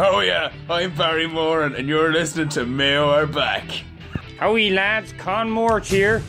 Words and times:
Oh 0.00 0.20
yeah, 0.20 0.52
I'm 0.70 0.94
Barry 0.94 1.26
Moran 1.26 1.74
and 1.74 1.88
you're 1.88 2.12
listening 2.12 2.48
to 2.50 2.64
Mayo 2.64 3.10
are 3.10 3.26
back. 3.26 3.64
Howie 4.38 4.70
lads, 4.70 5.12
Con 5.18 5.50
Moore 5.50 5.80
here. 5.80 6.22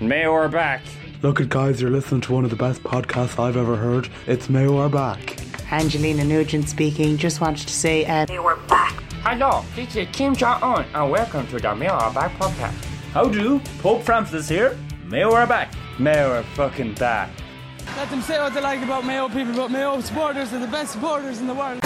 Mayo 0.00 0.32
are 0.32 0.48
back. 0.48 0.80
Look 1.22 1.40
at 1.40 1.48
guys, 1.48 1.80
you're 1.80 1.90
listening 1.90 2.20
to 2.20 2.32
one 2.32 2.44
of 2.44 2.50
the 2.50 2.56
best 2.56 2.84
podcasts 2.84 3.36
I've 3.36 3.56
ever 3.56 3.74
heard. 3.74 4.08
It's 4.28 4.48
Mayo 4.48 4.78
are 4.78 4.88
back. 4.88 5.38
Angelina 5.72 6.22
Nugent 6.22 6.68
speaking. 6.68 7.16
Just 7.16 7.40
wanted 7.40 7.66
to 7.66 7.74
say, 7.74 8.04
uh, 8.04 8.26
They 8.26 8.38
were 8.38 8.56
back. 8.68 8.92
Hello, 9.24 9.64
this 9.74 9.96
is 9.96 10.06
Kim 10.12 10.36
Jong 10.36 10.62
Un, 10.62 10.84
and 10.94 11.10
welcome 11.10 11.48
to 11.48 11.58
the 11.58 11.74
Mayo 11.74 11.94
are 11.94 12.12
back 12.14 12.32
podcast. 12.38 12.84
How 13.10 13.28
do? 13.28 13.58
Pope 13.80 14.04
Francis 14.04 14.48
here. 14.48 14.78
Mayo 15.04 15.32
are 15.32 15.48
back. 15.48 15.74
Mayo 15.98 16.30
are 16.30 16.44
fucking 16.54 16.94
back. 16.94 17.30
Let 17.96 18.08
them 18.08 18.22
say 18.22 18.38
what 18.38 18.54
they 18.54 18.60
like 18.60 18.82
about 18.82 19.04
Mayo 19.04 19.28
people, 19.28 19.54
but 19.54 19.72
Mayo 19.72 20.00
supporters 20.00 20.52
are 20.52 20.60
the 20.60 20.68
best 20.68 20.92
supporters 20.92 21.40
in 21.40 21.48
the 21.48 21.54
world. 21.54 21.80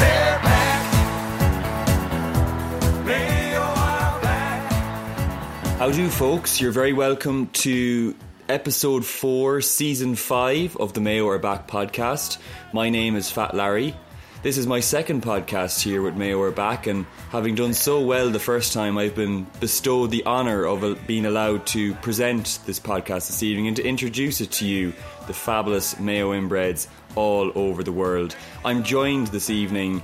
How 5.81 5.91
do, 5.91 6.09
folks? 6.11 6.61
You're 6.61 6.73
very 6.73 6.93
welcome 6.93 7.47
to 7.49 8.15
episode 8.49 9.05
four, 9.05 9.61
season 9.61 10.15
five 10.15 10.77
of 10.77 10.93
the 10.93 11.01
Mayo 11.01 11.29
Are 11.29 11.39
Back 11.39 11.67
podcast. 11.69 12.39
My 12.73 12.91
name 12.91 13.17
is 13.17 13.31
Fat 13.31 13.55
Larry. 13.55 13.97
This 14.43 14.59
is 14.59 14.67
my 14.67 14.81
second 14.81 15.23
podcast 15.23 15.83
here 15.83 16.03
with 16.03 16.17
Mayo 16.17 16.41
Are 16.43 16.51
Back, 16.51 16.87
and 16.87 17.07
having 17.31 17.55
done 17.55 17.75
so 17.75 18.01
well 18.01 18.31
the 18.31 18.39
first 18.39 18.73
time, 18.73 18.99
I've 18.99 19.15
been 19.15 19.47
bestowed 19.61 20.11
the 20.11 20.25
honour 20.27 20.65
of 20.65 20.83
uh, 20.85 20.97
being 21.07 21.27
allowed 21.27 21.67
to 21.69 21.95
present 21.97 22.59
this 22.67 22.81
podcast 22.81 23.29
this 23.29 23.43
evening 23.43 23.69
and 23.69 23.77
to 23.77 23.85
introduce 23.85 24.41
it 24.41 24.51
to 24.53 24.67
you, 24.67 24.93
the 25.27 25.33
fabulous 25.35 25.99
Mayo 25.99 26.33
inbreds 26.33 26.89
all 27.17 27.53
over 27.55 27.83
the 27.83 27.93
world. 27.93 28.37
I'm 28.65 28.83
joined 28.83 29.29
this 29.29 29.49
evening 29.51 30.03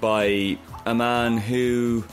by 0.00 0.58
a 0.86 0.94
man 0.94 1.38
who 1.38 2.04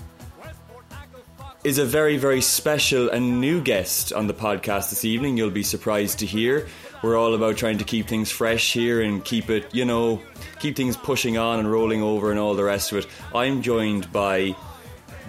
is 1.63 1.77
a 1.77 1.85
very, 1.85 2.15
very 2.15 2.39
special 2.39 3.09
and 3.09 3.41
new 3.41 3.61
guest 3.61 4.13
on 4.13 4.27
the 4.27 4.33
podcast 4.33 4.91
this 4.91 5.03
evening. 5.03 5.35
You'll 5.35 5.49
be 5.49 5.63
surprised 5.63 6.19
to 6.19 6.25
hear. 6.25 6.67
We're 7.03 7.17
all 7.17 7.33
about 7.33 7.57
trying 7.57 7.79
to 7.79 7.83
keep 7.83 8.07
things 8.07 8.31
fresh 8.31 8.71
here 8.71 9.01
and 9.01 9.23
keep 9.23 9.49
it, 9.49 9.73
you 9.75 9.83
know, 9.83 10.21
keep 10.59 10.77
things 10.77 10.95
pushing 10.95 11.37
on 11.37 11.59
and 11.59 11.69
rolling 11.69 12.01
over 12.01 12.31
and 12.31 12.39
all 12.39 12.55
the 12.55 12.63
rest 12.63 12.93
of 12.93 12.99
it. 12.99 13.07
I'm 13.35 13.61
joined 13.61 14.09
by 14.13 14.55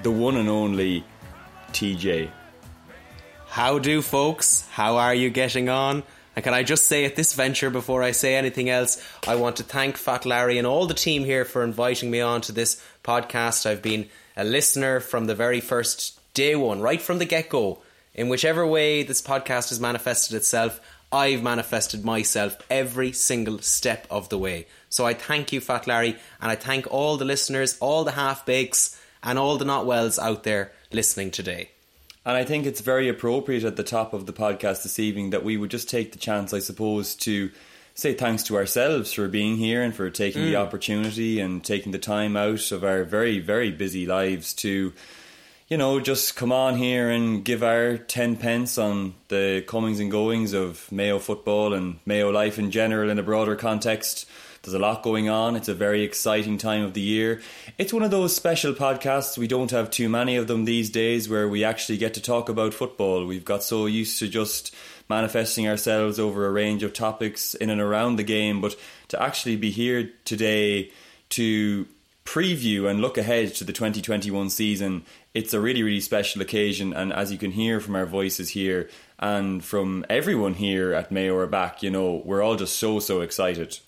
the 0.04 0.12
one 0.12 0.36
and 0.36 0.48
only 0.48 1.04
TJ. 1.72 2.30
How 3.48 3.80
do, 3.80 4.00
folks? 4.00 4.68
How 4.70 4.98
are 4.98 5.14
you 5.14 5.30
getting 5.30 5.68
on? 5.68 6.04
And 6.36 6.44
can 6.44 6.54
I 6.54 6.62
just 6.62 6.86
say 6.86 7.04
at 7.04 7.16
this 7.16 7.34
venture, 7.34 7.70
before 7.70 8.04
I 8.04 8.12
say 8.12 8.36
anything 8.36 8.70
else, 8.70 9.04
I 9.26 9.34
want 9.34 9.56
to 9.56 9.64
thank 9.64 9.96
Fat 9.96 10.24
Larry 10.24 10.58
and 10.58 10.66
all 10.66 10.86
the 10.86 10.94
team 10.94 11.24
here 11.24 11.44
for 11.44 11.64
inviting 11.64 12.08
me 12.08 12.20
on 12.20 12.40
to 12.42 12.52
this 12.52 12.80
podcast. 13.02 13.66
I've 13.66 13.82
been 13.82 14.08
a 14.36 14.44
listener 14.44 15.00
from 15.00 15.26
the 15.26 15.34
very 15.34 15.60
first 15.60 16.19
day 16.40 16.56
one, 16.56 16.80
right 16.80 17.02
from 17.02 17.18
the 17.18 17.26
get 17.26 17.50
go. 17.50 17.82
In 18.14 18.30
whichever 18.30 18.66
way 18.66 19.02
this 19.02 19.20
podcast 19.20 19.68
has 19.68 19.78
manifested 19.78 20.34
itself, 20.34 20.80
I've 21.12 21.42
manifested 21.42 22.02
myself 22.02 22.56
every 22.70 23.12
single 23.12 23.58
step 23.58 24.06
of 24.10 24.30
the 24.30 24.38
way. 24.38 24.66
So 24.88 25.04
I 25.04 25.12
thank 25.12 25.52
you, 25.52 25.60
Fat 25.60 25.86
Larry, 25.86 26.16
and 26.40 26.50
I 26.50 26.54
thank 26.54 26.90
all 26.90 27.18
the 27.18 27.26
listeners, 27.26 27.76
all 27.78 28.04
the 28.04 28.12
half 28.12 28.46
bakes, 28.46 28.98
and 29.22 29.38
all 29.38 29.58
the 29.58 29.66
not 29.66 29.84
wells 29.84 30.18
out 30.18 30.44
there 30.44 30.72
listening 30.90 31.30
today. 31.30 31.72
And 32.24 32.38
I 32.38 32.44
think 32.44 32.64
it's 32.64 32.80
very 32.80 33.10
appropriate 33.10 33.64
at 33.64 33.76
the 33.76 33.82
top 33.82 34.14
of 34.14 34.24
the 34.24 34.32
podcast 34.32 34.82
this 34.82 34.98
evening 34.98 35.30
that 35.30 35.44
we 35.44 35.58
would 35.58 35.70
just 35.70 35.90
take 35.90 36.12
the 36.12 36.18
chance, 36.18 36.54
I 36.54 36.60
suppose, 36.60 37.14
to 37.16 37.50
say 37.94 38.14
thanks 38.14 38.44
to 38.44 38.56
ourselves 38.56 39.12
for 39.12 39.28
being 39.28 39.58
here 39.58 39.82
and 39.82 39.94
for 39.94 40.08
taking 40.08 40.46
the 40.46 40.54
mm. 40.54 40.66
opportunity 40.66 41.38
and 41.38 41.62
taking 41.62 41.92
the 41.92 41.98
time 41.98 42.34
out 42.34 42.72
of 42.72 42.82
our 42.82 43.04
very, 43.04 43.40
very 43.40 43.70
busy 43.70 44.06
lives 44.06 44.54
to, 44.54 44.94
you 45.70 45.76
know, 45.76 46.00
just 46.00 46.34
come 46.34 46.50
on 46.50 46.76
here 46.76 47.08
and 47.08 47.44
give 47.44 47.62
our 47.62 47.96
10 47.96 48.36
pence 48.36 48.76
on 48.76 49.14
the 49.28 49.62
comings 49.68 50.00
and 50.00 50.10
goings 50.10 50.52
of 50.52 50.90
Mayo 50.90 51.20
football 51.20 51.74
and 51.74 52.00
Mayo 52.04 52.28
life 52.30 52.58
in 52.58 52.72
general 52.72 53.08
in 53.08 53.20
a 53.20 53.22
broader 53.22 53.54
context. 53.54 54.28
There's 54.62 54.74
a 54.74 54.80
lot 54.80 55.04
going 55.04 55.28
on. 55.28 55.54
It's 55.54 55.68
a 55.68 55.74
very 55.74 56.02
exciting 56.02 56.58
time 56.58 56.82
of 56.82 56.92
the 56.94 57.00
year. 57.00 57.40
It's 57.78 57.92
one 57.92 58.02
of 58.02 58.10
those 58.10 58.34
special 58.34 58.74
podcasts. 58.74 59.38
We 59.38 59.46
don't 59.46 59.70
have 59.70 59.92
too 59.92 60.08
many 60.08 60.34
of 60.34 60.48
them 60.48 60.64
these 60.64 60.90
days 60.90 61.28
where 61.28 61.48
we 61.48 61.62
actually 61.62 61.98
get 61.98 62.14
to 62.14 62.20
talk 62.20 62.48
about 62.48 62.74
football. 62.74 63.24
We've 63.24 63.44
got 63.44 63.62
so 63.62 63.86
used 63.86 64.18
to 64.18 64.28
just 64.28 64.74
manifesting 65.08 65.68
ourselves 65.68 66.18
over 66.18 66.46
a 66.46 66.50
range 66.50 66.82
of 66.82 66.92
topics 66.92 67.54
in 67.54 67.70
and 67.70 67.80
around 67.80 68.16
the 68.16 68.24
game, 68.24 68.60
but 68.60 68.74
to 69.08 69.22
actually 69.22 69.54
be 69.54 69.70
here 69.70 70.10
today 70.24 70.90
to 71.30 71.86
preview 72.30 72.88
and 72.88 73.00
look 73.00 73.18
ahead 73.18 73.54
to 73.56 73.64
the 73.64 73.72
2021 73.72 74.50
season, 74.50 75.04
it's 75.34 75.54
a 75.54 75.60
really, 75.60 75.82
really 75.82 76.00
special 76.00 76.42
occasion. 76.42 76.92
And 76.92 77.12
as 77.12 77.30
you 77.30 77.38
can 77.38 77.52
hear 77.52 77.80
from 77.80 77.96
our 77.96 78.06
voices 78.06 78.50
here 78.50 78.88
and 79.18 79.62
from 79.62 80.04
everyone 80.10 80.54
here 80.54 80.92
at 80.92 81.12
Mayo 81.12 81.36
are 81.36 81.46
back, 81.46 81.82
you 81.82 81.90
know, 81.90 82.22
we're 82.24 82.42
all 82.42 82.56
just 82.56 82.76
so, 82.76 82.98
so 82.98 83.20
excited. 83.20 83.78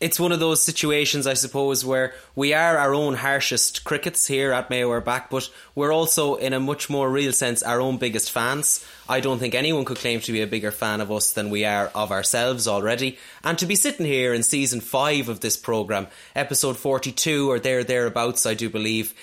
it's 0.00 0.20
one 0.20 0.32
of 0.32 0.40
those 0.40 0.60
situations, 0.60 1.26
I 1.26 1.32
suppose, 1.32 1.82
where 1.82 2.12
we 2.34 2.52
are 2.52 2.76
our 2.76 2.92
own 2.92 3.14
harshest 3.14 3.84
crickets 3.84 4.26
here 4.26 4.52
at 4.52 4.68
Mayo 4.68 5.00
back, 5.00 5.30
but 5.30 5.48
we're 5.74 5.94
also, 5.94 6.34
in 6.34 6.52
a 6.52 6.60
much 6.60 6.90
more 6.90 7.08
real 7.08 7.32
sense, 7.32 7.62
our 7.62 7.80
own 7.80 7.96
biggest 7.96 8.30
fans. 8.30 8.84
I 9.08 9.20
don't 9.20 9.38
think 9.38 9.54
anyone 9.54 9.86
could 9.86 9.96
claim 9.96 10.20
to 10.20 10.32
be 10.32 10.42
a 10.42 10.46
bigger 10.46 10.70
fan 10.70 11.00
of 11.00 11.10
us 11.10 11.32
than 11.32 11.48
we 11.48 11.64
are 11.64 11.90
of 11.94 12.12
ourselves 12.12 12.68
already. 12.68 13.18
And 13.42 13.56
to 13.58 13.66
be 13.66 13.76
sitting 13.76 14.04
here 14.04 14.34
in 14.34 14.42
season 14.42 14.80
five 14.80 15.30
of 15.30 15.40
this 15.40 15.56
programme, 15.56 16.08
episode 16.36 16.76
42 16.76 17.50
or 17.50 17.58
there, 17.58 17.82
thereabouts, 17.82 18.44
I 18.44 18.52
do 18.52 18.68
believe, 18.68 19.14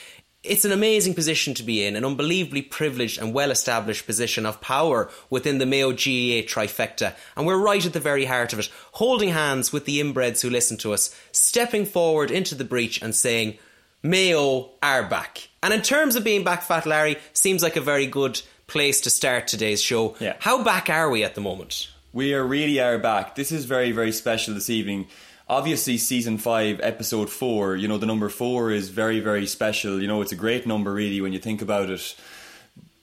it's 0.43 0.65
an 0.65 0.71
amazing 0.71 1.13
position 1.13 1.53
to 1.53 1.63
be 1.63 1.85
in, 1.85 1.95
an 1.95 2.03
unbelievably 2.03 2.63
privileged 2.63 3.21
and 3.21 3.33
well 3.33 3.51
established 3.51 4.07
position 4.07 4.45
of 4.45 4.59
power 4.59 5.09
within 5.29 5.59
the 5.59 5.65
Mayo 5.65 5.91
GAA 5.91 6.47
trifecta. 6.47 7.13
And 7.37 7.45
we're 7.45 7.57
right 7.57 7.85
at 7.85 7.93
the 7.93 7.99
very 7.99 8.25
heart 8.25 8.51
of 8.53 8.59
it, 8.59 8.69
holding 8.93 9.29
hands 9.29 9.71
with 9.71 9.85
the 9.85 10.01
inbreds 10.01 10.41
who 10.41 10.49
listen 10.49 10.77
to 10.77 10.93
us, 10.93 11.15
stepping 11.31 11.85
forward 11.85 12.31
into 12.31 12.55
the 12.55 12.63
breach 12.63 13.01
and 13.01 13.15
saying, 13.15 13.57
Mayo 14.01 14.71
are 14.81 15.03
back. 15.03 15.49
And 15.61 15.73
in 15.73 15.83
terms 15.83 16.15
of 16.15 16.23
being 16.23 16.43
back, 16.43 16.63
Fat 16.63 16.87
Larry, 16.87 17.17
seems 17.33 17.61
like 17.61 17.75
a 17.75 17.81
very 17.81 18.07
good 18.07 18.41
place 18.65 19.01
to 19.01 19.11
start 19.11 19.47
today's 19.47 19.81
show. 19.81 20.15
Yeah. 20.19 20.37
How 20.39 20.63
back 20.63 20.89
are 20.89 21.11
we 21.11 21.23
at 21.23 21.35
the 21.35 21.41
moment? 21.41 21.89
We 22.13 22.33
are 22.33 22.43
really 22.43 22.79
are 22.79 22.97
back. 22.97 23.35
This 23.35 23.51
is 23.51 23.65
very, 23.65 23.91
very 23.91 24.11
special 24.11 24.55
this 24.55 24.69
evening. 24.71 25.07
Obviously, 25.51 25.97
season 25.97 26.37
five, 26.37 26.79
episode 26.81 27.29
four, 27.29 27.75
you 27.75 27.85
know, 27.85 27.97
the 27.97 28.05
number 28.05 28.29
four 28.29 28.71
is 28.71 28.87
very, 28.87 29.19
very 29.19 29.45
special. 29.45 30.01
You 30.01 30.07
know, 30.07 30.21
it's 30.21 30.31
a 30.31 30.37
great 30.37 30.65
number, 30.65 30.93
really, 30.93 31.19
when 31.19 31.33
you 31.33 31.39
think 31.39 31.61
about 31.61 31.89
it. 31.89 32.15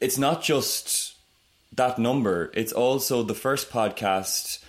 It's 0.00 0.16
not 0.16 0.42
just 0.42 1.14
that 1.74 1.98
number, 1.98 2.50
it's 2.54 2.72
also 2.72 3.22
the 3.22 3.34
first 3.34 3.68
podcast 3.68 4.64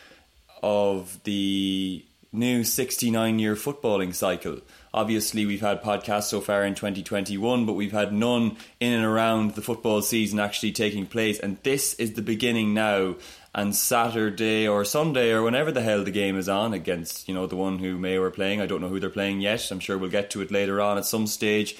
of 0.61 1.23
the 1.23 2.03
new 2.33 2.65
69 2.65 3.39
year 3.39 3.55
footballing 3.55 4.13
cycle. 4.13 4.59
Obviously, 4.93 5.45
we've 5.45 5.61
had 5.61 5.81
podcasts 5.81 6.23
so 6.23 6.41
far 6.41 6.65
in 6.65 6.75
2021, 6.75 7.65
but 7.65 7.73
we've 7.73 7.93
had 7.93 8.11
none 8.11 8.57
in 8.81 8.91
and 8.91 9.05
around 9.05 9.55
the 9.55 9.61
football 9.61 10.01
season 10.01 10.37
actually 10.37 10.73
taking 10.73 11.05
place. 11.05 11.39
And 11.39 11.57
this 11.63 11.93
is 11.93 12.11
the 12.15 12.21
beginning 12.21 12.73
now. 12.73 13.15
And 13.59 13.75
Saturday 13.75 14.65
or 14.69 14.85
Sunday 14.85 15.31
or 15.31 15.43
whenever 15.43 15.69
the 15.69 15.81
hell 15.81 16.05
the 16.05 16.11
game 16.11 16.37
is 16.37 16.47
on 16.47 16.73
against, 16.73 17.27
you 17.27 17.33
know, 17.33 17.45
the 17.45 17.57
one 17.57 17.79
who 17.79 17.97
Mayo 17.97 18.21
are 18.21 18.31
playing. 18.31 18.61
I 18.61 18.65
don't 18.65 18.79
know 18.79 18.87
who 18.87 19.01
they're 19.01 19.09
playing 19.09 19.41
yet. 19.41 19.69
I'm 19.69 19.81
sure 19.81 19.97
we'll 19.97 20.09
get 20.09 20.29
to 20.29 20.41
it 20.41 20.49
later 20.49 20.79
on 20.79 20.97
at 20.97 21.05
some 21.05 21.27
stage. 21.27 21.75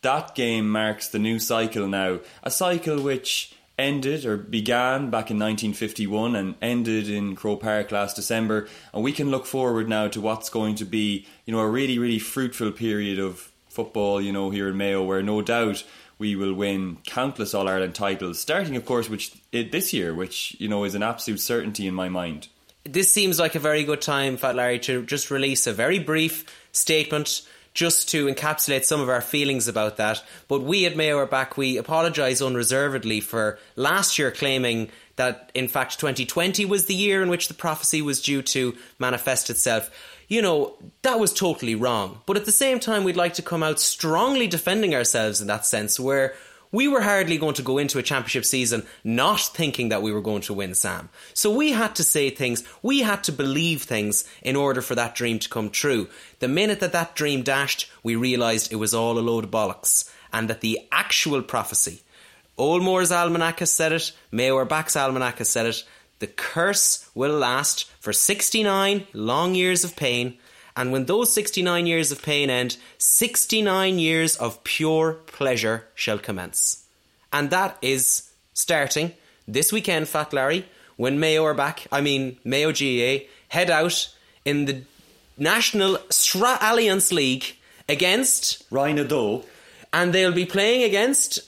That 0.00 0.34
game 0.34 0.68
marks 0.68 1.06
the 1.06 1.20
new 1.20 1.38
cycle 1.38 1.86
now. 1.86 2.18
A 2.42 2.50
cycle 2.50 3.00
which 3.00 3.54
ended 3.78 4.26
or 4.26 4.36
began 4.36 5.10
back 5.10 5.30
in 5.30 5.38
1951 5.38 6.34
and 6.34 6.56
ended 6.60 7.08
in 7.08 7.36
Croke 7.36 7.62
Park 7.62 7.92
last 7.92 8.16
December. 8.16 8.66
And 8.92 9.04
we 9.04 9.12
can 9.12 9.30
look 9.30 9.46
forward 9.46 9.88
now 9.88 10.08
to 10.08 10.20
what's 10.20 10.50
going 10.50 10.74
to 10.74 10.84
be, 10.84 11.24
you 11.46 11.54
know, 11.54 11.60
a 11.60 11.70
really, 11.70 12.00
really 12.00 12.18
fruitful 12.18 12.72
period 12.72 13.20
of 13.20 13.52
football, 13.68 14.20
you 14.20 14.32
know, 14.32 14.50
here 14.50 14.68
in 14.68 14.76
Mayo, 14.76 15.04
where 15.04 15.22
no 15.22 15.40
doubt 15.40 15.84
we 16.22 16.36
will 16.36 16.54
win 16.54 16.98
countless 17.04 17.52
All 17.52 17.68
Ireland 17.68 17.96
titles, 17.96 18.38
starting, 18.38 18.76
of 18.76 18.86
course, 18.86 19.10
which 19.10 19.32
this 19.50 19.92
year, 19.92 20.14
which, 20.14 20.56
you 20.60 20.68
know, 20.68 20.84
is 20.84 20.94
an 20.94 21.02
absolute 21.02 21.40
certainty 21.40 21.84
in 21.84 21.94
my 21.94 22.08
mind. 22.08 22.46
this 22.84 23.12
seems 23.12 23.40
like 23.40 23.56
a 23.56 23.58
very 23.58 23.82
good 23.82 24.00
time, 24.00 24.36
Fat 24.36 24.54
Larry, 24.54 24.78
to 24.80 25.04
just 25.04 25.32
release 25.32 25.66
a 25.66 25.72
very 25.72 25.98
brief 25.98 26.44
statement 26.70 27.42
just 27.74 28.08
to 28.10 28.26
encapsulate 28.26 28.84
some 28.84 29.00
of 29.00 29.08
our 29.08 29.20
feelings 29.20 29.66
about 29.66 29.96
that. 29.96 30.22
But 30.46 30.62
we 30.62 30.86
at 30.86 30.96
Mayo 30.96 31.18
are 31.18 31.26
back. 31.26 31.56
We 31.56 31.76
apologise 31.76 32.40
unreservedly 32.40 33.20
for 33.20 33.58
last 33.74 34.16
year 34.16 34.30
claiming 34.30 34.90
that, 35.16 35.50
in 35.54 35.66
fact, 35.66 35.98
2020 35.98 36.64
was 36.66 36.86
the 36.86 36.94
year 36.94 37.20
in 37.22 37.30
which 37.30 37.48
the 37.48 37.54
prophecy 37.54 38.00
was 38.00 38.22
due 38.22 38.42
to 38.42 38.76
manifest 39.00 39.50
itself. 39.50 39.90
You 40.32 40.40
know, 40.40 40.78
that 41.02 41.20
was 41.20 41.30
totally 41.30 41.74
wrong. 41.74 42.22
But 42.24 42.38
at 42.38 42.46
the 42.46 42.52
same 42.52 42.80
time, 42.80 43.04
we'd 43.04 43.18
like 43.18 43.34
to 43.34 43.42
come 43.42 43.62
out 43.62 43.78
strongly 43.78 44.46
defending 44.46 44.94
ourselves 44.94 45.42
in 45.42 45.46
that 45.48 45.66
sense, 45.66 46.00
where 46.00 46.34
we 46.70 46.88
were 46.88 47.02
hardly 47.02 47.36
going 47.36 47.52
to 47.56 47.62
go 47.62 47.76
into 47.76 47.98
a 47.98 48.02
championship 48.02 48.46
season 48.46 48.86
not 49.04 49.40
thinking 49.40 49.90
that 49.90 50.00
we 50.00 50.10
were 50.10 50.22
going 50.22 50.40
to 50.40 50.54
win, 50.54 50.74
Sam. 50.74 51.10
So 51.34 51.54
we 51.54 51.72
had 51.72 51.94
to 51.96 52.02
say 52.02 52.30
things, 52.30 52.64
we 52.80 53.00
had 53.00 53.22
to 53.24 53.32
believe 53.32 53.82
things 53.82 54.24
in 54.40 54.56
order 54.56 54.80
for 54.80 54.94
that 54.94 55.14
dream 55.14 55.38
to 55.38 55.50
come 55.50 55.68
true. 55.68 56.08
The 56.38 56.48
minute 56.48 56.80
that 56.80 56.94
that 56.94 57.14
dream 57.14 57.42
dashed, 57.42 57.92
we 58.02 58.16
realised 58.16 58.72
it 58.72 58.76
was 58.76 58.94
all 58.94 59.18
a 59.18 59.20
load 59.20 59.44
of 59.44 59.50
bollocks 59.50 60.10
and 60.32 60.48
that 60.48 60.62
the 60.62 60.80
actual 60.90 61.42
prophecy, 61.42 62.00
Old 62.56 62.82
Moore's 62.82 63.12
Almanac 63.12 63.58
has 63.58 63.70
said 63.70 63.92
it, 63.92 64.12
Mayo 64.30 64.56
are 64.56 64.64
Back's 64.64 64.96
Almanac 64.96 65.38
has 65.38 65.50
said 65.50 65.66
it, 65.66 65.84
the 66.22 66.28
curse 66.28 67.10
will 67.16 67.36
last 67.36 67.90
for 67.98 68.12
69 68.12 69.08
long 69.12 69.56
years 69.56 69.82
of 69.82 69.96
pain. 69.96 70.38
And 70.76 70.92
when 70.92 71.06
those 71.06 71.32
69 71.32 71.84
years 71.84 72.12
of 72.12 72.22
pain 72.22 72.48
end, 72.48 72.76
69 72.98 73.98
years 73.98 74.36
of 74.36 74.62
pure 74.62 75.14
pleasure 75.26 75.88
shall 75.96 76.20
commence. 76.20 76.86
And 77.32 77.50
that 77.50 77.76
is 77.82 78.30
starting 78.54 79.14
this 79.48 79.72
weekend, 79.72 80.06
Fat 80.06 80.32
Larry, 80.32 80.64
when 80.96 81.18
Mayo 81.18 81.44
are 81.44 81.54
back, 81.54 81.88
I 81.90 82.00
mean, 82.00 82.38
Mayo 82.44 82.70
GAA, 82.70 83.26
head 83.48 83.68
out 83.68 84.14
in 84.44 84.66
the 84.66 84.82
National 85.36 85.98
Stra 86.08 86.56
Allianz 86.60 87.10
League 87.10 87.56
against 87.88 88.70
Rhinado, 88.70 89.44
and 89.92 90.12
they'll 90.12 90.30
be 90.30 90.46
playing 90.46 90.84
against 90.84 91.40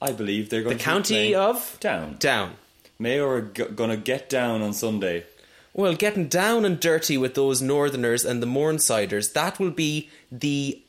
I 0.00 0.12
believe 0.12 0.50
they're 0.50 0.62
going 0.62 0.76
the 0.76 0.82
to 0.82 0.88
be 0.88 0.92
county 0.92 1.34
of 1.34 1.76
down. 1.80 2.16
Down. 2.20 2.54
Mayo 2.98 3.26
are 3.28 3.42
g- 3.42 3.64
going 3.64 3.90
to 3.90 3.96
get 3.96 4.28
down 4.28 4.62
on 4.62 4.72
Sunday. 4.72 5.24
Well, 5.72 5.94
getting 5.94 6.28
down 6.28 6.64
and 6.64 6.78
dirty 6.78 7.18
with 7.18 7.34
those 7.34 7.60
Northerners 7.60 8.24
and 8.24 8.42
the 8.42 8.46
Mornsiders, 8.46 9.32
that 9.32 9.58
will 9.58 9.72
be 9.72 10.08
the 10.30 10.80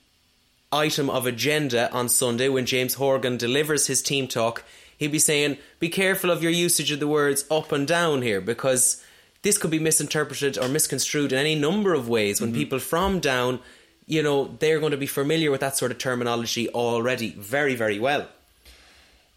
item 0.71 1.09
of 1.09 1.25
agenda 1.25 1.91
on 1.91 2.09
Sunday 2.09 2.49
when 2.49 2.65
James 2.65 2.95
Horan 2.95 3.37
delivers 3.37 3.87
his 3.87 4.01
team 4.01 4.27
talk. 4.27 4.63
He'll 4.97 5.11
be 5.11 5.19
saying, 5.19 5.57
Be 5.79 5.89
careful 5.89 6.29
of 6.29 6.43
your 6.43 6.51
usage 6.51 6.91
of 6.91 6.99
the 6.99 7.07
words 7.07 7.45
up 7.49 7.71
and 7.71 7.87
down 7.87 8.21
here 8.21 8.41
because 8.41 9.03
this 9.41 9.57
could 9.57 9.71
be 9.71 9.79
misinterpreted 9.79 10.57
or 10.57 10.67
misconstrued 10.67 11.31
in 11.31 11.39
any 11.39 11.55
number 11.55 11.93
of 11.93 12.07
ways 12.07 12.39
when 12.39 12.51
mm-hmm. 12.51 12.59
people 12.59 12.79
from 12.79 13.19
down, 13.19 13.59
you 14.05 14.21
know, 14.21 14.55
they're 14.59 14.79
going 14.79 14.91
to 14.91 14.97
be 14.97 15.07
familiar 15.07 15.51
with 15.51 15.61
that 15.61 15.77
sort 15.77 15.91
of 15.91 15.97
terminology 15.97 16.69
already 16.69 17.31
very, 17.31 17.75
very 17.75 17.99
well. 17.99 18.27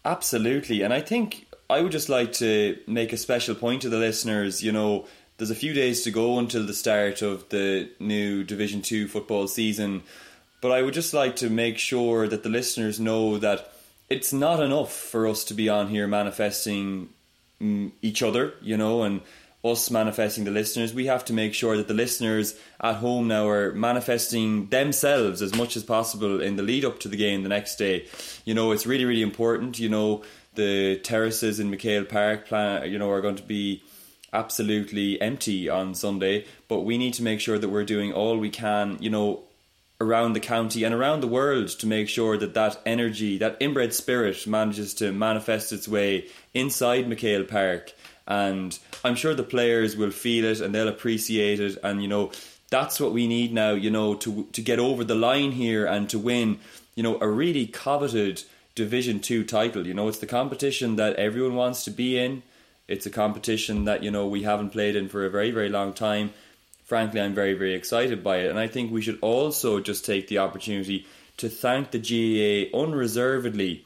Absolutely. 0.05 0.81
And 0.81 0.93
I 0.93 1.01
think 1.01 1.45
I 1.69 1.81
would 1.81 1.91
just 1.91 2.09
like 2.09 2.33
to 2.33 2.79
make 2.87 3.13
a 3.13 3.17
special 3.17 3.53
point 3.53 3.83
to 3.83 3.89
the 3.89 3.99
listeners. 3.99 4.63
You 4.63 4.71
know, 4.71 5.05
there's 5.37 5.51
a 5.51 5.55
few 5.55 5.73
days 5.73 6.03
to 6.03 6.11
go 6.11 6.39
until 6.39 6.65
the 6.65 6.73
start 6.73 7.21
of 7.21 7.47
the 7.49 7.89
new 7.99 8.43
Division 8.43 8.81
2 8.81 9.07
football 9.07 9.47
season. 9.47 10.01
But 10.61 10.71
I 10.71 10.81
would 10.81 10.95
just 10.95 11.13
like 11.13 11.35
to 11.37 11.49
make 11.49 11.77
sure 11.77 12.27
that 12.27 12.43
the 12.43 12.49
listeners 12.49 12.99
know 12.99 13.37
that 13.37 13.71
it's 14.09 14.33
not 14.33 14.61
enough 14.61 14.91
for 14.91 15.27
us 15.27 15.43
to 15.45 15.53
be 15.53 15.69
on 15.69 15.87
here 15.89 16.07
manifesting 16.07 17.09
mm, 17.61 17.91
each 18.01 18.23
other, 18.23 18.53
you 18.61 18.75
know, 18.75 19.03
and 19.03 19.21
us 19.63 19.91
manifesting 19.91 20.45
the 20.45 20.51
listeners. 20.51 20.93
We 20.93 21.05
have 21.05 21.25
to 21.25 21.33
make 21.33 21.53
sure 21.53 21.77
that 21.77 21.87
the 21.87 21.93
listeners 21.93 22.57
at 22.79 22.95
home 22.95 23.27
now 23.27 23.47
are 23.47 23.73
manifesting 23.73 24.67
themselves 24.67 25.41
as 25.41 25.53
much 25.53 25.75
as 25.75 25.83
possible 25.83 26.41
in 26.41 26.55
the 26.55 26.63
lead 26.63 26.85
up 26.85 26.99
to 27.01 27.07
the 27.07 27.17
game 27.17 27.43
the 27.43 27.49
next 27.49 27.75
day. 27.75 28.07
You 28.45 28.53
know, 28.53 28.71
it's 28.71 28.87
really, 28.87 29.05
really 29.05 29.21
important. 29.21 29.77
You 29.77 29.89
know, 29.89 30.23
the 30.59 30.97
terraces 30.97 31.59
in 31.59 31.71
McHale 31.71 32.07
Park, 32.07 32.47
plan, 32.47 32.91
you 32.91 32.99
know, 32.99 33.09
are 33.09 33.21
going 33.21 33.37
to 33.37 33.43
be 33.43 33.81
absolutely 34.33 35.19
empty 35.21 35.69
on 35.69 35.95
Sunday, 35.95 36.45
but 36.67 36.81
we 36.81 36.97
need 36.97 37.13
to 37.15 37.23
make 37.23 37.39
sure 37.39 37.57
that 37.57 37.69
we're 37.69 37.85
doing 37.85 38.11
all 38.11 38.37
we 38.37 38.49
can, 38.49 38.97
you 38.99 39.09
know, 39.09 39.43
around 40.01 40.33
the 40.33 40.39
county 40.39 40.83
and 40.83 40.93
around 40.93 41.21
the 41.21 41.27
world 41.27 41.67
to 41.67 41.87
make 41.87 42.07
sure 42.09 42.37
that 42.37 42.53
that 42.53 42.77
energy, 42.85 43.37
that 43.37 43.57
inbred 43.59 43.93
spirit 43.93 44.45
manages 44.45 44.93
to 44.93 45.11
manifest 45.11 45.71
its 45.71 45.87
way 45.87 46.25
inside 46.53 47.05
McHale 47.05 47.47
Park. 47.47 47.93
And 48.27 48.77
I'm 49.03 49.15
sure 49.15 49.33
the 49.33 49.43
players 49.55 49.95
will 49.95 50.11
feel 50.11 50.45
it 50.45 50.61
and 50.61 50.75
they'll 50.75 50.87
appreciate 50.87 51.59
it. 51.59 51.77
And, 51.83 52.01
you 52.01 52.07
know, 52.07 52.31
that's 52.69 52.99
what 52.99 53.13
we 53.13 53.27
need 53.27 53.53
now, 53.53 53.71
you 53.71 53.91
know, 53.91 54.15
to, 54.15 54.47
to 54.51 54.61
get 54.61 54.79
over 54.79 55.03
the 55.03 55.15
line 55.15 55.51
here 55.53 55.85
and 55.85 56.09
to 56.09 56.19
win, 56.19 56.59
you 56.95 57.03
know, 57.03 57.17
a 57.19 57.27
really 57.27 57.65
coveted 57.65 58.43
Division 58.83 59.19
2 59.19 59.43
title. 59.43 59.85
You 59.85 59.93
know, 59.93 60.07
it's 60.07 60.19
the 60.19 60.33
competition 60.39 60.95
that 60.95 61.15
everyone 61.17 61.55
wants 61.55 61.83
to 61.85 61.91
be 61.91 62.17
in. 62.17 62.43
It's 62.87 63.05
a 63.05 63.11
competition 63.11 63.85
that, 63.85 64.03
you 64.03 64.11
know, 64.11 64.25
we 64.25 64.43
haven't 64.43 64.71
played 64.71 64.95
in 64.95 65.09
for 65.09 65.25
a 65.25 65.29
very, 65.29 65.51
very 65.51 65.69
long 65.69 65.93
time 65.93 66.31
frankly, 66.89 67.21
I'm 67.21 67.35
very, 67.35 67.53
very 67.53 67.75
excited 67.75 68.23
by 68.23 68.37
it. 68.37 68.49
And 68.49 68.57
I 68.57 68.65
think 68.65 68.91
we 68.91 69.03
should 69.03 69.19
also 69.21 69.79
just 69.79 70.03
take 70.03 70.27
the 70.27 70.39
opportunity 70.39 71.05
to 71.37 71.47
thank 71.47 71.91
the 71.91 71.99
GAA 71.99 72.75
unreservedly 72.75 73.85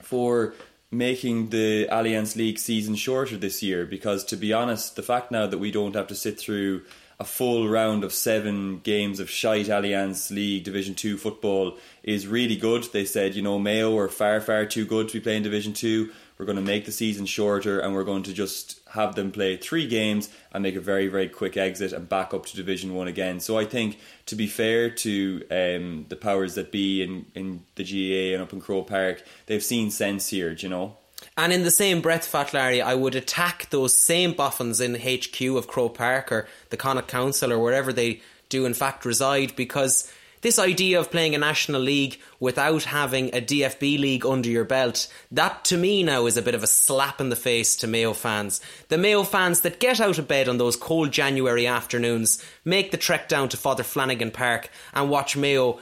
for 0.00 0.54
making 0.92 1.48
the 1.48 1.88
Allianz 1.90 2.36
League 2.36 2.60
season 2.60 2.94
shorter 2.94 3.36
this 3.36 3.60
year. 3.60 3.84
Because 3.84 4.22
to 4.26 4.36
be 4.36 4.52
honest, 4.52 4.94
the 4.94 5.02
fact 5.02 5.32
now 5.32 5.48
that 5.48 5.58
we 5.58 5.72
don't 5.72 5.96
have 5.96 6.06
to 6.06 6.14
sit 6.14 6.38
through 6.38 6.82
a 7.22 7.24
full 7.24 7.68
round 7.68 8.02
of 8.02 8.12
seven 8.12 8.80
games 8.80 9.20
of 9.20 9.30
shite 9.30 9.66
Allianz 9.66 10.28
League 10.32 10.64
Division 10.64 10.96
2 10.96 11.16
football 11.16 11.78
is 12.02 12.26
really 12.26 12.56
good. 12.56 12.82
They 12.92 13.04
said, 13.04 13.36
you 13.36 13.42
know, 13.42 13.60
Mayo 13.60 13.96
are 13.96 14.08
far, 14.08 14.40
far 14.40 14.66
too 14.66 14.84
good 14.84 15.06
to 15.06 15.14
be 15.14 15.20
playing 15.20 15.44
Division 15.44 15.72
2. 15.72 16.10
We're 16.36 16.46
going 16.46 16.56
to 16.56 16.62
make 16.62 16.84
the 16.84 16.90
season 16.90 17.26
shorter 17.26 17.78
and 17.78 17.94
we're 17.94 18.02
going 18.02 18.24
to 18.24 18.32
just 18.32 18.80
have 18.94 19.14
them 19.14 19.30
play 19.30 19.56
three 19.56 19.86
games 19.86 20.30
and 20.50 20.64
make 20.64 20.74
a 20.74 20.80
very, 20.80 21.06
very 21.06 21.28
quick 21.28 21.56
exit 21.56 21.92
and 21.92 22.08
back 22.08 22.34
up 22.34 22.44
to 22.46 22.56
Division 22.56 22.92
1 22.92 23.06
again. 23.06 23.38
So 23.38 23.56
I 23.56 23.66
think, 23.66 24.00
to 24.26 24.34
be 24.34 24.48
fair 24.48 24.90
to 24.90 25.44
um, 25.48 26.06
the 26.08 26.16
powers 26.16 26.56
that 26.56 26.72
be 26.72 27.04
in, 27.04 27.26
in 27.36 27.64
the 27.76 27.84
GAA 27.84 28.34
and 28.34 28.42
up 28.42 28.52
in 28.52 28.60
Croke 28.60 28.88
Park, 28.88 29.22
they've 29.46 29.62
seen 29.62 29.92
sense 29.92 30.30
here, 30.30 30.56
do 30.56 30.66
you 30.66 30.70
know? 30.70 30.96
And 31.36 31.52
in 31.52 31.62
the 31.62 31.70
same 31.70 32.00
breath, 32.00 32.26
Fat 32.26 32.52
Larry, 32.52 32.82
I 32.82 32.94
would 32.94 33.14
attack 33.14 33.70
those 33.70 33.96
same 33.96 34.32
boffins 34.32 34.80
in 34.80 34.94
HQ 34.94 35.40
of 35.56 35.66
Croke 35.66 35.96
Park 35.96 36.32
or 36.32 36.48
the 36.70 36.76
Connacht 36.76 37.08
Council 37.08 37.52
or 37.52 37.58
wherever 37.58 37.92
they 37.92 38.20
do 38.48 38.66
in 38.66 38.74
fact 38.74 39.04
reside 39.04 39.56
because 39.56 40.12
this 40.42 40.58
idea 40.58 40.98
of 40.98 41.10
playing 41.10 41.36
a 41.36 41.38
national 41.38 41.80
league 41.80 42.18
without 42.40 42.82
having 42.82 43.28
a 43.28 43.40
DFB 43.40 43.98
league 43.98 44.26
under 44.26 44.50
your 44.50 44.64
belt, 44.64 45.06
that 45.30 45.64
to 45.66 45.76
me 45.76 46.02
now 46.02 46.26
is 46.26 46.36
a 46.36 46.42
bit 46.42 46.56
of 46.56 46.64
a 46.64 46.66
slap 46.66 47.20
in 47.20 47.28
the 47.28 47.36
face 47.36 47.76
to 47.76 47.86
Mayo 47.86 48.12
fans. 48.12 48.60
The 48.88 48.98
Mayo 48.98 49.22
fans 49.22 49.60
that 49.60 49.78
get 49.78 50.00
out 50.00 50.18
of 50.18 50.26
bed 50.26 50.48
on 50.48 50.58
those 50.58 50.74
cold 50.74 51.12
January 51.12 51.68
afternoons, 51.68 52.44
make 52.64 52.90
the 52.90 52.96
trek 52.96 53.28
down 53.28 53.48
to 53.50 53.56
Father 53.56 53.84
Flanagan 53.84 54.32
Park 54.32 54.68
and 54.92 55.08
watch 55.08 55.36
Mayo 55.36 55.78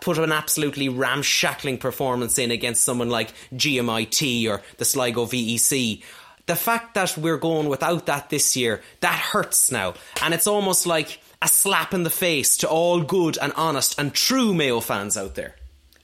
put 0.00 0.18
an 0.18 0.32
absolutely 0.32 0.88
ramshackling 0.88 1.78
performance 1.78 2.38
in 2.38 2.50
against 2.50 2.84
someone 2.84 3.10
like 3.10 3.32
GMIT 3.54 4.48
or 4.48 4.62
the 4.78 4.84
Sligo 4.84 5.26
VEC. 5.26 6.02
The 6.46 6.56
fact 6.56 6.94
that 6.94 7.18
we're 7.18 7.36
going 7.36 7.68
without 7.68 8.06
that 8.06 8.30
this 8.30 8.56
year, 8.56 8.80
that 9.00 9.18
hurts 9.18 9.70
now. 9.70 9.94
And 10.22 10.32
it's 10.32 10.46
almost 10.46 10.86
like 10.86 11.20
a 11.42 11.48
slap 11.48 11.92
in 11.92 12.04
the 12.04 12.10
face 12.10 12.56
to 12.58 12.68
all 12.68 13.02
good 13.02 13.38
and 13.40 13.52
honest 13.54 13.98
and 13.98 14.14
true 14.14 14.54
Mayo 14.54 14.80
fans 14.80 15.16
out 15.16 15.34
there. 15.34 15.54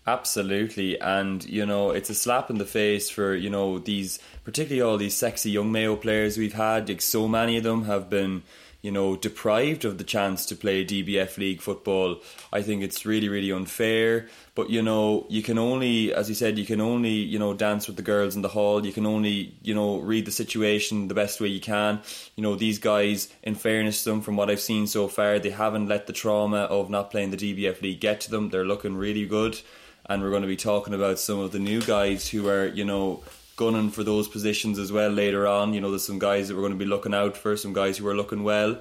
Absolutely, 0.07 1.01
and 1.01 1.43
you 1.47 1.65
know 1.65 1.91
it's 1.91 2.11
a 2.11 2.15
slap 2.15 2.51
in 2.51 2.59
the 2.59 2.67
face 2.67 3.09
for 3.09 3.35
you 3.35 3.49
know 3.49 3.79
these, 3.79 4.19
particularly 4.44 4.83
all 4.83 4.99
these 4.99 5.17
sexy 5.17 5.51
young 5.51 5.73
Mayo 5.73 5.97
players 5.97 6.37
we've 6.37 6.53
had. 6.53 6.91
Like 6.91 7.01
so 7.01 7.27
many 7.27 7.56
of 7.56 7.65
them 7.65 7.85
have 7.85 8.11
been, 8.11 8.43
you 8.84 8.91
know, 8.91 9.17
deprived 9.17 9.86
of 9.86 9.96
the 9.96 10.05
chance 10.05 10.44
to 10.44 10.55
play 10.55 10.84
DBF 10.84 11.38
league 11.38 11.62
football. 11.62 12.20
I 12.53 12.60
think 12.60 12.82
it's 12.82 13.06
really, 13.06 13.31
really 13.31 13.50
unfair. 13.50 14.29
But 14.55 14.69
you 14.69 14.82
know, 14.82 15.24
you 15.31 15.43
can 15.43 15.56
only, 15.56 16.12
as 16.12 16.29
you 16.29 16.34
said, 16.34 16.58
you 16.58 16.67
can 16.67 16.82
only 16.82 17.14
you 17.14 17.38
know 17.38 17.55
dance 17.55 17.86
with 17.86 17.96
the 17.96 18.03
girls 18.03 18.36
in 18.36 18.43
the 18.43 18.48
hall. 18.48 18.84
You 18.84 18.93
can 18.93 19.06
only 19.06 19.55
you 19.62 19.74
know 19.74 20.00
read 20.00 20.26
the 20.26 20.31
situation 20.31 21.08
the 21.08 21.14
best 21.14 21.41
way 21.41 21.48
you 21.48 21.62
can. 21.62 22.03
You 22.36 22.43
know, 22.43 22.56
these 22.56 22.79
guys, 22.79 23.32
in 23.43 23.55
fairness 23.55 24.05
to 24.05 24.10
them, 24.10 24.20
from 24.20 24.36
what 24.36 24.50
I've 24.50 24.60
seen 24.60 24.86
so 24.86 25.08
far, 25.08 25.38
they 25.38 25.48
haven't 25.48 25.88
let 25.88 26.06
the 26.06 26.12
trauma 26.12 26.64
of 26.64 26.91
not 26.91 27.10
playing 27.10 27.31
the 27.31 27.38
DBF 27.38 27.81
league 27.81 28.00
get 28.00 28.20
to 28.20 28.31
them. 28.31 28.50
They're 28.50 28.67
looking 28.67 28.96
really 28.96 29.24
good 29.24 29.58
and 30.06 30.22
we're 30.22 30.29
going 30.29 30.43
to 30.43 30.48
be 30.48 30.56
talking 30.56 30.93
about 30.93 31.19
some 31.19 31.38
of 31.38 31.53
the 31.53 31.58
new 31.58 31.81
guys 31.81 32.29
who 32.29 32.46
are, 32.46 32.67
you 32.67 32.84
know, 32.84 33.22
gunning 33.56 33.91
for 33.91 34.05
those 34.05 34.29
positions 34.29 34.79
as 34.79 34.93
well 34.93 35.11
later 35.11 35.46
on. 35.46 35.75
You 35.75 35.81
know, 35.81 35.91
there's 35.91 36.06
some 36.06 36.19
guys 36.19 36.49
that 36.49 36.55
we're 36.55 36.63
going 36.63 36.73
to 36.73 36.79
be 36.79 36.84
looking 36.84 37.15
out 37.15 37.37
for, 37.37 37.56
some 37.56 37.73
guys 37.73 37.99
who 37.99 38.06
are 38.06 38.17
looking 38.17 38.43
well. 38.43 38.79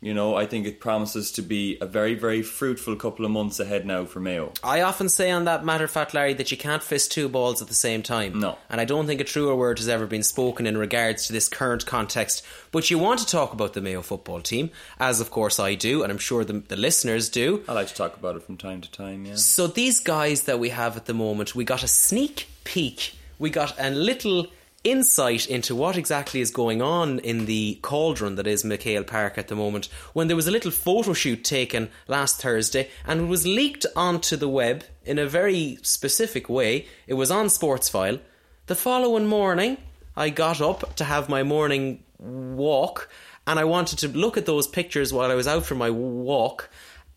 You 0.00 0.12
know, 0.12 0.34
I 0.34 0.44
think 0.44 0.66
it 0.66 0.80
promises 0.80 1.32
to 1.32 1.40
be 1.40 1.78
a 1.80 1.86
very, 1.86 2.14
very 2.14 2.42
fruitful 2.42 2.94
couple 2.96 3.24
of 3.24 3.30
months 3.30 3.58
ahead 3.58 3.86
now 3.86 4.04
for 4.04 4.20
Mayo. 4.20 4.52
I 4.62 4.82
often 4.82 5.08
say 5.08 5.30
on 5.30 5.46
that 5.46 5.64
matter, 5.64 5.88
Fat 5.88 6.12
Larry, 6.12 6.34
that 6.34 6.50
you 6.50 6.58
can't 6.58 6.82
fist 6.82 7.10
two 7.10 7.26
balls 7.26 7.62
at 7.62 7.68
the 7.68 7.74
same 7.74 8.02
time. 8.02 8.38
No. 8.38 8.58
And 8.68 8.82
I 8.82 8.84
don't 8.84 9.06
think 9.06 9.22
a 9.22 9.24
truer 9.24 9.56
word 9.56 9.78
has 9.78 9.88
ever 9.88 10.06
been 10.06 10.22
spoken 10.22 10.66
in 10.66 10.76
regards 10.76 11.26
to 11.26 11.32
this 11.32 11.48
current 11.48 11.86
context. 11.86 12.44
But 12.70 12.90
you 12.90 12.98
want 12.98 13.20
to 13.20 13.26
talk 13.26 13.54
about 13.54 13.72
the 13.72 13.80
Mayo 13.80 14.02
football 14.02 14.42
team, 14.42 14.70
as 15.00 15.22
of 15.22 15.30
course 15.30 15.58
I 15.58 15.74
do, 15.74 16.02
and 16.02 16.12
I'm 16.12 16.18
sure 16.18 16.44
the, 16.44 16.58
the 16.58 16.76
listeners 16.76 17.30
do. 17.30 17.64
I 17.66 17.72
like 17.72 17.88
to 17.88 17.94
talk 17.94 18.14
about 18.14 18.36
it 18.36 18.42
from 18.42 18.58
time 18.58 18.82
to 18.82 18.90
time, 18.90 19.24
yeah. 19.24 19.36
So 19.36 19.68
these 19.68 20.00
guys 20.00 20.42
that 20.42 20.58
we 20.58 20.68
have 20.68 20.98
at 20.98 21.06
the 21.06 21.14
moment, 21.14 21.54
we 21.54 21.64
got 21.64 21.82
a 21.82 21.88
sneak 21.88 22.48
peek. 22.64 23.14
We 23.38 23.50
got 23.50 23.74
a 23.78 23.90
little 23.90 24.48
insight 24.84 25.46
into 25.46 25.74
what 25.74 25.96
exactly 25.96 26.40
is 26.40 26.50
going 26.50 26.82
on 26.82 27.18
in 27.20 27.46
the 27.46 27.78
cauldron 27.80 28.34
that 28.36 28.46
is 28.46 28.62
McHale 28.62 29.06
Park 29.06 29.38
at 29.38 29.48
the 29.48 29.56
moment 29.56 29.88
when 30.12 30.28
there 30.28 30.36
was 30.36 30.46
a 30.46 30.50
little 30.50 30.70
photo 30.70 31.14
shoot 31.14 31.42
taken 31.42 31.88
last 32.06 32.42
Thursday 32.42 32.90
and 33.06 33.22
it 33.22 33.24
was 33.24 33.46
leaked 33.46 33.86
onto 33.96 34.36
the 34.36 34.48
web 34.48 34.84
in 35.04 35.18
a 35.18 35.26
very 35.26 35.78
specific 35.80 36.50
way. 36.50 36.86
It 37.06 37.14
was 37.14 37.30
on 37.30 37.46
Sportsfile. 37.46 38.20
The 38.66 38.74
following 38.74 39.26
morning, 39.26 39.78
I 40.16 40.28
got 40.28 40.60
up 40.60 40.96
to 40.96 41.04
have 41.04 41.30
my 41.30 41.42
morning 41.42 42.04
walk 42.18 43.08
and 43.46 43.58
I 43.58 43.64
wanted 43.64 43.98
to 44.00 44.08
look 44.08 44.36
at 44.36 44.46
those 44.46 44.68
pictures 44.68 45.12
while 45.12 45.30
I 45.30 45.34
was 45.34 45.48
out 45.48 45.64
for 45.64 45.74
my 45.74 45.90
walk 45.90 46.68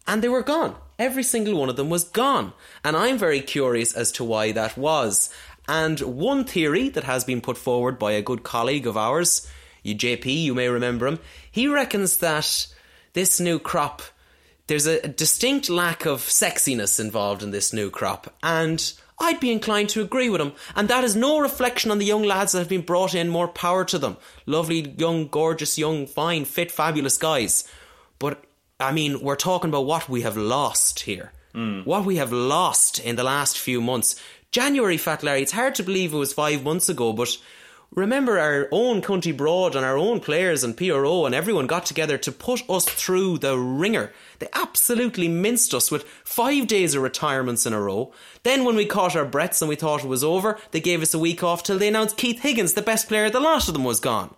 and 0.08 0.22
they 0.22 0.30
were 0.30 0.42
gone. 0.42 0.76
Every 0.98 1.24
single 1.24 1.60
one 1.60 1.70
of 1.70 1.76
them 1.76 1.90
was 1.90 2.06
gone. 2.06 2.54
And 2.84 2.96
I'm 2.96 3.18
very 3.18 3.42
curious 3.42 3.94
as 3.94 4.12
to 4.14 4.24
why 4.24 4.52
that 4.54 4.78
was. 4.78 5.30
And 5.68 6.00
one 6.00 6.46
theory 6.46 6.90
that 6.90 7.04
has 7.04 7.24
been 7.24 7.42
put 7.42 7.58
forward 7.58 8.00
by 8.00 8.14
a 8.14 8.22
good 8.22 8.44
colleague 8.44 8.88
of 8.88 8.98
ours, 8.98 9.48
you 9.84 9.96
JP, 9.96 10.26
you 10.26 10.56
may 10.56 10.70
remember 10.70 11.08
him, 11.08 11.20
he 11.52 11.68
reckons 11.68 12.18
that 12.18 12.68
this 13.14 13.40
new 13.40 13.60
crop, 13.60 14.02
there's 14.68 14.86
a 14.86 15.08
distinct 15.08 15.70
lack 15.70 16.06
of 16.06 16.22
sexiness 16.22 17.00
involved 17.00 17.44
in 17.44 17.52
this 17.52 17.74
new 17.74 17.90
crop. 17.90 18.34
And 18.44 18.94
I'd 19.20 19.40
be 19.40 19.52
inclined 19.52 19.90
to 19.90 20.02
agree 20.02 20.30
with 20.30 20.42
him. 20.42 20.54
And 20.76 20.88
that 20.90 21.04
is 21.04 21.16
no 21.16 21.40
reflection 21.40 21.90
on 21.90 21.98
the 21.98 22.06
young 22.06 22.24
lads 22.24 22.52
that 22.52 22.60
have 22.60 22.70
been 22.70 22.82
brought 22.82 23.16
in, 23.16 23.30
more 23.30 23.48
power 23.48 23.84
to 23.86 23.98
them. 23.98 24.18
Lovely, 24.46 24.94
young, 24.98 25.28
gorgeous, 25.28 25.78
young, 25.78 26.06
fine, 26.06 26.46
fit, 26.46 26.72
fabulous 26.72 27.18
guys. 27.18 27.68
But 28.20 28.44
I 28.80 28.92
mean, 28.92 29.22
we're 29.22 29.36
talking 29.36 29.70
about 29.70 29.86
what 29.86 30.08
we 30.08 30.22
have 30.22 30.38
lost 30.38 31.02
here. 31.02 31.32
Mm. 31.56 31.86
What 31.86 32.06
we 32.06 32.18
have 32.18 32.32
lost 32.32 33.00
in 33.00 33.16
the 33.16 33.24
last 33.24 33.58
few 33.58 33.82
months. 33.82 34.22
January, 34.58 34.98
Fat 34.98 35.22
Larry, 35.22 35.44
it's 35.44 35.52
hard 35.52 35.76
to 35.76 35.84
believe 35.84 36.12
it 36.12 36.18
was 36.18 36.34
five 36.34 36.64
months 36.64 36.90
ago, 36.90 37.14
but 37.14 37.38
remember 37.92 38.40
our 38.40 38.68
own 38.72 39.04
County 39.04 39.32
Broad 39.32 39.76
and 39.76 39.86
our 39.86 40.00
own 40.00 40.20
players 40.20 40.64
and 40.64 40.76
PRO 40.76 41.28
and 41.28 41.36
everyone 41.36 41.68
got 41.68 41.86
together 41.86 42.18
to 42.18 42.32
put 42.32 42.68
us 42.68 42.86
through 42.86 43.38
the 43.38 43.56
ringer. 43.56 44.12
They 44.40 44.48
absolutely 44.54 45.28
minced 45.28 45.76
us 45.76 45.92
with 45.92 46.06
five 46.24 46.66
days 46.66 46.96
of 46.96 47.04
retirements 47.04 47.68
in 47.68 47.74
a 47.74 47.80
row. 47.80 48.12
Then, 48.42 48.66
when 48.66 48.76
we 48.76 48.88
caught 48.88 49.16
our 49.16 49.26
breaths 49.26 49.62
and 49.62 49.70
we 49.70 49.76
thought 49.76 50.04
it 50.04 50.08
was 50.08 50.24
over, 50.24 50.58
they 50.72 50.82
gave 50.82 51.04
us 51.04 51.14
a 51.14 51.20
week 51.20 51.44
off 51.44 51.62
till 51.62 51.78
they 51.78 51.90
announced 51.90 52.18
Keith 52.18 52.40
Higgins, 52.40 52.74
the 52.74 52.82
best 52.82 53.08
player, 53.08 53.30
the 53.30 53.40
lot 53.40 53.68
of 53.68 53.76
them 53.76 53.84
was 53.84 54.00
gone. 54.00 54.34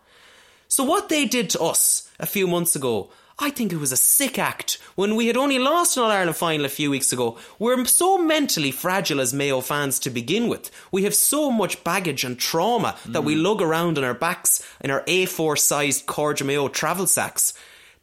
So, 0.68 0.84
what 0.84 1.08
they 1.08 1.28
did 1.28 1.50
to 1.52 1.62
us 1.62 2.12
a 2.20 2.26
few 2.26 2.46
months 2.46 2.76
ago 2.76 3.10
I 3.42 3.50
think 3.52 3.72
it 3.72 3.78
was 3.78 3.94
a 3.94 3.98
sick 3.98 4.38
act 4.38 4.80
when 4.96 5.16
we 5.16 5.28
had 5.28 5.38
only 5.38 5.60
lost 5.60 5.96
an 5.96 6.04
All 6.04 6.12
Ireland 6.12 6.36
final 6.36 6.66
a 6.66 6.70
few 6.70 6.92
weeks 6.92 7.14
ago. 7.14 7.38
We're 7.58 7.86
so 7.86 8.18
mentally 8.18 8.70
fragile 8.72 9.22
as 9.22 9.34
Mayo 9.34 9.62
fans 9.62 9.98
to 10.00 10.10
begin 10.10 10.50
with. 10.50 10.70
We 10.92 11.04
have 11.06 11.16
so 11.16 11.50
much 11.50 11.82
baggage 11.86 12.26
and 12.26 12.38
trauma 12.38 12.98
mm. 13.04 13.14
that 13.14 13.24
we 13.24 13.36
mm. 13.36 13.44
lug 13.44 13.62
around 13.62 13.98
on 13.98 14.04
our 14.04 14.14
backs 14.14 14.62
in 14.82 14.92
our 14.92 15.04
A4 15.04 15.58
sized 15.58 16.06
Corja 16.06 16.46
Mayo 16.46 16.68
travel 16.68 17.08
sacks. 17.08 17.54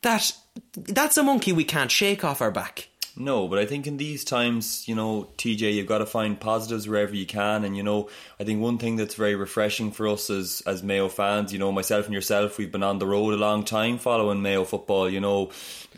That 0.00 0.32
that's 0.74 1.18
a 1.18 1.22
monkey 1.22 1.52
we 1.52 1.64
can't 1.64 1.90
shake 1.90 2.24
off 2.24 2.40
our 2.40 2.50
back. 2.50 2.88
No, 3.18 3.48
but 3.48 3.58
I 3.58 3.64
think 3.64 3.86
in 3.86 3.96
these 3.96 4.24
times, 4.24 4.86
you 4.86 4.94
know, 4.94 5.28
TJ, 5.38 5.72
you've 5.72 5.86
got 5.86 5.98
to 5.98 6.06
find 6.06 6.38
positives 6.38 6.86
wherever 6.86 7.14
you 7.14 7.24
can. 7.24 7.64
And, 7.64 7.74
you 7.74 7.82
know, 7.82 8.10
I 8.38 8.44
think 8.44 8.60
one 8.60 8.76
thing 8.76 8.96
that's 8.96 9.14
very 9.14 9.34
refreshing 9.34 9.90
for 9.90 10.06
us 10.08 10.28
as, 10.28 10.62
as 10.66 10.82
Mayo 10.82 11.08
fans, 11.08 11.50
you 11.50 11.58
know, 11.58 11.72
myself 11.72 12.04
and 12.04 12.12
yourself, 12.12 12.58
we've 12.58 12.70
been 12.70 12.82
on 12.82 12.98
the 12.98 13.06
road 13.06 13.32
a 13.32 13.38
long 13.38 13.64
time 13.64 13.96
following 13.96 14.42
Mayo 14.42 14.64
football, 14.64 15.08
you 15.08 15.20
know, 15.20 15.50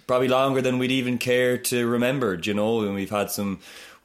probably 0.07 0.29
longer 0.29 0.63
than 0.63 0.79
we'd 0.79 0.93
even 0.93 1.19
care 1.19 1.59
to 1.59 1.89
remember, 1.89 2.39
you 2.41 2.55
know, 2.55 2.83
and 2.83 2.95
we've 2.95 3.11
had 3.11 3.33
some 3.33 3.59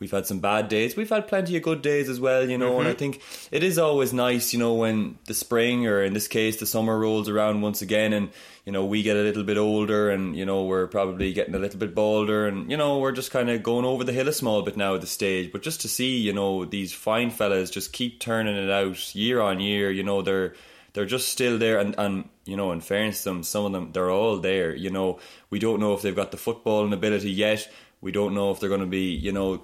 we've 0.03 0.11
had 0.11 0.27
some 0.27 0.39
bad 0.39 0.67
days. 0.67 0.97
We've 0.97 1.09
had 1.09 1.29
plenty 1.29 1.55
of 1.55 1.63
good 1.63 1.81
days 1.81 2.09
as 2.09 2.19
well, 2.19 2.49
you 2.49 2.57
know. 2.57 2.71
Mm-hmm. 2.71 2.79
And 2.79 2.87
I 2.89 2.91
mm-hmm. 2.91 2.99
think 2.99 3.21
it 3.51 3.63
is 3.63 3.79
always 3.79 4.11
nice, 4.11 4.51
you 4.51 4.59
know, 4.59 4.73
when 4.73 5.17
the 5.27 5.33
spring 5.33 5.87
or 5.87 6.03
in 6.03 6.11
this 6.11 6.27
case 6.27 6.59
the 6.59 6.65
summer 6.65 6.99
rolls 6.99 7.29
around 7.29 7.61
once 7.61 7.81
again, 7.81 8.11
and 8.11 8.29
you 8.65 8.73
know, 8.73 8.83
we 8.83 9.01
get 9.01 9.15
a 9.15 9.21
little 9.21 9.45
bit 9.45 9.57
older 9.57 10.09
and, 10.09 10.35
you 10.35 10.45
know, 10.45 10.65
we're 10.65 10.87
probably 10.87 11.31
getting 11.31 11.55
a 11.55 11.59
little 11.59 11.79
bit 11.79 11.95
bolder 11.95 12.47
and, 12.47 12.69
you 12.69 12.75
know, 12.75 12.97
we're 12.97 13.13
just 13.13 13.31
kind 13.31 13.49
of 13.49 13.63
going 13.63 13.85
over 13.85 14.03
the 14.03 14.13
hill 14.13 14.27
a 14.27 14.33
small 14.33 14.61
bit 14.61 14.75
now 14.75 14.95
at 14.95 15.01
the 15.01 15.07
stage. 15.07 15.51
But 15.53 15.63
just 15.63 15.81
to 15.81 15.87
see, 15.87 16.17
you 16.17 16.33
know, 16.33 16.65
these 16.65 16.93
fine 16.93 17.29
fellas 17.29 17.69
just 17.69 17.93
keep 17.93 18.19
turning 18.19 18.57
it 18.57 18.69
out 18.69 19.15
year 19.15 19.39
on 19.39 19.61
year, 19.61 19.89
you 19.89 20.03
know, 20.03 20.21
they're, 20.21 20.53
they're 20.93 21.05
just 21.05 21.29
still 21.29 21.57
there 21.57 21.79
and, 21.79 21.95
and 21.97 22.29
you 22.45 22.55
know 22.55 22.71
in 22.71 22.79
fairness 22.79 23.23
to 23.23 23.29
them 23.29 23.41
some 23.41 23.65
of 23.65 23.71
them 23.71 23.91
they're 23.93 24.11
all 24.11 24.37
there 24.37 24.75
you 24.75 24.91
know 24.91 25.19
we 25.49 25.57
don't 25.57 25.79
know 25.79 25.93
if 25.93 26.03
they've 26.03 26.15
got 26.15 26.29
the 26.29 26.37
footballing 26.37 26.93
ability 26.93 27.31
yet 27.31 27.67
we 28.01 28.11
don't 28.11 28.33
know 28.33 28.51
if 28.51 28.59
they're 28.59 28.69
going 28.69 28.81
to 28.81 28.85
be 28.85 29.09
you 29.09 29.31
know 29.31 29.63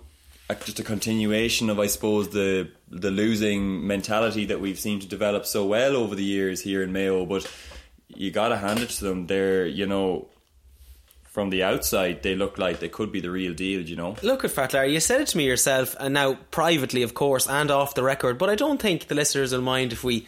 a, 0.50 0.56
just 0.56 0.80
a 0.80 0.84
continuation 0.84 1.70
of 1.70 1.80
I 1.80 1.88
suppose 1.88 2.30
the 2.30 2.70
the 2.90 3.12
losing 3.12 3.86
mentality 3.86 4.46
that 4.46 4.60
we've 4.60 4.80
seen 4.80 5.00
to 5.00 5.08
develop 5.08 5.46
so 5.46 5.66
well 5.66 5.96
over 5.96 6.16
the 6.16 6.24
years 6.24 6.62
here 6.62 6.84
in 6.84 6.92
Mayo 6.92 7.26
but 7.26 7.50
you 8.16 8.32
got 8.32 8.50
to 8.50 8.58
hand 8.58 8.80
it 8.80 8.90
to 8.90 9.04
them. 9.06 9.28
They're, 9.28 9.66
you 9.66 9.86
know, 9.86 10.28
from 11.24 11.52
the 11.52 11.64
outside, 11.64 12.24
they 12.24 12.36
look 12.36 12.58
like 12.58 12.80
they 12.80 12.90
could 12.90 13.12
be 13.12 13.22
the 13.22 13.32
real 13.32 13.54
deal, 13.54 13.82
you 13.82 13.96
know. 13.96 14.16
Look 14.24 14.44
at 14.44 14.52
Fat 14.52 14.74
Larry, 14.74 14.94
you 14.94 15.00
said 15.00 15.22
it 15.22 15.28
to 15.28 15.38
me 15.38 15.46
yourself, 15.46 15.96
and 16.00 16.14
now 16.14 16.36
privately, 16.52 17.04
of 17.04 17.14
course, 17.14 17.48
and 17.48 17.70
off 17.72 17.96
the 17.96 18.04
record, 18.04 18.38
but 18.38 18.50
I 18.50 18.56
don't 18.56 18.82
think 18.82 19.08
the 19.08 19.16
listeners 19.16 19.54
will 19.54 19.62
mind 19.62 19.94
if 19.94 20.04
we 20.04 20.28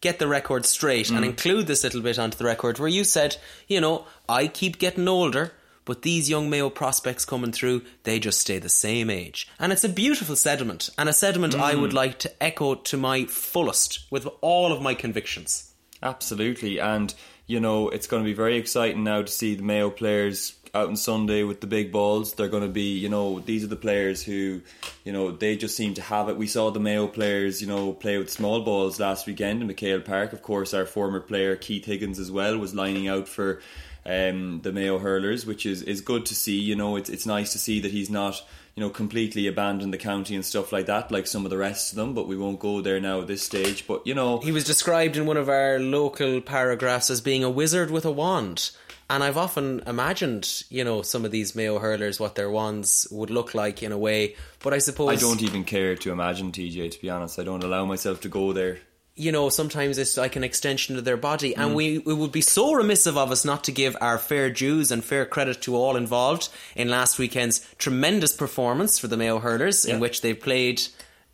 get 0.00 0.18
the 0.18 0.26
record 0.26 0.66
straight 0.66 1.06
mm. 1.06 1.16
and 1.16 1.24
include 1.24 1.66
this 1.66 1.84
little 1.84 2.02
bit 2.02 2.18
onto 2.18 2.36
the 2.36 2.44
record 2.44 2.78
where 2.78 2.88
you 2.88 3.04
said, 3.04 3.36
you 3.68 3.80
know, 3.80 4.06
I 4.28 4.48
keep 4.48 4.78
getting 4.78 5.08
older. 5.08 5.52
But 5.90 6.02
these 6.02 6.30
young 6.30 6.48
Mayo 6.48 6.70
prospects 6.70 7.24
coming 7.24 7.50
through, 7.50 7.82
they 8.04 8.20
just 8.20 8.38
stay 8.38 8.60
the 8.60 8.68
same 8.68 9.10
age. 9.10 9.48
And 9.58 9.72
it's 9.72 9.82
a 9.82 9.88
beautiful 9.88 10.36
sediment, 10.36 10.88
and 10.96 11.08
a 11.08 11.12
sediment 11.12 11.54
mm. 11.54 11.60
I 11.60 11.74
would 11.74 11.92
like 11.92 12.20
to 12.20 12.30
echo 12.40 12.76
to 12.76 12.96
my 12.96 13.24
fullest 13.24 14.08
with 14.08 14.28
all 14.40 14.72
of 14.72 14.80
my 14.80 14.94
convictions. 14.94 15.74
Absolutely, 16.00 16.78
and 16.78 17.12
you 17.48 17.58
know 17.58 17.88
it's 17.88 18.06
going 18.06 18.22
to 18.22 18.24
be 18.24 18.34
very 18.34 18.56
exciting 18.56 19.02
now 19.02 19.22
to 19.22 19.32
see 19.32 19.56
the 19.56 19.64
Mayo 19.64 19.90
players 19.90 20.54
out 20.74 20.86
on 20.86 20.94
Sunday 20.94 21.42
with 21.42 21.60
the 21.60 21.66
big 21.66 21.90
balls. 21.90 22.34
They're 22.34 22.46
going 22.46 22.62
to 22.62 22.68
be, 22.68 22.96
you 22.96 23.08
know, 23.08 23.40
these 23.40 23.64
are 23.64 23.66
the 23.66 23.74
players 23.74 24.22
who, 24.22 24.60
you 25.02 25.12
know, 25.12 25.32
they 25.32 25.56
just 25.56 25.76
seem 25.76 25.94
to 25.94 26.02
have 26.02 26.28
it. 26.28 26.36
We 26.36 26.46
saw 26.46 26.70
the 26.70 26.78
Mayo 26.78 27.08
players, 27.08 27.60
you 27.60 27.66
know, 27.66 27.94
play 27.94 28.16
with 28.16 28.30
small 28.30 28.60
balls 28.60 29.00
last 29.00 29.26
weekend 29.26 29.60
in 29.60 29.68
McHale 29.68 30.04
Park. 30.04 30.32
Of 30.32 30.42
course, 30.42 30.72
our 30.72 30.86
former 30.86 31.18
player 31.18 31.56
Keith 31.56 31.86
Higgins 31.86 32.20
as 32.20 32.30
well 32.30 32.56
was 32.58 32.76
lining 32.76 33.08
out 33.08 33.26
for 33.26 33.60
um, 34.10 34.60
the 34.62 34.72
Mayo 34.72 34.98
hurlers, 34.98 35.46
which 35.46 35.64
is, 35.64 35.82
is 35.82 36.00
good 36.00 36.26
to 36.26 36.34
see. 36.34 36.58
You 36.58 36.74
know, 36.74 36.96
it's 36.96 37.08
it's 37.08 37.26
nice 37.26 37.52
to 37.52 37.58
see 37.58 37.80
that 37.80 37.92
he's 37.92 38.10
not 38.10 38.42
you 38.74 38.86
know, 38.86 38.90
completely 38.90 39.46
abandoned 39.46 39.92
the 39.92 39.98
county 39.98 40.34
and 40.34 40.44
stuff 40.44 40.72
like 40.72 40.86
that, 40.86 41.10
like 41.10 41.26
some 41.26 41.44
of 41.44 41.50
the 41.50 41.58
rest 41.58 41.92
of 41.92 41.96
them, 41.96 42.14
but 42.14 42.28
we 42.28 42.36
won't 42.36 42.60
go 42.60 42.80
there 42.80 43.00
now 43.00 43.20
at 43.20 43.26
this 43.26 43.42
stage. 43.42 43.86
But, 43.86 44.06
you 44.06 44.14
know. 44.14 44.38
He 44.38 44.52
was 44.52 44.64
described 44.64 45.16
in 45.16 45.26
one 45.26 45.36
of 45.36 45.48
our 45.48 45.78
local 45.78 46.40
paragraphs 46.40 47.10
as 47.10 47.20
being 47.20 47.44
a 47.44 47.50
wizard 47.50 47.90
with 47.90 48.04
a 48.04 48.10
wand. 48.10 48.70
And 49.08 49.24
I've 49.24 49.36
often 49.36 49.82
imagined, 49.88 50.62
you 50.68 50.84
know, 50.84 51.02
some 51.02 51.24
of 51.24 51.32
these 51.32 51.56
Mayo 51.56 51.80
hurlers, 51.80 52.20
what 52.20 52.36
their 52.36 52.48
wands 52.48 53.08
would 53.10 53.28
look 53.28 53.54
like 53.54 53.82
in 53.82 53.90
a 53.90 53.98
way. 53.98 54.36
But 54.62 54.72
I 54.72 54.78
suppose. 54.78 55.10
I 55.10 55.16
don't 55.16 55.42
even 55.42 55.64
care 55.64 55.96
to 55.96 56.12
imagine, 56.12 56.52
TJ, 56.52 56.92
to 56.92 57.00
be 57.00 57.10
honest. 57.10 57.40
I 57.40 57.42
don't 57.42 57.64
allow 57.64 57.84
myself 57.86 58.20
to 58.20 58.28
go 58.28 58.52
there 58.52 58.78
you 59.20 59.32
know, 59.32 59.50
sometimes 59.50 59.98
it's 59.98 60.16
like 60.16 60.34
an 60.34 60.44
extension 60.44 60.96
of 60.96 61.04
their 61.04 61.18
body. 61.18 61.54
And 61.54 61.72
mm. 61.72 61.74
we, 61.74 61.96
it 61.98 62.16
would 62.16 62.32
be 62.32 62.40
so 62.40 62.72
remissive 62.72 63.18
of 63.18 63.30
us 63.30 63.44
not 63.44 63.64
to 63.64 63.72
give 63.72 63.94
our 64.00 64.16
fair 64.16 64.48
dues 64.48 64.90
and 64.90 65.04
fair 65.04 65.26
credit 65.26 65.60
to 65.62 65.76
all 65.76 65.96
involved 65.96 66.48
in 66.74 66.88
last 66.88 67.18
weekend's 67.18 67.60
tremendous 67.76 68.34
performance 68.34 68.98
for 68.98 69.08
the 69.08 69.18
Mayo 69.18 69.38
Hurlers, 69.38 69.84
yeah. 69.84 69.94
in 69.94 70.00
which 70.00 70.22
they 70.22 70.32
played 70.32 70.80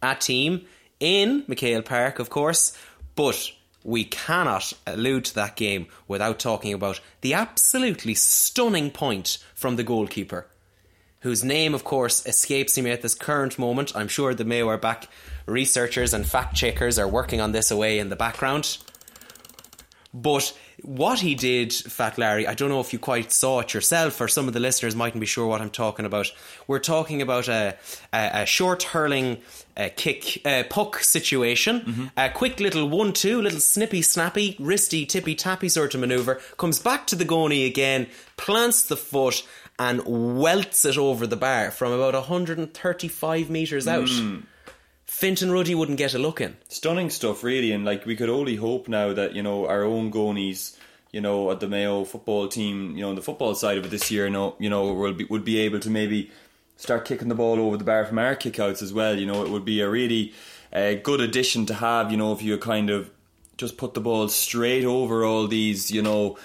a 0.03 0.17
team 0.17 0.67
in 0.99 1.45
McHale 1.45 1.85
Park, 1.85 2.19
of 2.19 2.29
course. 2.29 2.77
But 3.15 3.53
we 3.85 4.03
cannot 4.03 4.73
allude 4.85 5.27
to 5.27 5.35
that 5.37 5.55
game 5.55 5.87
without 6.09 6.41
talking 6.41 6.73
about 6.73 7.01
the 7.21 7.35
absolutely 7.35 8.15
stunning 8.15 8.91
point 8.91 9.39
from 9.55 9.77
the 9.77 9.85
goalkeeper, 9.85 10.49
whose 11.21 11.45
name, 11.45 11.73
of 11.73 11.85
course, 11.85 12.27
escapes 12.27 12.77
me 12.77 12.91
at 12.91 13.03
this 13.03 13.15
current 13.15 13.61
moment. 13.61 13.95
I'm 13.95 14.09
sure 14.09 14.35
the 14.35 14.45
Mayo 14.45 14.69
are 14.69 14.77
back 14.77 15.09
researchers 15.47 16.13
and 16.13 16.27
fact 16.27 16.55
checkers 16.55 16.99
are 16.99 17.09
working 17.09 17.41
on 17.41 17.53
this 17.53 17.71
away 17.71 17.99
in 17.99 18.09
the 18.09 18.17
background. 18.17 18.79
But 20.13 20.57
what 20.83 21.21
he 21.21 21.35
did, 21.35 21.73
Fat 21.73 22.17
Larry, 22.17 22.47
I 22.47 22.55
don't 22.55 22.71
know 22.71 22.81
if 22.81 22.93
you 22.93 22.99
quite 22.99 23.33
saw 23.33 23.61
it 23.61 23.75
yourself, 23.75 24.21
or 24.21 24.29
some 24.29 24.49
of 24.49 24.55
the 24.55 24.61
listeners 24.61 24.95
mightn't 24.95 25.21
be 25.21 25.27
sure 25.27 25.47
what 25.47 25.61
I'm 25.61 25.71
talking 25.71 26.07
about. 26.07 26.33
We're 26.67 26.79
talking 26.79 27.21
about 27.21 27.49
a, 27.49 27.77
a, 28.13 28.43
a 28.43 28.47
short 28.47 28.83
hurling 28.83 29.39
a 29.77 29.91
kick 29.91 30.45
a 30.47 30.65
puck 30.65 31.01
situation, 31.01 31.81
mm-hmm. 31.81 32.07
a 32.17 32.31
quick 32.31 32.61
little 32.61 32.89
one-two, 32.89 33.43
little 33.43 33.61
snippy, 33.61 34.01
snappy, 34.01 34.55
wristy, 34.55 35.07
tippy, 35.07 35.35
tappy 35.35 35.69
sort 35.69 35.95
of 35.95 36.01
maneuver. 36.01 36.41
Comes 36.57 36.79
back 36.79 37.07
to 37.09 37.17
the 37.17 37.27
goalie 37.27 37.67
again, 37.67 38.07
plants 38.39 38.85
the 38.85 38.97
foot, 38.97 39.47
and 39.79 40.03
welts 40.07 40.87
it 40.87 40.97
over 40.97 41.27
the 41.27 41.37
bar 41.37 41.71
from 41.71 41.93
about 41.93 42.15
135 42.15 43.51
meters 43.51 43.87
out. 43.87 44.07
Mm. 44.07 44.45
Fintan 45.07 45.53
Ruddy 45.53 45.75
wouldn't 45.75 45.99
get 45.99 46.15
a 46.15 46.19
look 46.19 46.41
in. 46.41 46.57
Stunning 46.69 47.11
stuff, 47.11 47.43
really, 47.45 47.73
and 47.73 47.85
like 47.85 48.05
we 48.05 48.17
could 48.17 48.29
only 48.29 48.57
hope 48.57 48.89
now 48.89 49.13
that 49.13 49.35
you 49.35 49.43
know 49.43 49.67
our 49.67 49.85
own 49.85 50.11
Gonies, 50.11 50.77
you 51.13 51.21
know, 51.21 51.51
at 51.51 51.61
the 51.61 51.69
Mayo 51.69 52.05
football 52.05 52.49
team, 52.49 52.97
you 52.97 53.03
know, 53.03 53.11
on 53.11 53.15
the 53.15 53.23
football 53.23 53.55
side 53.55 53.79
of 53.79 53.87
it 53.87 53.91
this 53.91 54.11
year, 54.11 54.27
you 54.27 54.33
know, 54.33 54.57
you 54.59 54.69
know, 54.69 54.93
will 54.93 55.15
be 55.15 55.25
would 55.25 55.45
be 55.45 55.59
able 55.61 55.81
to 55.81 55.91
maybe 55.91 56.31
start 56.77 57.05
kicking 57.05 57.29
the 57.29 57.35
ball 57.35 57.59
over 57.61 57.77
the 57.77 57.85
bar 57.85 58.05
from 58.05 58.19
our 58.19 58.37
kickouts 58.37 58.83
as 58.83 58.93
well. 58.93 59.17
You 59.19 59.27
know, 59.27 59.45
it 59.45 59.51
would 59.51 59.65
be 59.65 59.81
a 59.81 59.89
really 59.89 60.35
uh, 60.73 60.95
good 60.95 61.21
addition 61.21 61.67
to 61.67 61.75
have. 61.75 62.11
You 62.11 62.19
know, 62.19 62.33
if 62.33 62.43
you 62.43 62.59
kind 62.59 62.91
of 62.91 63.11
just 63.57 63.77
put 63.79 63.95
the 63.95 64.01
ball 64.01 64.29
straight 64.29 64.85
over 64.85 65.25
all 65.25 65.47
these, 65.47 65.91
you 65.91 66.03
know, 66.03 66.37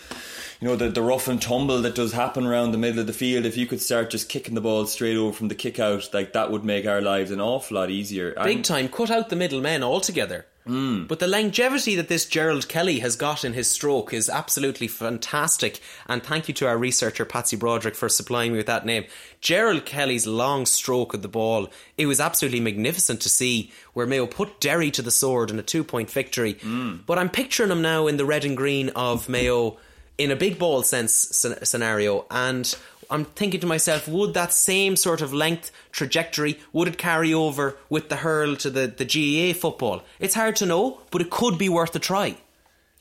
you 0.61 0.67
know 0.67 0.75
the 0.75 0.89
the 0.89 1.01
rough 1.01 1.27
and 1.27 1.41
tumble 1.41 1.81
that 1.81 1.95
does 1.95 2.13
happen 2.13 2.45
around 2.45 2.71
the 2.71 2.77
middle 2.77 2.99
of 2.99 3.07
the 3.07 3.13
field. 3.13 3.45
If 3.45 3.57
you 3.57 3.65
could 3.65 3.81
start 3.81 4.11
just 4.11 4.29
kicking 4.29 4.55
the 4.55 4.61
ball 4.61 4.85
straight 4.85 5.17
over 5.17 5.33
from 5.33 5.47
the 5.47 5.55
kick 5.55 5.79
out, 5.79 6.09
like 6.13 6.33
that 6.33 6.51
would 6.51 6.63
make 6.63 6.85
our 6.85 7.01
lives 7.01 7.31
an 7.31 7.41
awful 7.41 7.75
lot 7.77 7.89
easier. 7.89 8.33
Big 8.43 8.57
And- 8.57 8.65
time. 8.65 8.87
Cut 8.87 9.09
out 9.11 9.29
the 9.29 9.35
middle 9.35 9.59
men 9.59 9.83
altogether. 9.83 10.45
Mm. 10.67 11.07
But 11.07 11.17
the 11.17 11.25
longevity 11.27 11.95
that 11.95 12.07
this 12.07 12.25
Gerald 12.27 12.67
Kelly 12.69 12.99
has 12.99 13.15
got 13.15 13.43
in 13.43 13.53
his 13.53 13.67
stroke 13.67 14.13
is 14.13 14.29
absolutely 14.29 14.87
fantastic. 14.87 15.79
And 16.07 16.21
thank 16.21 16.47
you 16.47 16.53
to 16.53 16.67
our 16.67 16.77
researcher 16.77 17.25
Patsy 17.25 17.55
Broderick 17.55 17.95
for 17.95 18.07
supplying 18.09 18.51
me 18.51 18.57
with 18.57 18.67
that 18.67 18.85
name. 18.85 19.05
Gerald 19.41 19.85
Kelly's 19.87 20.27
long 20.27 20.67
stroke 20.67 21.15
of 21.15 21.23
the 21.23 21.27
ball, 21.27 21.67
it 21.97 22.05
was 22.05 22.19
absolutely 22.19 22.59
magnificent 22.59 23.21
to 23.21 23.29
see 23.29 23.71
where 23.93 24.05
Mayo 24.05 24.27
put 24.27 24.59
Derry 24.61 24.91
to 24.91 25.01
the 25.01 25.09
sword 25.09 25.49
in 25.49 25.57
a 25.57 25.63
two 25.63 25.83
point 25.83 26.11
victory. 26.11 26.57
But 27.07 27.17
I'm 27.17 27.29
picturing 27.31 27.71
him 27.71 27.81
now 27.81 28.05
in 28.05 28.17
the 28.17 28.25
red 28.25 28.45
and 28.45 28.55
green 28.55 28.89
of 28.89 29.27
Mayo 29.27 29.77
in 30.17 30.31
a 30.31 30.35
big 30.35 30.59
ball 30.59 30.83
sense 30.83 31.13
scenario 31.63 32.25
and 32.29 32.75
I'm 33.11 33.25
thinking 33.25 33.59
to 33.59 33.67
myself, 33.67 34.07
would 34.07 34.33
that 34.35 34.53
same 34.53 34.95
sort 34.95 35.21
of 35.21 35.33
length 35.33 35.71
trajectory 35.91 36.59
would 36.71 36.87
it 36.87 36.97
carry 36.97 37.33
over 37.33 37.77
with 37.89 38.07
the 38.07 38.15
hurl 38.15 38.55
to 38.55 38.69
the, 38.69 38.87
the 38.87 39.03
GAA 39.03 39.59
football? 39.59 40.03
It's 40.19 40.33
hard 40.33 40.55
to 40.57 40.65
know, 40.65 41.01
but 41.11 41.21
it 41.21 41.29
could 41.29 41.57
be 41.57 41.67
worth 41.67 41.93
a 41.93 41.99
try. 41.99 42.37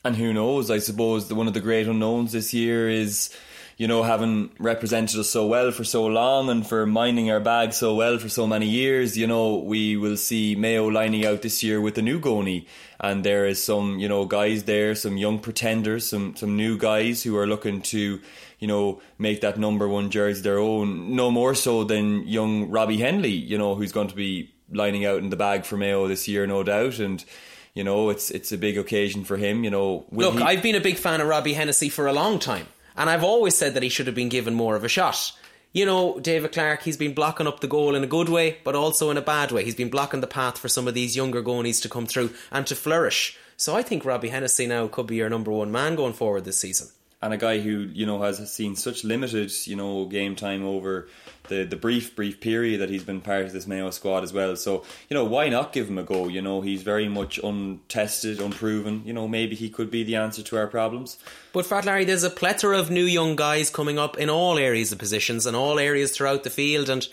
And 0.05 0.17
who 0.17 0.33
knows? 0.33 0.69
I 0.71 0.79
suppose 0.79 1.33
one 1.33 1.47
of 1.47 1.55
the 1.55 1.61
great 1.61 1.87
unknowns 1.87 2.33
this 2.33 2.53
year 2.53 2.89
is, 2.89 3.37
you 3.81 3.89
know, 3.89 4.03
having 4.03 4.51
represented 4.59 5.19
us 5.19 5.31
so 5.31 5.47
well 5.47 5.71
for 5.71 5.85
so 5.85 6.05
long 6.05 6.51
and 6.51 6.67
for 6.67 6.85
minding 6.85 7.31
our 7.31 7.41
bag 7.41 7.73
so 7.73 7.95
well 7.95 8.19
for 8.19 8.29
so 8.29 8.47
many 8.47 8.67
years. 8.67 9.17
You 9.17 9.27
know, 9.27 9.57
we 9.57 9.97
will 9.97 10.19
see 10.19 10.55
Mayo 10.55 10.87
lining 10.89 11.25
out 11.25 11.41
this 11.41 11.63
year 11.63 11.81
with 11.81 11.97
a 11.97 12.03
new 12.03 12.21
Goni, 12.21 12.67
and 13.01 13.25
there 13.25 13.47
is 13.47 13.65
some, 13.65 13.99
you 13.99 14.07
know, 14.07 14.27
guys 14.27 14.65
there, 14.65 14.95
some 14.95 15.17
young 15.17 15.39
pretenders, 15.39 16.07
some 16.07 16.37
some 16.37 16.59
new 16.59 16.77
guys 16.77 17.23
who 17.23 17.35
are 17.39 17.47
looking 17.47 17.81
to, 17.95 18.21
you 18.59 18.69
know, 18.69 19.01
make 19.17 19.41
that 19.41 19.59
number 19.59 19.89
one 19.89 20.11
jersey 20.11 20.43
their 20.43 20.59
own. 20.59 21.17
No 21.17 21.31
more 21.31 21.55
so 21.55 21.83
than 21.83 22.29
young 22.29 22.69
Robbie 22.69 22.99
Hennelly, 22.99 23.49
you 23.49 23.57
know, 23.57 23.77
who's 23.77 23.93
going 23.93 24.09
to 24.09 24.15
be 24.15 24.53
lining 24.71 25.07
out 25.07 25.21
in 25.21 25.31
the 25.31 25.37
bag 25.37 25.65
for 25.65 25.79
Mayo 25.79 26.07
this 26.07 26.29
year, 26.29 26.47
no 26.47 26.63
doubt, 26.63 26.99
and. 26.99 27.25
You 27.73 27.85
know, 27.85 28.11
it's 28.11 28.33
it's 28.33 28.51
a 28.51 28.59
big 28.59 28.77
occasion 28.77 29.23
for 29.25 29.37
him. 29.37 29.63
You 29.63 29.71
know, 29.71 30.05
Look, 30.11 30.35
he- 30.35 30.43
I've 30.43 30.61
been 30.61 30.75
a 30.75 30.81
big 30.81 30.97
fan 30.97 31.21
of 31.21 31.29
Robbie 31.29 31.55
Hennelly 31.55 31.89
for 31.89 32.09
a 32.09 32.13
long 32.13 32.41
time, 32.41 32.67
and 33.01 33.09
I've 33.09 33.25
always 33.25 33.55
said 33.55 33.73
that 33.73 33.83
he 33.83 33.89
should 33.89 34.07
have 34.09 34.15
been 34.15 34.29
given 34.29 34.53
more 34.53 34.77
of 34.77 34.85
a 34.85 34.89
shot. 34.89 35.33
You 35.73 35.87
know, 35.87 36.21
David 36.21 36.53
Clarke, 36.53 36.83
he's 36.83 36.99
been 36.99 37.15
blocking 37.15 37.47
up 37.47 37.61
the 37.61 37.67
goal 37.67 37.95
in 37.95 38.05
a 38.05 38.07
good 38.07 38.29
way, 38.29 38.59
but 38.63 38.75
also 38.75 39.11
in 39.11 39.17
a 39.17 39.23
bad 39.23 39.53
way. 39.53 39.65
He's 39.65 39.75
been 39.75 39.89
blocking 39.89 40.21
the 40.21 40.27
path 40.27 40.59
for 40.59 40.69
some 40.69 40.87
of 40.87 40.93
these 40.93 41.17
younger 41.17 41.41
gonies 41.41 41.81
to 41.81 41.89
come 41.89 42.05
through 42.05 42.35
and 42.53 42.67
to 42.67 42.77
flourish. 42.77 43.39
So 43.57 43.75
I 43.75 43.83
think 43.83 44.05
Robbie 44.05 44.29
Hennelly 44.29 44.69
now 44.69 44.87
could 44.87 45.07
be 45.07 45.17
your 45.17 45.31
number 45.31 45.51
one 45.51 45.73
man 45.73 45.97
going 45.97 46.13
forward 46.13 46.45
this 46.45 46.59
season. 46.59 46.89
And 47.23 47.35
a 47.35 47.37
guy 47.37 47.61
who 47.61 47.89
you 47.93 48.07
know 48.07 48.23
has 48.23 48.51
seen 48.53 48.75
such 48.75 49.05
limited 49.05 49.53
you 49.67 49.77
know 49.77 50.07
game 50.07 50.35
time 50.35 50.65
over 50.65 51.09
the 51.49 51.65
the 51.65 51.77
brief 51.77 52.17
brief 52.17 52.41
period 52.41 52.81
that 52.81 52.89
he's 52.89 53.05
been 53.05 53.21
part 53.21 53.45
of 53.45 53.53
this 53.53 53.67
Mayo 53.67 53.91
squad 53.91 54.23
as 54.23 54.33
well. 54.33 54.57
So 54.57 54.85
you 55.09 55.15
know 55.15 55.25
why 55.25 55.49
not 55.49 55.73
give 55.73 55.89
him 55.89 55.99
a 55.99 56.03
go? 56.03 56.29
You 56.29 56.43
know 56.43 56.61
he's 56.61 56.83
very 56.83 57.09
much 57.09 57.39
untested, 57.39 58.41
unproven. 58.41 59.03
You 59.05 59.13
know 59.13 59.29
maybe 59.29 59.55
he 59.55 59.69
could 59.69 59.91
be 59.91 60.03
the 60.03 60.17
answer 60.17 60.43
to 60.43 60.57
our 60.57 60.67
problems. 60.67 61.19
But 61.53 61.67
Fat 61.67 61.85
Larry, 61.85 62.05
there's 62.05 62.25
a 62.25 62.31
plethora 62.31 62.79
of 62.79 62.91
new 62.91 63.05
young 63.05 63.37
guys 63.37 63.71
coming 63.71 63.99
up 63.99 64.17
in 64.17 64.31
all 64.31 64.59
areas 64.59 64.93
of 64.93 64.99
positions 64.99 65.47
and 65.47 65.57
all 65.57 65.79
areas 65.79 66.13
throughout 66.13 66.45
the 66.45 66.51
field 66.51 66.89
and 66.89 67.07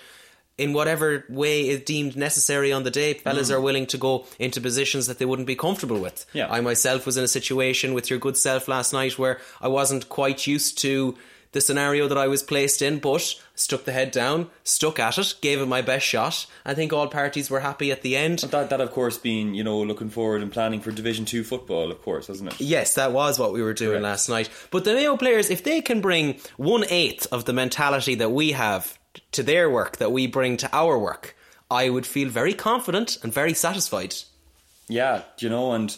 in 0.57 0.73
whatever 0.73 1.23
way 1.29 1.67
is 1.67 1.81
deemed 1.81 2.15
necessary 2.15 2.71
on 2.73 2.83
the 2.83 2.91
day, 2.91 3.13
fellas 3.13 3.49
mm. 3.49 3.53
are 3.53 3.61
willing 3.61 3.85
to 3.87 3.97
go 3.97 4.25
into 4.39 4.59
positions 4.59 5.07
that 5.07 5.19
they 5.19 5.25
wouldn't 5.25 5.47
be 5.47 5.55
comfortable 5.55 5.99
with. 5.99 6.25
Yeah. 6.33 6.47
I 6.49 6.61
myself 6.61 7.05
was 7.05 7.17
in 7.17 7.23
a 7.23 7.27
situation 7.27 7.93
with 7.93 8.09
your 8.09 8.19
good 8.19 8.37
self 8.37 8.67
last 8.67 8.93
night 8.93 9.19
where 9.19 9.39
I 9.61 9.67
wasn't 9.67 10.09
quite 10.09 10.47
used 10.47 10.79
to 10.79 11.15
the 11.51 11.61
scenario 11.61 12.07
that 12.07 12.17
I 12.17 12.27
was 12.27 12.43
placed 12.43 12.81
in, 12.81 12.99
but 12.99 13.35
stuck 13.55 13.85
the 13.85 13.91
head 13.91 14.11
down, 14.11 14.49
stuck 14.63 14.99
at 14.99 15.17
it, 15.17 15.35
gave 15.41 15.61
it 15.61 15.65
my 15.65 15.81
best 15.81 16.05
shot. 16.05 16.45
I 16.65 16.73
think 16.73 16.91
all 16.91 17.07
parties 17.07 17.49
were 17.49 17.61
happy 17.61 17.91
at 17.91 18.01
the 18.01 18.15
end. 18.15 18.39
That 18.39 18.69
that 18.69 18.81
of 18.81 18.91
course 18.91 19.17
being 19.17 19.53
you 19.53 19.63
know 19.63 19.79
looking 19.81 20.09
forward 20.09 20.41
and 20.41 20.51
planning 20.51 20.81
for 20.81 20.91
Division 20.91 21.25
Two 21.25 21.43
football, 21.43 21.91
of 21.91 22.01
course, 22.01 22.29
wasn't 22.29 22.53
it? 22.53 22.61
Yes, 22.61 22.95
that 22.95 23.11
was 23.11 23.39
what 23.39 23.53
we 23.53 23.61
were 23.61 23.73
doing 23.73 23.91
Correct. 23.91 24.03
last 24.03 24.29
night. 24.29 24.49
But 24.71 24.83
the 24.83 24.93
Mayo 24.93 25.17
players, 25.17 25.49
if 25.49 25.63
they 25.63 25.81
can 25.81 26.01
bring 26.01 26.39
one 26.57 26.83
eighth 26.89 27.27
of 27.31 27.45
the 27.45 27.53
mentality 27.53 28.15
that 28.15 28.31
we 28.31 28.51
have 28.51 28.97
to 29.31 29.43
their 29.43 29.69
work, 29.69 29.97
that 29.97 30.11
we 30.11 30.27
bring 30.27 30.57
to 30.57 30.69
our 30.73 30.97
work, 30.97 31.35
I 31.69 31.89
would 31.89 32.05
feel 32.05 32.29
very 32.29 32.53
confident 32.53 33.17
and 33.23 33.33
very 33.33 33.53
satisfied. 33.53 34.15
Yeah, 34.87 35.23
you 35.39 35.49
know, 35.49 35.73
and 35.73 35.95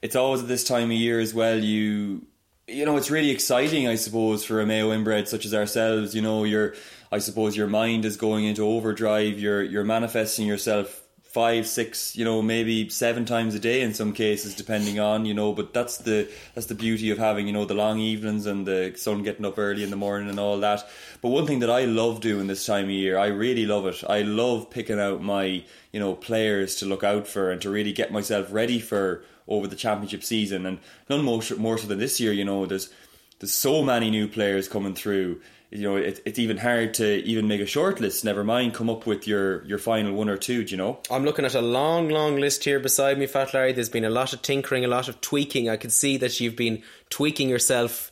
it's 0.00 0.16
always 0.16 0.42
at 0.42 0.48
this 0.48 0.64
time 0.64 0.90
of 0.90 0.96
year 0.96 1.20
as 1.20 1.34
well. 1.34 1.58
You, 1.58 2.22
you 2.66 2.84
know, 2.84 2.96
it's 2.96 3.10
really 3.10 3.30
exciting, 3.30 3.86
I 3.86 3.96
suppose, 3.96 4.44
for 4.44 4.60
a 4.60 4.66
Mayo 4.66 4.92
inbred 4.92 5.28
such 5.28 5.44
as 5.44 5.52
ourselves. 5.54 6.14
You 6.14 6.22
know, 6.22 6.44
your, 6.44 6.74
I 7.10 7.18
suppose, 7.18 7.56
your 7.56 7.66
mind 7.66 8.04
is 8.04 8.16
going 8.16 8.44
into 8.44 8.62
overdrive. 8.62 9.38
You're 9.38 9.62
you're 9.62 9.84
manifesting 9.84 10.46
yourself 10.46 11.02
five, 11.32 11.66
six, 11.66 12.14
you 12.14 12.26
know, 12.26 12.42
maybe 12.42 12.90
seven 12.90 13.24
times 13.24 13.54
a 13.54 13.58
day 13.58 13.80
in 13.80 13.94
some 13.94 14.12
cases, 14.12 14.54
depending 14.54 15.00
on, 15.00 15.24
you 15.24 15.32
know. 15.32 15.52
But 15.52 15.72
that's 15.72 15.98
the 15.98 16.30
that's 16.54 16.66
the 16.66 16.74
beauty 16.74 17.10
of 17.10 17.18
having, 17.18 17.46
you 17.46 17.52
know, 17.52 17.64
the 17.64 17.74
long 17.74 17.98
evenings 17.98 18.46
and 18.46 18.66
the 18.66 18.92
sun 18.96 19.22
getting 19.22 19.46
up 19.46 19.58
early 19.58 19.82
in 19.82 19.90
the 19.90 19.96
morning 19.96 20.28
and 20.28 20.38
all 20.38 20.58
that. 20.60 20.88
But 21.22 21.28
one 21.28 21.46
thing 21.46 21.60
that 21.60 21.70
I 21.70 21.84
love 21.84 22.20
doing 22.20 22.48
this 22.48 22.66
time 22.66 22.86
of 22.86 22.90
year, 22.90 23.16
I 23.16 23.28
really 23.28 23.64
love 23.64 23.86
it. 23.86 24.02
I 24.08 24.22
love 24.22 24.70
picking 24.70 24.98
out 24.98 25.22
my, 25.22 25.62
you 25.92 26.00
know, 26.00 26.14
players 26.14 26.74
to 26.76 26.86
look 26.86 27.04
out 27.04 27.28
for 27.28 27.52
and 27.52 27.62
to 27.62 27.70
really 27.70 27.92
get 27.92 28.10
myself 28.10 28.48
ready 28.52 28.80
for 28.80 29.22
over 29.46 29.68
the 29.68 29.76
championship 29.76 30.24
season. 30.24 30.66
And 30.66 30.80
none 31.08 31.24
more 31.24 31.40
more 31.56 31.78
so 31.78 31.86
than 31.86 32.00
this 32.00 32.18
year, 32.18 32.32
you 32.32 32.44
know. 32.44 32.66
There's 32.66 32.92
there's 33.38 33.52
so 33.52 33.84
many 33.84 34.10
new 34.10 34.26
players 34.26 34.68
coming 34.68 34.94
through. 34.94 35.40
You 35.70 35.82
know, 35.82 35.96
it, 35.96 36.20
it's 36.26 36.38
even 36.38 36.58
hard 36.58 36.92
to 36.94 37.24
even 37.24 37.48
make 37.48 37.60
a 37.60 37.66
short 37.66 37.98
list. 37.98 38.24
Never 38.24 38.44
mind, 38.44 38.74
come 38.74 38.90
up 38.90 39.06
with 39.06 39.26
your 39.26 39.64
your 39.64 39.78
final 39.78 40.12
one 40.14 40.28
or 40.28 40.36
two. 40.36 40.64
Do 40.64 40.72
you 40.72 40.76
know? 40.76 40.98
I'm 41.08 41.24
looking 41.24 41.44
at 41.44 41.54
a 41.54 41.62
long, 41.62 42.08
long 42.08 42.36
list 42.36 42.64
here 42.64 42.80
beside 42.80 43.16
me, 43.16 43.26
Fat 43.26 43.54
Larry. 43.54 43.72
There's 43.72 43.88
been 43.88 44.04
a 44.04 44.10
lot 44.10 44.32
of 44.32 44.42
tinkering, 44.42 44.84
a 44.84 44.88
lot 44.88 45.08
of 45.08 45.20
tweaking. 45.20 45.70
I 45.70 45.76
can 45.76 45.90
see 45.90 46.16
that 46.16 46.40
you've 46.40 46.56
been 46.56 46.82
tweaking 47.10 47.48
yourself 47.48 48.11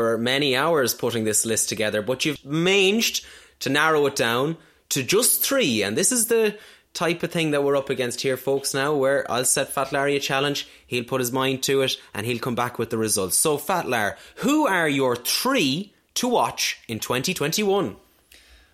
for 0.00 0.16
many 0.16 0.56
hours 0.56 0.94
putting 0.94 1.24
this 1.24 1.44
list 1.44 1.68
together, 1.68 2.00
but 2.00 2.24
you've 2.24 2.42
managed 2.42 3.22
to 3.58 3.68
narrow 3.68 4.06
it 4.06 4.16
down 4.16 4.56
to 4.88 5.02
just 5.02 5.42
three. 5.42 5.82
And 5.82 5.94
this 5.94 6.10
is 6.10 6.28
the 6.28 6.56
type 6.94 7.22
of 7.22 7.30
thing 7.30 7.50
that 7.50 7.62
we're 7.62 7.76
up 7.76 7.90
against 7.90 8.22
here, 8.22 8.38
folks, 8.38 8.72
now, 8.72 8.94
where 8.94 9.30
I'll 9.30 9.44
set 9.44 9.68
Fat 9.68 9.92
Larry 9.92 10.16
a 10.16 10.20
challenge, 10.20 10.66
he'll 10.86 11.04
put 11.04 11.20
his 11.20 11.32
mind 11.32 11.62
to 11.64 11.82
it, 11.82 11.98
and 12.14 12.24
he'll 12.24 12.38
come 12.38 12.54
back 12.54 12.78
with 12.78 12.88
the 12.88 12.96
results. 12.96 13.36
So, 13.36 13.58
Fat 13.58 13.86
Larry, 13.86 14.14
who 14.36 14.66
are 14.66 14.88
your 14.88 15.16
three 15.16 15.92
to 16.14 16.28
watch 16.28 16.78
in 16.88 16.98
2021? 16.98 17.96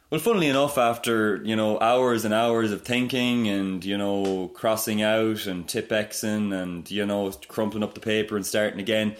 Well, 0.08 0.20
funnily 0.20 0.46
enough, 0.46 0.78
after 0.78 1.42
you 1.42 1.56
know 1.56 1.80
hours 1.80 2.24
and 2.24 2.32
hours 2.32 2.70
of 2.70 2.82
thinking 2.82 3.48
and 3.48 3.84
you 3.84 3.98
know 3.98 4.46
crossing 4.54 5.02
out 5.02 5.46
and 5.46 5.66
tip 5.66 5.88
xing 5.88 6.54
and 6.54 6.88
you 6.88 7.04
know 7.04 7.32
crumpling 7.48 7.82
up 7.82 7.94
the 7.94 8.00
paper 8.00 8.36
and 8.36 8.46
starting 8.46 8.78
again, 8.78 9.16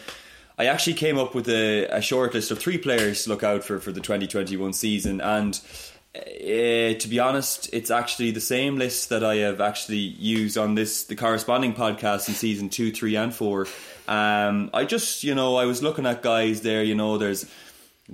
I 0.59 0.67
actually 0.67 0.95
came 0.95 1.19
up 1.19 1.35
with 1.35 1.49
a, 1.49 1.85
a 1.87 2.01
short 2.01 2.33
list 2.35 2.51
of 2.51 2.59
three 2.59 2.79
players 2.79 3.25
to 3.25 3.31
look 3.31 3.43
out 3.43 3.63
for 3.65 3.79
for 3.79 3.93
the 3.93 4.01
2021 4.01 4.73
season. 4.73 5.21
And 5.21 5.61
uh, 6.15 6.99
to 6.99 7.09
be 7.09 7.19
honest, 7.19 7.69
it's 7.75 7.91
actually 7.91 8.31
the 8.31 8.41
same 8.41 8.77
list 8.77 9.11
that 9.11 9.23
I 9.23 9.37
have 9.37 9.61
actually 9.61 9.99
used 9.99 10.57
on 10.57 10.75
this 10.75 11.05
the 11.05 11.17
corresponding 11.17 11.75
podcast 11.75 12.29
in 12.29 12.35
season 12.35 12.71
two, 12.71 12.91
three, 12.91 13.17
and 13.17 13.35
four. 13.35 13.67
Um, 14.09 14.71
I 14.73 14.85
just 14.85 15.25
you 15.25 15.35
know 15.35 15.57
I 15.57 15.67
was 15.67 15.83
looking 15.83 16.07
at 16.07 16.23
guys 16.23 16.63
there. 16.63 16.83
You 16.83 16.95
know, 16.95 17.19
there's 17.19 17.45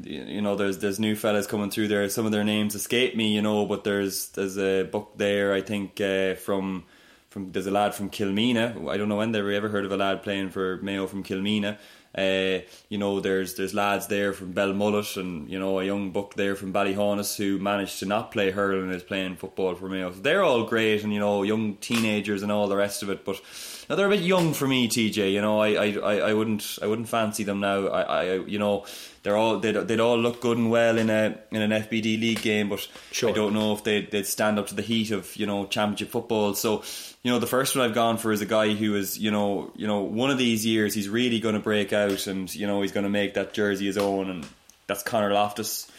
you 0.00 0.40
know 0.40 0.56
there's 0.56 0.78
there's 0.78 0.98
new 0.98 1.14
fellas 1.14 1.46
coming 1.46 1.70
through 1.70 1.86
there 1.86 2.08
some 2.08 2.24
of 2.24 2.32
their 2.32 2.44
names 2.44 2.74
escape 2.74 3.14
me 3.14 3.34
you 3.34 3.42
know 3.42 3.66
but 3.66 3.84
there's 3.84 4.28
there's 4.28 4.56
a 4.56 4.84
book 4.84 5.12
there 5.16 5.52
i 5.52 5.60
think 5.60 6.00
uh, 6.00 6.34
from 6.34 6.84
from 7.28 7.52
there's 7.52 7.66
a 7.66 7.70
lad 7.70 7.94
from 7.94 8.08
Kilmeena 8.08 8.88
i 8.88 8.96
don't 8.96 9.10
know 9.10 9.16
when 9.16 9.32
they 9.32 9.54
ever 9.54 9.68
heard 9.68 9.84
of 9.84 9.92
a 9.92 9.96
lad 9.98 10.22
playing 10.22 10.48
for 10.48 10.78
mayo 10.78 11.06
from 11.06 11.22
Kilmeena 11.22 11.76
uh, 12.16 12.58
you 12.88 12.98
know 12.98 13.20
there's 13.20 13.54
there's 13.54 13.74
lads 13.74 14.06
there 14.06 14.32
from 14.32 14.52
Belmullet 14.52 15.16
and 15.16 15.48
you 15.48 15.58
know 15.58 15.80
a 15.80 15.84
young 15.84 16.10
buck 16.10 16.34
there 16.34 16.54
from 16.54 16.72
Ballyhaunis 16.72 17.36
who 17.36 17.58
managed 17.58 17.98
to 18.00 18.06
not 18.06 18.30
play 18.30 18.50
hurling 18.50 18.84
and 18.84 18.94
is 18.94 19.02
playing 19.02 19.36
football 19.36 19.74
for 19.74 19.88
Mayo 19.88 20.12
so 20.12 20.20
they're 20.20 20.42
all 20.42 20.64
great 20.64 21.02
and 21.02 21.12
you 21.12 21.20
know 21.20 21.42
young 21.42 21.76
teenagers 21.76 22.42
and 22.42 22.52
all 22.52 22.68
the 22.68 22.76
rest 22.76 23.02
of 23.02 23.10
it 23.10 23.24
but 23.24 23.40
now 23.88 23.96
they're 23.96 24.06
a 24.06 24.10
bit 24.10 24.20
young 24.20 24.52
for 24.52 24.68
me 24.68 24.88
TJ 24.88 25.32
you 25.32 25.40
know 25.40 25.60
I 25.60 25.68
I, 25.68 25.92
I, 25.92 26.14
I 26.30 26.34
wouldn't 26.34 26.78
I 26.82 26.86
wouldn't 26.86 27.08
fancy 27.08 27.44
them 27.44 27.60
now. 27.60 27.88
I, 27.88 28.02
I 28.02 28.34
you 28.40 28.58
know 28.58 28.84
they're 29.22 29.36
all 29.36 29.58
they'd, 29.58 29.74
they'd 29.74 30.00
all 30.00 30.18
look 30.18 30.40
good 30.40 30.58
and 30.58 30.70
well 30.70 30.98
in 30.98 31.08
a 31.08 31.38
in 31.50 31.62
an 31.62 31.70
FBD 31.70 32.20
league 32.20 32.42
game, 32.42 32.68
but 32.68 32.86
Sure. 33.12 33.30
I 33.30 33.32
don't 33.32 33.54
know 33.54 33.72
if 33.72 33.84
they'd, 33.84 34.10
they'd 34.10 34.26
stand 34.26 34.58
up 34.58 34.66
to 34.68 34.74
the 34.74 34.82
heat 34.82 35.10
of 35.10 35.36
you 35.36 35.46
know 35.46 35.66
championship 35.66 36.10
football. 36.10 36.54
So 36.54 36.82
you 37.22 37.30
know 37.30 37.38
the 37.38 37.46
first 37.46 37.76
one 37.76 37.84
I've 37.84 37.94
gone 37.94 38.18
for 38.18 38.32
is 38.32 38.40
a 38.40 38.46
guy 38.46 38.74
who 38.74 38.96
is 38.96 39.18
you 39.18 39.30
know 39.30 39.70
you 39.76 39.86
know 39.86 40.00
one 40.00 40.30
of 40.30 40.38
these 40.38 40.66
years 40.66 40.92
he's 40.94 41.08
really 41.08 41.38
going 41.40 41.54
to 41.54 41.60
break 41.60 41.92
out 41.92 42.26
and 42.26 42.52
you 42.54 42.66
know 42.66 42.82
he's 42.82 42.92
going 42.92 43.04
to 43.04 43.10
make 43.10 43.34
that 43.34 43.52
jersey 43.52 43.86
his 43.86 43.96
own, 43.98 44.28
and 44.28 44.46
that's 44.86 45.02
Conor 45.02 45.32
Loftus. 45.32 45.90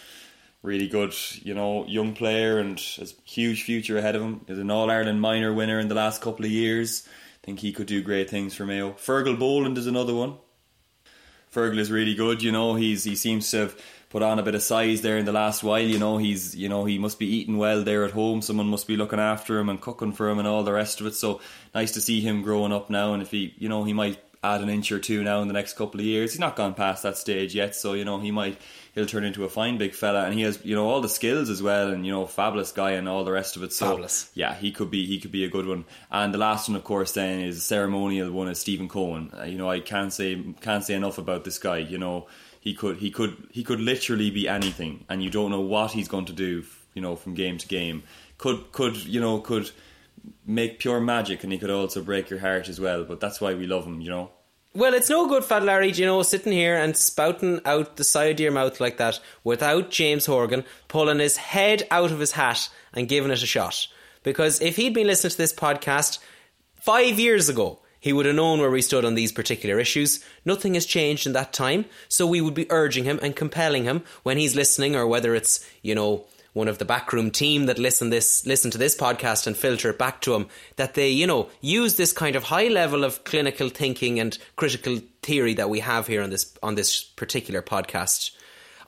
Really 0.61 0.87
good, 0.87 1.13
you 1.41 1.53
know, 1.53 1.85
young 1.87 2.13
player 2.13 2.57
and 2.57 2.79
has 2.79 3.13
huge 3.25 3.63
future 3.63 3.97
ahead 3.97 4.15
of 4.15 4.21
him. 4.21 4.45
Is 4.47 4.59
an 4.59 4.71
All 4.71 4.89
Ireland 4.89 5.19
minor 5.19 5.53
winner 5.53 5.77
in 5.77 5.89
the 5.89 5.95
last 5.95 6.21
couple 6.21 6.45
of 6.45 6.51
years. 6.51 7.05
I 7.05 7.45
think 7.45 7.59
he 7.59 7.73
could 7.73 7.87
do 7.87 8.01
great 8.01 8.29
things 8.29 8.55
for 8.55 8.65
Mayo. 8.65 8.91
Fergal 8.93 9.37
Boland 9.37 9.77
is 9.77 9.87
another 9.87 10.13
one. 10.13 10.35
Fergal 11.53 11.77
is 11.77 11.91
really 11.91 12.15
good. 12.15 12.41
You 12.41 12.51
know, 12.51 12.75
he's 12.75 13.03
he 13.03 13.15
seems 13.15 13.49
to 13.51 13.57
have 13.57 13.81
put 14.09 14.21
on 14.21 14.39
a 14.39 14.43
bit 14.43 14.55
of 14.55 14.61
size 14.61 15.01
there 15.01 15.17
in 15.17 15.25
the 15.25 15.31
last 15.31 15.63
while. 15.63 15.81
You 15.81 15.99
know, 15.99 16.17
he's 16.17 16.55
you 16.55 16.69
know 16.69 16.85
he 16.85 16.97
must 16.97 17.19
be 17.19 17.27
eating 17.27 17.57
well 17.57 17.83
there 17.83 18.05
at 18.05 18.11
home. 18.11 18.41
Someone 18.41 18.67
must 18.67 18.87
be 18.87 18.97
looking 18.97 19.19
after 19.19 19.59
him 19.59 19.69
and 19.69 19.81
cooking 19.81 20.13
for 20.13 20.29
him 20.29 20.39
and 20.39 20.47
all 20.47 20.63
the 20.63 20.73
rest 20.73 21.01
of 21.01 21.07
it. 21.07 21.15
So 21.15 21.41
nice 21.73 21.91
to 21.93 22.01
see 22.01 22.21
him 22.21 22.41
growing 22.41 22.73
up 22.73 22.89
now. 22.89 23.13
And 23.13 23.21
if 23.21 23.31
he, 23.31 23.53
you 23.57 23.69
know, 23.69 23.83
he 23.83 23.93
might 23.93 24.19
add 24.43 24.61
an 24.61 24.69
inch 24.69 24.91
or 24.91 24.99
two 24.99 25.23
now 25.23 25.41
in 25.41 25.47
the 25.47 25.53
next 25.53 25.73
couple 25.73 25.99
of 25.99 26.05
years. 26.05 26.33
He's 26.33 26.39
not 26.39 26.55
gone 26.55 26.73
past 26.73 27.03
that 27.03 27.17
stage 27.17 27.55
yet, 27.55 27.75
so 27.75 27.93
you 27.93 28.03
know 28.05 28.19
he 28.19 28.29
might 28.31 28.59
he'll 28.93 29.05
turn 29.05 29.23
into 29.23 29.45
a 29.45 29.49
fine 29.49 29.77
big 29.77 29.93
fella, 29.95 30.25
and 30.25 30.33
he 30.33 30.41
has 30.41 30.59
you 30.63 30.75
know 30.75 30.87
all 30.87 31.01
the 31.01 31.09
skills 31.09 31.49
as 31.49 31.61
well, 31.63 31.89
and 31.89 32.05
you 32.05 32.11
know 32.11 32.25
fabulous 32.25 32.71
guy 32.71 32.91
and 32.91 33.07
all 33.07 33.23
the 33.23 33.31
rest 33.31 33.55
of 33.55 33.63
it. 33.63 33.73
So 33.73 33.87
Fabulous. 33.87 34.29
yeah, 34.35 34.53
he 34.53 34.71
could 34.71 34.91
be 34.91 35.05
he 35.05 35.19
could 35.19 35.31
be 35.31 35.43
a 35.45 35.49
good 35.49 35.65
one. 35.65 35.85
And 36.11 36.33
the 36.33 36.37
last 36.37 36.67
one, 36.67 36.75
of 36.75 36.83
course, 36.83 37.13
then 37.13 37.39
is 37.39 37.57
a 37.57 37.61
ceremonial 37.61 38.31
one 38.31 38.49
is 38.49 38.59
Stephen 38.59 38.89
Coen. 38.89 39.37
Uh, 39.39 39.45
you 39.45 39.57
know 39.57 39.69
I 39.69 39.79
can't 39.79 40.11
say 40.13 40.41
can't 40.61 40.83
say 40.83 40.93
enough 40.93 41.17
about 41.17 41.45
this 41.45 41.57
guy. 41.57 41.77
You 41.77 41.97
know 41.97 42.27
he 42.59 42.73
could 42.73 42.97
he 42.97 43.11
could 43.11 43.35
he 43.51 43.63
could 43.63 43.79
literally 43.79 44.29
be 44.29 44.47
anything, 44.47 45.05
and 45.09 45.23
you 45.23 45.29
don't 45.29 45.51
know 45.51 45.61
what 45.61 45.91
he's 45.91 46.07
going 46.07 46.25
to 46.25 46.33
do. 46.33 46.63
You 46.93 47.01
know 47.01 47.15
from 47.15 47.33
game 47.33 47.57
to 47.57 47.67
game, 47.67 48.03
could 48.37 48.71
could 48.71 48.97
you 49.05 49.19
know 49.19 49.39
could 49.39 49.71
make 50.45 50.79
pure 50.79 50.99
magic, 50.99 51.43
and 51.43 51.51
he 51.51 51.59
could 51.59 51.69
also 51.69 52.01
break 52.01 52.29
your 52.29 52.39
heart 52.39 52.69
as 52.69 52.79
well. 52.79 53.03
But 53.03 53.19
that's 53.19 53.41
why 53.41 53.53
we 53.53 53.67
love 53.67 53.85
him. 53.85 54.01
You 54.01 54.09
know. 54.09 54.31
Well, 54.75 54.95
it's 54.95 55.09
no 55.09 55.27
good, 55.27 55.45
Fat 55.45 55.61
Larry, 55.61 55.91
you 55.91 56.05
know, 56.07 56.23
sitting 56.23 56.51
here 56.51 56.75
and 56.75 56.97
spouting 56.97 57.61
out 57.63 57.95
the 57.95 58.03
side 58.03 58.31
of 58.31 58.39
your 58.39 58.51
mouth 58.51 58.79
like 58.79 58.97
that 58.97 59.19
without 59.43 59.91
James 59.91 60.25
Horan 60.25 60.63
pulling 60.87 61.19
his 61.19 61.37
head 61.37 61.87
out 61.91 62.11
of 62.11 62.19
his 62.19 62.31
hat 62.31 62.69
and 62.91 63.07
giving 63.07 63.29
it 63.29 63.43
a 63.43 63.45
shot. 63.45 63.87
Because 64.23 64.59
if 64.61 64.75
he'd 64.77 64.95
been 64.95 65.05
listening 65.05 65.29
to 65.29 65.37
this 65.37 65.53
podcast 65.53 66.17
five 66.73 67.19
years 67.19 67.49
ago, 67.49 67.81
he 67.99 68.13
would 68.13 68.25
have 68.25 68.35
known 68.35 68.59
where 68.59 68.71
we 68.71 68.81
stood 68.81 69.05
on 69.05 69.13
these 69.13 69.31
particular 69.31 69.79
issues. 69.79 70.25
Nothing 70.43 70.73
has 70.73 70.87
changed 70.87 71.27
in 71.27 71.33
that 71.33 71.53
time, 71.53 71.85
so 72.09 72.25
we 72.25 72.41
would 72.41 72.55
be 72.55 72.69
urging 72.71 73.03
him 73.03 73.19
and 73.21 73.35
compelling 73.35 73.83
him 73.83 74.01
when 74.23 74.39
he's 74.39 74.55
listening, 74.55 74.95
or 74.95 75.05
whether 75.05 75.35
it's, 75.35 75.65
you 75.83 75.93
know, 75.93 76.25
one 76.53 76.67
of 76.67 76.77
the 76.77 76.85
backroom 76.85 77.31
team 77.31 77.65
that 77.65 77.79
listen 77.79 78.09
this 78.09 78.45
listen 78.45 78.71
to 78.71 78.77
this 78.77 78.95
podcast 78.95 79.47
and 79.47 79.57
filter 79.57 79.89
it 79.89 79.99
back 79.99 80.21
to 80.21 80.31
them 80.31 80.47
that 80.75 80.93
they 80.93 81.09
you 81.09 81.27
know 81.27 81.49
use 81.61 81.95
this 81.95 82.13
kind 82.13 82.35
of 82.35 82.43
high 82.43 82.67
level 82.67 83.03
of 83.03 83.23
clinical 83.23 83.69
thinking 83.69 84.19
and 84.19 84.37
critical 84.55 84.99
theory 85.21 85.53
that 85.53 85.69
we 85.69 85.79
have 85.79 86.07
here 86.07 86.21
on 86.21 86.29
this 86.29 86.53
on 86.63 86.75
this 86.75 87.03
particular 87.03 87.61
podcast 87.61 88.31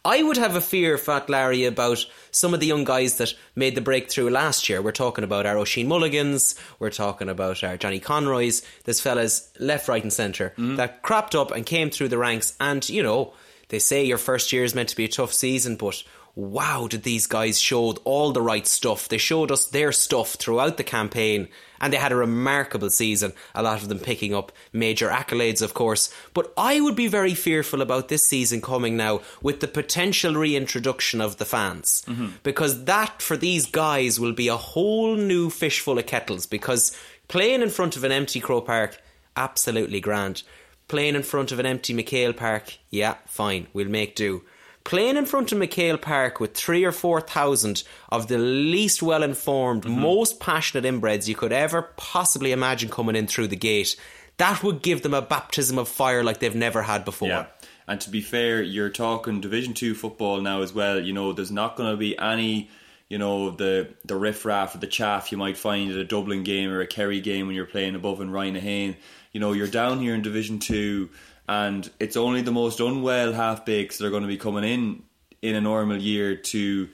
I 0.05 0.21
would 0.21 0.37
have 0.37 0.55
a 0.55 0.61
fear, 0.61 0.99
Fat 0.99 1.31
Larry, 1.31 1.65
about 1.65 2.05
some 2.29 2.53
of 2.53 2.59
the 2.59 2.67
young 2.67 2.83
guys 2.83 3.17
that 3.17 3.33
made 3.55 3.73
the 3.73 3.81
breakthrough 3.81 4.29
last 4.29 4.69
year. 4.69 4.79
We're 4.79 4.91
talking 4.91 5.23
about 5.23 5.47
our 5.47 5.55
Oisín 5.55 5.87
Mulligans, 5.87 6.53
we're 6.77 6.91
talking 6.91 7.27
about 7.27 7.63
our 7.63 7.75
Johnny 7.75 7.99
Conroys, 7.99 8.63
there's 8.83 9.01
fellas 9.01 9.51
left, 9.59 9.87
right, 9.87 10.03
and 10.03 10.13
centre 10.13 10.51
mm-hmm. 10.51 10.75
that 10.75 11.01
cropped 11.01 11.33
up 11.33 11.49
and 11.49 11.65
came 11.65 11.89
through 11.89 12.09
the 12.09 12.19
ranks. 12.19 12.55
And, 12.59 12.87
you 12.87 13.01
know, 13.01 13.33
they 13.69 13.79
say 13.79 14.05
your 14.05 14.19
first 14.19 14.53
year 14.53 14.63
is 14.63 14.75
meant 14.75 14.89
to 14.89 14.95
be 14.95 15.05
a 15.05 15.09
tough 15.09 15.33
season, 15.33 15.75
but 15.75 16.03
wow, 16.35 16.87
did 16.87 17.03
these 17.03 17.27
guys 17.27 17.59
showed 17.59 17.97
all 18.03 18.31
the 18.31 18.41
right 18.41 18.67
stuff. 18.67 19.07
They 19.07 19.17
showed 19.17 19.51
us 19.51 19.65
their 19.65 19.91
stuff 19.93 20.33
throughout 20.33 20.75
the 20.75 20.83
campaign, 20.83 21.47
and 21.79 21.93
they 21.93 21.97
had 21.97 22.11
a 22.11 22.17
remarkable 22.17 22.89
season. 22.89 23.31
A 23.53 23.63
lot 23.63 23.81
of 23.81 23.87
them 23.87 23.99
picking 23.99 24.33
up 24.33 24.51
major 24.73 25.09
accolades, 25.09 25.61
of 25.61 25.73
course. 25.73 26.13
But 26.33 26.53
I 26.57 26.81
would 26.81 26.95
be 26.95 27.07
very 27.07 27.33
fearful 27.33 27.81
about 27.81 28.09
this 28.09 28.25
season 28.25 28.61
coming 28.61 28.97
now 28.97 29.21
with 29.41 29.61
the 29.61 29.67
potential 29.67 30.35
reintroduction 30.35 31.21
of 31.21 31.37
the 31.37 31.45
fans, 31.45 32.03
mm-hmm. 32.05 32.27
because 32.43 32.83
that 32.83 33.21
for 33.21 33.37
these 33.37 33.65
guys 33.65 34.19
will 34.19 34.33
be 34.33 34.49
a 34.49 34.57
whole 34.57 35.15
new 35.15 35.49
fish 35.49 35.79
full 35.79 35.97
of 35.97 36.05
kettles. 36.05 36.45
Because 36.45 36.97
playing 37.29 37.61
in 37.61 37.69
front 37.69 37.95
of 37.95 38.03
an 38.03 38.11
empty 38.11 38.41
Croke 38.41 38.65
Park, 38.65 39.01
absolutely 39.37 40.01
grand. 40.01 40.43
Playing 40.89 41.15
in 41.15 41.23
front 41.23 41.51
of 41.51 41.59
an 41.59 41.65
empty 41.65 41.95
McHale 41.95 42.35
Park, 42.35 42.77
yeah, 42.89 43.15
fine, 43.25 43.67
we'll 43.73 43.89
make 43.89 44.15
do 44.15 44.43
playing 44.85 45.17
in 45.17 45.25
front 45.25 45.51
of 45.51 45.57
McHale 45.57 46.01
Park 46.01 46.39
with 46.39 46.55
three 46.55 46.85
or 46.85 46.93
four 46.93 47.19
thousand 47.19 47.83
of 48.07 48.27
the 48.27 48.37
least 48.37 49.03
well 49.03 49.23
informed, 49.23 49.83
mm-hmm. 49.83 49.99
most 49.99 50.39
passionate 50.39 50.85
inbreds 50.85 51.27
you 51.27 51.35
could 51.35 51.51
ever 51.51 51.89
possibly 51.97 52.53
imagine 52.53 52.89
coming 52.89 53.17
in 53.17 53.27
through 53.27 53.47
the 53.47 53.57
gate, 53.57 53.97
that 54.37 54.63
would 54.63 54.81
give 54.81 55.01
them 55.01 55.13
a 55.13 55.21
baptism 55.21 55.77
of 55.77 55.89
fire 55.89 56.23
like 56.23 56.39
they've 56.39 56.55
never 56.55 56.83
had 56.83 57.03
before. 57.03 57.27
Yeah. 57.27 57.47
And 57.87 58.01
to 58.01 58.09
be 58.09 58.21
fair, 58.21 58.63
you're 58.63 58.89
talking 58.89 59.41
Division 59.41 59.73
Two 59.73 59.93
football 59.93 60.41
now 60.41 60.61
as 60.61 60.73
well. 60.73 60.99
You 60.99 61.13
know, 61.13 61.33
there's 61.33 61.51
not 61.51 61.75
going 61.75 61.91
to 61.91 61.97
be 61.97 62.17
any, 62.17 62.69
you 63.09 63.17
know, 63.17 63.51
the 63.51 63.89
the 64.05 64.15
riffraff 64.15 64.75
or 64.75 64.79
the 64.79 64.87
chaff 64.87 65.31
you 65.31 65.37
might 65.37 65.57
find 65.57 65.91
at 65.91 65.97
a 65.97 66.03
Dublin 66.03 66.43
game 66.43 66.71
or 66.71 66.81
a 66.81 66.87
Kerry 66.87 67.21
game 67.21 67.47
when 67.47 67.55
you're 67.55 67.65
playing 67.65 67.95
above 67.95 68.21
in 68.21 68.29
Rhinahane. 68.29 68.95
You 69.31 69.39
know, 69.39 69.51
you're 69.51 69.67
down 69.67 69.99
here 69.99 70.15
in 70.15 70.21
Division 70.21 70.59
Two, 70.59 71.09
and 71.47 71.89
it's 71.99 72.17
only 72.17 72.41
the 72.41 72.51
most 72.51 72.79
unwell 72.79 73.33
half 73.33 73.65
bakes 73.65 73.97
that 73.97 74.07
are 74.07 74.09
going 74.09 74.23
to 74.23 74.27
be 74.27 74.37
coming 74.37 74.63
in 74.63 75.03
in 75.41 75.55
a 75.55 75.61
normal 75.61 75.97
year 75.97 76.35
to 76.35 76.89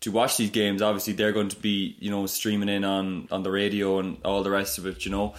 to 0.00 0.10
watch 0.10 0.36
these 0.36 0.50
games. 0.50 0.80
Obviously, 0.80 1.12
they're 1.12 1.32
going 1.32 1.48
to 1.48 1.60
be 1.60 1.96
you 1.98 2.10
know 2.10 2.26
streaming 2.26 2.68
in 2.68 2.84
on 2.84 3.28
on 3.30 3.42
the 3.42 3.50
radio 3.50 3.98
and 3.98 4.18
all 4.24 4.42
the 4.42 4.50
rest 4.50 4.78
of 4.78 4.86
it. 4.86 5.04
You 5.04 5.10
know. 5.10 5.34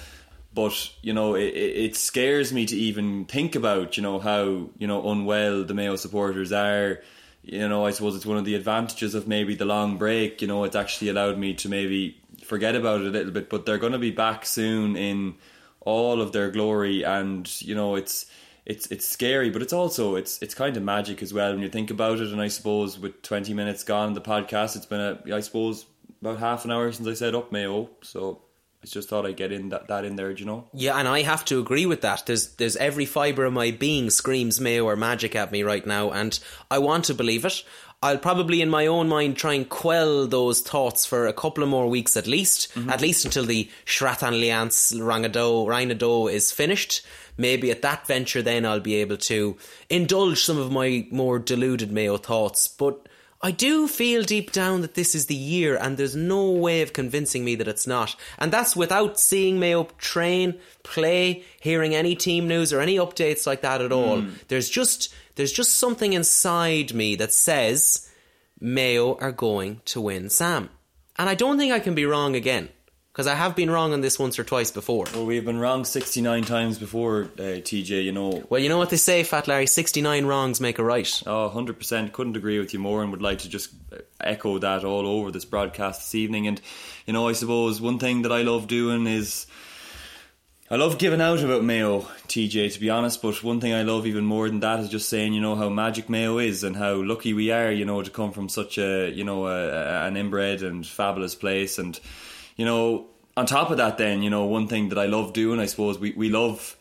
But 0.53 0.91
you 1.01 1.13
know, 1.13 1.35
it, 1.35 1.53
it 1.53 1.95
scares 1.95 2.51
me 2.51 2.65
to 2.65 2.75
even 2.75 3.23
think 3.23 3.55
about 3.55 3.95
you 3.95 4.03
know 4.03 4.19
how 4.19 4.69
you 4.77 4.87
know 4.87 5.09
unwell 5.09 5.63
the 5.63 5.73
Mayo 5.73 5.95
supporters 5.95 6.51
are. 6.51 7.01
You 7.43 7.67
know, 7.67 7.85
I 7.85 7.91
suppose 7.91 8.15
it's 8.15 8.25
one 8.25 8.37
of 8.37 8.45
the 8.45 8.53
advantages 8.53 9.15
of 9.15 9.27
maybe 9.27 9.55
the 9.55 9.65
long 9.65 9.97
break. 9.97 10.41
You 10.41 10.47
know, 10.47 10.63
it's 10.65 10.75
actually 10.75 11.09
allowed 11.09 11.37
me 11.37 11.53
to 11.55 11.69
maybe 11.69 12.21
forget 12.43 12.75
about 12.75 13.01
it 13.01 13.07
a 13.07 13.09
little 13.09 13.31
bit. 13.31 13.49
But 13.49 13.65
they're 13.65 13.77
going 13.77 13.93
to 13.93 13.99
be 13.99 14.11
back 14.11 14.45
soon 14.45 14.95
in 14.95 15.35
all 15.81 16.21
of 16.21 16.31
their 16.31 16.49
glory, 16.51 17.03
and 17.03 17.61
you 17.61 17.75
know, 17.75 17.95
it's 17.95 18.25
it's 18.65 18.87
it's 18.87 19.07
scary, 19.07 19.49
but 19.49 19.61
it's 19.61 19.73
also 19.73 20.15
it's 20.15 20.41
it's 20.41 20.53
kind 20.53 20.77
of 20.77 20.83
magic 20.83 21.21
as 21.21 21.33
well 21.33 21.51
when 21.51 21.61
you 21.61 21.69
think 21.69 21.89
about 21.91 22.19
it. 22.19 22.31
And 22.31 22.41
I 22.41 22.47
suppose 22.47 22.97
with 22.97 23.21
twenty 23.21 23.53
minutes 23.53 23.83
gone 23.83 24.13
the 24.13 24.21
podcast, 24.21 24.75
it's 24.75 24.85
been 24.85 25.01
a 25.01 25.35
I 25.35 25.41
suppose 25.41 25.85
about 26.21 26.39
half 26.39 26.65
an 26.65 26.71
hour 26.71 26.91
since 26.91 27.07
I 27.07 27.13
said 27.13 27.35
up 27.35 27.51
Mayo, 27.51 27.89
so. 28.01 28.41
I 28.83 28.87
just 28.87 29.09
thought 29.09 29.27
I'd 29.27 29.37
get 29.37 29.51
in 29.51 29.69
that, 29.69 29.89
that 29.89 30.05
in 30.05 30.15
there, 30.15 30.31
you 30.31 30.43
know? 30.43 30.67
Yeah, 30.73 30.97
and 30.97 31.07
I 31.07 31.21
have 31.21 31.45
to 31.45 31.59
agree 31.59 31.85
with 31.85 32.01
that. 32.01 32.25
There's 32.25 32.55
there's 32.55 32.75
every 32.77 33.05
fibre 33.05 33.45
of 33.45 33.53
my 33.53 33.69
being 33.69 34.09
screams 34.09 34.59
Mayo 34.59 34.85
or 34.85 34.95
magic 34.95 35.35
at 35.35 35.51
me 35.51 35.61
right 35.61 35.85
now, 35.85 36.09
and 36.09 36.39
I 36.71 36.79
want 36.79 37.05
to 37.05 37.13
believe 37.13 37.45
it. 37.45 37.63
I'll 38.03 38.17
probably 38.17 38.63
in 38.63 38.69
my 38.69 38.87
own 38.87 39.07
mind 39.07 39.37
try 39.37 39.53
and 39.53 39.69
quell 39.69 40.25
those 40.25 40.61
thoughts 40.61 41.05
for 41.05 41.27
a 41.27 41.33
couple 41.33 41.63
of 41.63 41.69
more 41.69 41.87
weeks 41.87 42.17
at 42.17 42.25
least, 42.25 42.73
mhm. 42.73 42.89
at 42.89 42.99
least 42.99 43.25
until 43.25 43.45
the 43.45 43.69
Shratan 43.85 44.39
Liance 44.41 44.91
Rangado 44.93 45.67
Rhinado 45.67 46.31
is 46.31 46.51
finished. 46.51 47.05
Maybe 47.37 47.69
at 47.69 47.83
that 47.83 48.07
venture 48.07 48.41
then 48.41 48.65
I'll 48.65 48.79
be 48.79 48.95
able 48.95 49.17
to 49.17 49.55
indulge 49.87 50.43
some 50.43 50.57
of 50.57 50.71
my 50.71 51.05
more 51.11 51.37
deluded 51.37 51.91
Mayo 51.91 52.17
thoughts. 52.17 52.67
But 52.67 53.07
I 53.43 53.51
do 53.51 53.87
feel 53.87 54.23
deep 54.23 54.51
down 54.51 54.81
that 54.81 54.93
this 54.93 55.15
is 55.15 55.25
the 55.25 55.35
year, 55.35 55.75
and 55.75 55.97
there's 55.97 56.15
no 56.15 56.51
way 56.51 56.83
of 56.83 56.93
convincing 56.93 57.43
me 57.43 57.55
that 57.55 57.67
it's 57.67 57.87
not. 57.87 58.15
And 58.37 58.51
that's 58.51 58.75
without 58.75 59.19
seeing 59.19 59.59
Mayo 59.59 59.85
train, 59.97 60.59
play, 60.83 61.43
hearing 61.59 61.95
any 61.95 62.15
team 62.15 62.47
news 62.47 62.71
or 62.71 62.81
any 62.81 62.97
updates 62.97 63.47
like 63.47 63.61
that 63.61 63.81
at 63.81 63.91
all. 63.91 64.21
Hmm. 64.21 64.33
There's 64.47 64.69
just 64.69 65.11
there's 65.35 65.51
just 65.51 65.77
something 65.77 66.13
inside 66.13 66.93
me 66.93 67.15
that 67.15 67.33
says 67.33 68.09
Mayo 68.59 69.15
are 69.17 69.31
going 69.31 69.81
to 69.85 70.01
win 70.01 70.29
Sam. 70.29 70.69
And 71.17 71.29
I 71.29 71.35
don't 71.35 71.57
think 71.57 71.73
I 71.73 71.79
can 71.79 71.95
be 71.95 72.05
wrong 72.05 72.35
again. 72.35 72.69
Because 73.11 73.27
I 73.27 73.35
have 73.35 73.57
been 73.57 73.69
wrong 73.69 73.91
on 73.91 73.99
this 73.99 74.17
once 74.17 74.39
or 74.39 74.45
twice 74.45 74.71
before. 74.71 75.05
Well, 75.13 75.25
we've 75.25 75.43
been 75.43 75.59
wrong 75.59 75.83
69 75.83 76.45
times 76.45 76.79
before, 76.79 77.23
uh, 77.37 77.59
TJ, 77.59 78.05
you 78.05 78.13
know. 78.13 78.47
Well, 78.49 78.61
you 78.61 78.69
know 78.69 78.77
what 78.77 78.89
they 78.89 78.95
say, 78.95 79.23
Fat 79.23 79.49
Larry 79.49 79.67
69 79.67 80.25
wrongs 80.25 80.61
make 80.61 80.79
a 80.79 80.83
right. 80.83 81.21
Oh, 81.27 81.51
100%. 81.53 82.13
Couldn't 82.13 82.37
agree 82.37 82.57
with 82.57 82.71
you 82.71 82.79
more 82.79 83.03
and 83.03 83.11
would 83.11 83.21
like 83.21 83.39
to 83.39 83.49
just 83.49 83.73
echo 84.21 84.59
that 84.59 84.85
all 84.85 85.05
over 85.05 85.29
this 85.29 85.43
broadcast 85.43 85.99
this 85.99 86.15
evening. 86.15 86.47
And, 86.47 86.61
you 87.05 87.11
know, 87.11 87.27
I 87.27 87.33
suppose 87.33 87.81
one 87.81 87.99
thing 87.99 88.21
that 88.21 88.31
I 88.31 88.43
love 88.43 88.67
doing 88.67 89.05
is. 89.07 89.45
I 90.71 90.77
love 90.77 90.97
giving 90.97 91.19
out 91.19 91.43
about 91.43 91.65
Mayo, 91.65 92.03
TJ, 92.29 92.71
to 92.71 92.79
be 92.79 92.89
honest, 92.89 93.21
but 93.21 93.43
one 93.43 93.59
thing 93.59 93.73
I 93.73 93.81
love 93.81 94.07
even 94.07 94.23
more 94.23 94.47
than 94.47 94.61
that 94.61 94.79
is 94.79 94.87
just 94.87 95.09
saying, 95.09 95.33
you 95.33 95.41
know, 95.41 95.57
how 95.57 95.67
magic 95.67 96.07
Mayo 96.09 96.37
is 96.37 96.63
and 96.63 96.77
how 96.77 96.93
lucky 96.93 97.33
we 97.33 97.51
are, 97.51 97.69
you 97.69 97.83
know, 97.83 98.01
to 98.01 98.09
come 98.09 98.31
from 98.31 98.47
such 98.47 98.77
a, 98.77 99.11
you 99.11 99.25
know, 99.25 99.47
a, 99.47 100.07
an 100.07 100.15
inbred 100.15 100.63
and 100.63 100.87
fabulous 100.87 101.35
place. 101.35 101.77
And, 101.77 101.99
you 102.55 102.63
know, 102.63 103.07
on 103.35 103.47
top 103.47 103.69
of 103.69 103.79
that, 103.79 103.97
then, 103.97 104.23
you 104.23 104.29
know, 104.29 104.45
one 104.45 104.69
thing 104.69 104.87
that 104.87 104.97
I 104.97 105.07
love 105.07 105.33
doing, 105.33 105.59
I 105.59 105.65
suppose, 105.65 105.99
we, 105.99 106.11
we 106.11 106.29
love 106.29 106.77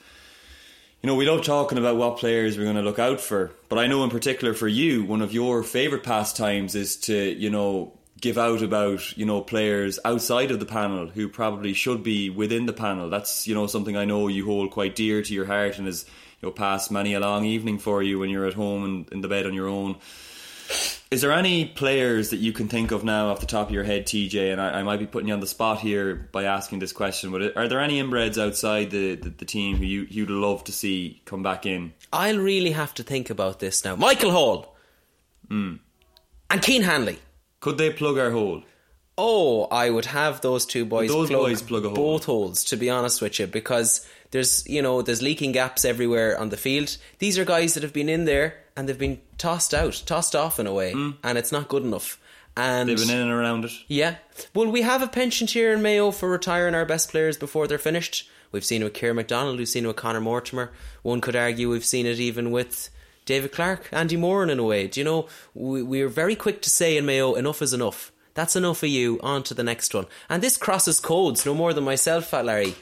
you 1.03 1.09
know, 1.09 1.17
we 1.17 1.29
love 1.29 1.43
talking 1.43 1.79
about 1.79 1.97
what 1.97 2.19
players 2.19 2.57
we're 2.57 2.65
going 2.65 2.77
to 2.77 2.83
look 2.83 3.01
out 3.01 3.21
for. 3.21 3.51
But 3.69 3.81
I 3.81 3.89
know 3.89 4.05
in 4.05 4.11
particular 4.11 4.55
for 4.55 4.69
you, 4.69 5.03
one 5.03 5.23
of 5.23 5.33
your 5.33 5.65
favourite 5.65 6.05
pastimes 6.05 6.77
is 6.77 6.95
to, 6.99 7.17
you 7.17 7.51
know, 7.51 7.95
give 8.21 8.39
out 8.39 8.63
about, 8.63 9.17
you 9.17 9.25
know, 9.25 9.41
players 9.41 9.99
outside 10.05 10.51
of 10.51 10.61
the 10.61 10.67
panel 10.67 11.09
who 11.09 11.29
probably 11.29 11.73
should 11.73 12.03
be 12.03 12.31
within 12.31 12.67
the 12.67 12.73
panel. 12.73 13.09
That's, 13.09 13.49
you 13.49 13.55
know, 13.55 13.67
something 13.67 13.97
I 13.97 14.05
know 14.05 14.29
you 14.29 14.45
hold 14.45 14.71
quite 14.71 14.95
dear 14.95 15.23
to 15.23 15.35
your 15.35 15.47
heart 15.47 15.79
and 15.79 15.87
has, 15.87 16.05
you 16.41 16.49
know, 16.49 16.53
passed 16.53 16.91
many 16.91 17.15
a 17.15 17.21
long 17.21 17.45
evening 17.45 17.79
for 17.79 18.03
you 18.03 18.19
when 18.19 18.31
you're 18.31 18.47
at 18.47 18.55
home 18.55 18.85
and 18.85 19.09
in 19.13 19.21
the 19.21 19.29
bed 19.29 19.47
on 19.47 19.55
your 19.55 19.69
own. 19.69 19.97
Is 21.11 21.23
there 21.23 21.33
any 21.33 21.65
players 21.65 22.31
that 22.31 22.37
you 22.37 22.53
can 22.53 22.69
think 22.69 22.93
of 22.93 23.03
now 23.03 23.31
off 23.31 23.41
the 23.41 23.47
top 23.47 23.67
of 23.67 23.75
your 23.75 23.83
head, 23.83 24.07
TJ? 24.07 24.53
And 24.53 24.61
I, 24.61 24.79
I 24.79 24.83
might 24.85 24.99
be 24.99 25.07
putting 25.07 25.27
you 25.27 25.35
on 25.35 25.41
the 25.41 25.47
spot 25.47 25.81
here 25.81 26.29
by 26.31 26.45
asking 26.45 26.79
this 26.79 26.93
question, 26.93 27.33
but 27.33 27.57
are 27.57 27.67
there 27.67 27.81
any 27.81 28.01
inbreds 28.01 28.41
outside 28.41 28.91
the, 28.93 29.17
the, 29.17 29.31
the 29.31 29.45
team 29.45 29.77
who 29.77 29.85
you, 29.85 30.07
you'd 30.09 30.31
love 30.31 30.63
to 30.65 30.73
see 30.73 31.21
come 31.25 31.43
back 31.43 31.67
in? 31.67 31.93
I'll 32.13 32.39
really 32.39 32.71
have 32.71 32.95
to 32.95 33.03
think 33.03 33.29
about 33.29 33.59
this 33.59 33.85
now. 33.85 33.97
Michael 33.97 34.31
Hall. 34.31 34.77
Hmm. 35.49 35.77
And 36.49 36.63
Keen 36.63 36.83
Hanley. 36.83 37.19
Could 37.61 37.79
they 37.79 37.91
plug 37.91 38.19
our 38.19 38.31
hole? 38.31 38.63
Oh, 39.19 39.65
I 39.65 39.91
would 39.91 40.07
have 40.07 40.41
those 40.41 40.65
two 40.65 40.87
boys, 40.87 41.11
Those 41.11 41.29
plug 41.29 41.41
boys 41.43 41.63
plug 41.63 41.85
a 41.85 41.89
hole. 41.89 41.97
both 41.97 42.25
holes. 42.25 42.65
To 42.65 42.77
be 42.77 42.89
honest 42.89 43.21
with 43.21 43.39
you, 43.39 43.47
because 43.47 44.07
there's 44.31 44.67
you 44.67 44.81
know 44.81 45.03
there's 45.03 45.21
leaking 45.21 45.53
gaps 45.53 45.85
everywhere 45.85 46.39
on 46.39 46.49
the 46.49 46.57
field. 46.57 46.97
These 47.19 47.39
are 47.39 47.45
guys 47.45 47.75
that 47.75 47.83
have 47.83 47.93
been 47.93 48.09
in 48.09 48.25
there 48.25 48.57
and 48.77 48.89
they've 48.89 48.99
been 48.99 49.21
tossed 49.37 49.75
out, 49.75 50.03
tossed 50.07 50.35
off 50.35 50.59
in 50.59 50.67
a 50.67 50.73
way, 50.73 50.93
hmm. 50.93 51.11
and 51.23 51.37
it's 51.37 51.53
not 51.53 51.69
good 51.69 51.83
enough. 51.83 52.19
And 52.57 52.89
They've 52.89 52.99
been 52.99 53.11
in 53.11 53.23
and 53.23 53.31
around 53.31 53.65
it. 53.65 53.73
yeah, 53.89 54.17
well, 54.55 54.71
we 54.71 54.83
have 54.83 55.03
a 55.03 55.07
penchant 55.07 55.51
here 55.51 55.73
in 55.73 55.83
Mayo 55.83 56.11
for 56.11 56.29
retiring 56.29 56.75
our 56.75 56.85
best 56.85 57.11
players 57.11 57.37
before 57.37 57.69
they're 57.69 57.79
finished. 57.79 58.29
We've 58.53 58.65
seen 58.65 58.81
it 58.81 58.85
with 58.85 58.95
Keir 58.95 59.15
McDonald, 59.15 59.59
we've 59.59 59.69
seen 59.69 59.85
it 59.85 59.87
with 59.89 59.97
Conor 59.97 60.21
Mortimer. 60.21 60.73
One 61.03 61.21
could 61.21 61.37
argue 61.37 61.71
we've 61.71 61.85
seen 61.85 62.07
it 62.07 62.19
even 62.19 62.51
with 62.51 62.91
David 63.25 63.53
Clarke, 63.53 63.89
Andy 63.93 64.17
Moran 64.17 64.51
in 64.51 64.59
a 64.59 64.65
way. 64.65 64.87
Do 64.87 65.01
you 65.01 65.05
know, 65.05 65.29
we, 65.55 65.83
we're 65.83 66.09
very 66.09 66.35
quick 66.35 66.63
to 66.63 66.71
say 66.71 66.97
in 66.97 67.07
Mayo, 67.07 67.35
enough 67.35 67.63
is 67.63 67.73
enough. 67.73 68.13
That's 68.35 68.57
enough 68.57 68.83
of 68.83 68.89
you, 68.89 69.19
on 69.23 69.43
to 69.45 69.55
the 69.55 69.63
next 69.63 69.95
one. 69.95 70.07
And 70.29 70.43
this 70.43 70.57
crosses 70.57 71.01
codes, 71.01 71.45
no 71.45 71.55
more 71.55 71.73
than 71.73 71.85
myself, 71.85 72.27
Fat 72.27 72.45
Larry. 72.45 72.75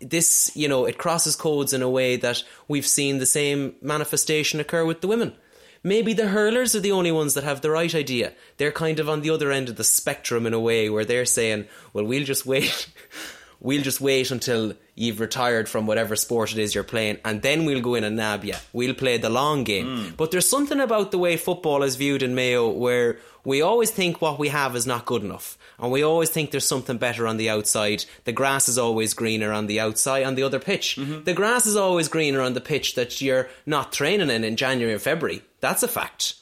This, 0.00 0.50
you 0.54 0.68
know, 0.68 0.84
it 0.84 0.98
crosses 0.98 1.36
codes 1.36 1.72
in 1.72 1.82
a 1.82 1.88
way 1.88 2.16
that 2.16 2.42
we've 2.68 2.86
seen 2.86 3.18
the 3.18 3.26
same 3.26 3.74
manifestation 3.80 4.60
occur 4.60 4.84
with 4.84 5.00
the 5.00 5.08
women. 5.08 5.34
Maybe 5.82 6.14
the 6.14 6.28
hurlers 6.28 6.74
are 6.74 6.80
the 6.80 6.92
only 6.92 7.12
ones 7.12 7.34
that 7.34 7.44
have 7.44 7.60
the 7.60 7.70
right 7.70 7.94
idea. 7.94 8.32
They're 8.56 8.72
kind 8.72 8.98
of 8.98 9.08
on 9.08 9.20
the 9.20 9.30
other 9.30 9.52
end 9.52 9.68
of 9.68 9.76
the 9.76 9.84
spectrum 9.84 10.46
in 10.46 10.54
a 10.54 10.60
way 10.60 10.88
where 10.88 11.04
they're 11.04 11.26
saying, 11.26 11.66
well, 11.92 12.04
we'll 12.04 12.24
just 12.24 12.46
wait. 12.46 12.88
we'll 13.60 13.82
just 13.82 14.00
wait 14.00 14.30
until 14.30 14.74
you've 14.94 15.20
retired 15.20 15.68
from 15.68 15.86
whatever 15.86 16.16
sport 16.16 16.52
it 16.52 16.58
is 16.58 16.74
you're 16.74 16.84
playing 16.84 17.18
and 17.24 17.42
then 17.42 17.64
we'll 17.64 17.80
go 17.80 17.94
in 17.94 18.04
and 18.04 18.16
nab 18.16 18.44
you. 18.44 18.54
We'll 18.72 18.94
play 18.94 19.16
the 19.18 19.30
long 19.30 19.64
game. 19.64 19.86
Hmm. 19.86 20.14
But 20.16 20.30
there's 20.30 20.48
something 20.48 20.80
about 20.80 21.10
the 21.10 21.18
way 21.18 21.36
football 21.36 21.82
is 21.82 21.96
viewed 21.96 22.22
in 22.22 22.34
Mayo 22.34 22.68
where 22.68 23.18
we 23.44 23.60
always 23.60 23.90
think 23.90 24.20
what 24.20 24.38
we 24.38 24.48
have 24.48 24.74
is 24.76 24.86
not 24.86 25.06
good 25.06 25.22
enough. 25.22 25.58
And 25.78 25.90
we 25.90 26.02
always 26.02 26.30
think 26.30 26.50
there's 26.50 26.66
something 26.66 26.98
better 26.98 27.26
on 27.26 27.36
the 27.36 27.50
outside. 27.50 28.04
The 28.24 28.32
grass 28.32 28.68
is 28.68 28.78
always 28.78 29.12
greener 29.12 29.52
on 29.52 29.66
the 29.66 29.80
outside, 29.80 30.24
on 30.24 30.34
the 30.34 30.44
other 30.44 30.60
pitch. 30.60 30.96
Mm-hmm. 30.96 31.24
The 31.24 31.34
grass 31.34 31.66
is 31.66 31.76
always 31.76 32.08
greener 32.08 32.40
on 32.40 32.54
the 32.54 32.60
pitch 32.60 32.94
that 32.94 33.20
you're 33.20 33.48
not 33.66 33.92
training 33.92 34.30
in 34.30 34.44
in 34.44 34.56
January 34.56 34.94
or 34.94 34.98
February. 34.98 35.42
That's 35.60 35.82
a 35.82 35.88
fact. 35.88 36.34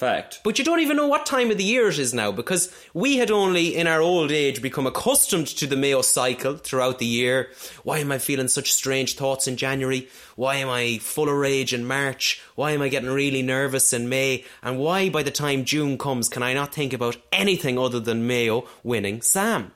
Fact. 0.00 0.40
But 0.44 0.58
you 0.58 0.64
don't 0.64 0.80
even 0.80 0.96
know 0.96 1.06
what 1.06 1.26
time 1.26 1.50
of 1.50 1.58
the 1.58 1.62
year 1.62 1.88
it 1.88 1.98
is 1.98 2.14
now 2.14 2.32
because 2.32 2.74
we 2.94 3.18
had 3.18 3.30
only 3.30 3.76
in 3.76 3.86
our 3.86 4.00
old 4.00 4.32
age 4.32 4.62
become 4.62 4.86
accustomed 4.86 5.46
to 5.48 5.66
the 5.66 5.76
Mayo 5.76 6.00
cycle 6.00 6.56
throughout 6.56 6.98
the 7.00 7.04
year. 7.04 7.50
Why 7.84 7.98
am 7.98 8.10
I 8.10 8.16
feeling 8.16 8.48
such 8.48 8.72
strange 8.72 9.14
thoughts 9.14 9.46
in 9.46 9.58
January? 9.58 10.08
Why 10.36 10.54
am 10.54 10.70
I 10.70 11.00
full 11.02 11.28
of 11.28 11.34
rage 11.36 11.74
in 11.74 11.84
March? 11.84 12.40
Why 12.54 12.70
am 12.70 12.80
I 12.80 12.88
getting 12.88 13.10
really 13.10 13.42
nervous 13.42 13.92
in 13.92 14.08
May? 14.08 14.46
And 14.62 14.78
why 14.78 15.10
by 15.10 15.22
the 15.22 15.30
time 15.30 15.66
June 15.66 15.98
comes 15.98 16.30
can 16.30 16.42
I 16.42 16.54
not 16.54 16.72
think 16.72 16.94
about 16.94 17.18
anything 17.30 17.78
other 17.78 18.00
than 18.00 18.26
Mayo 18.26 18.66
winning 18.82 19.20
Sam? 19.20 19.72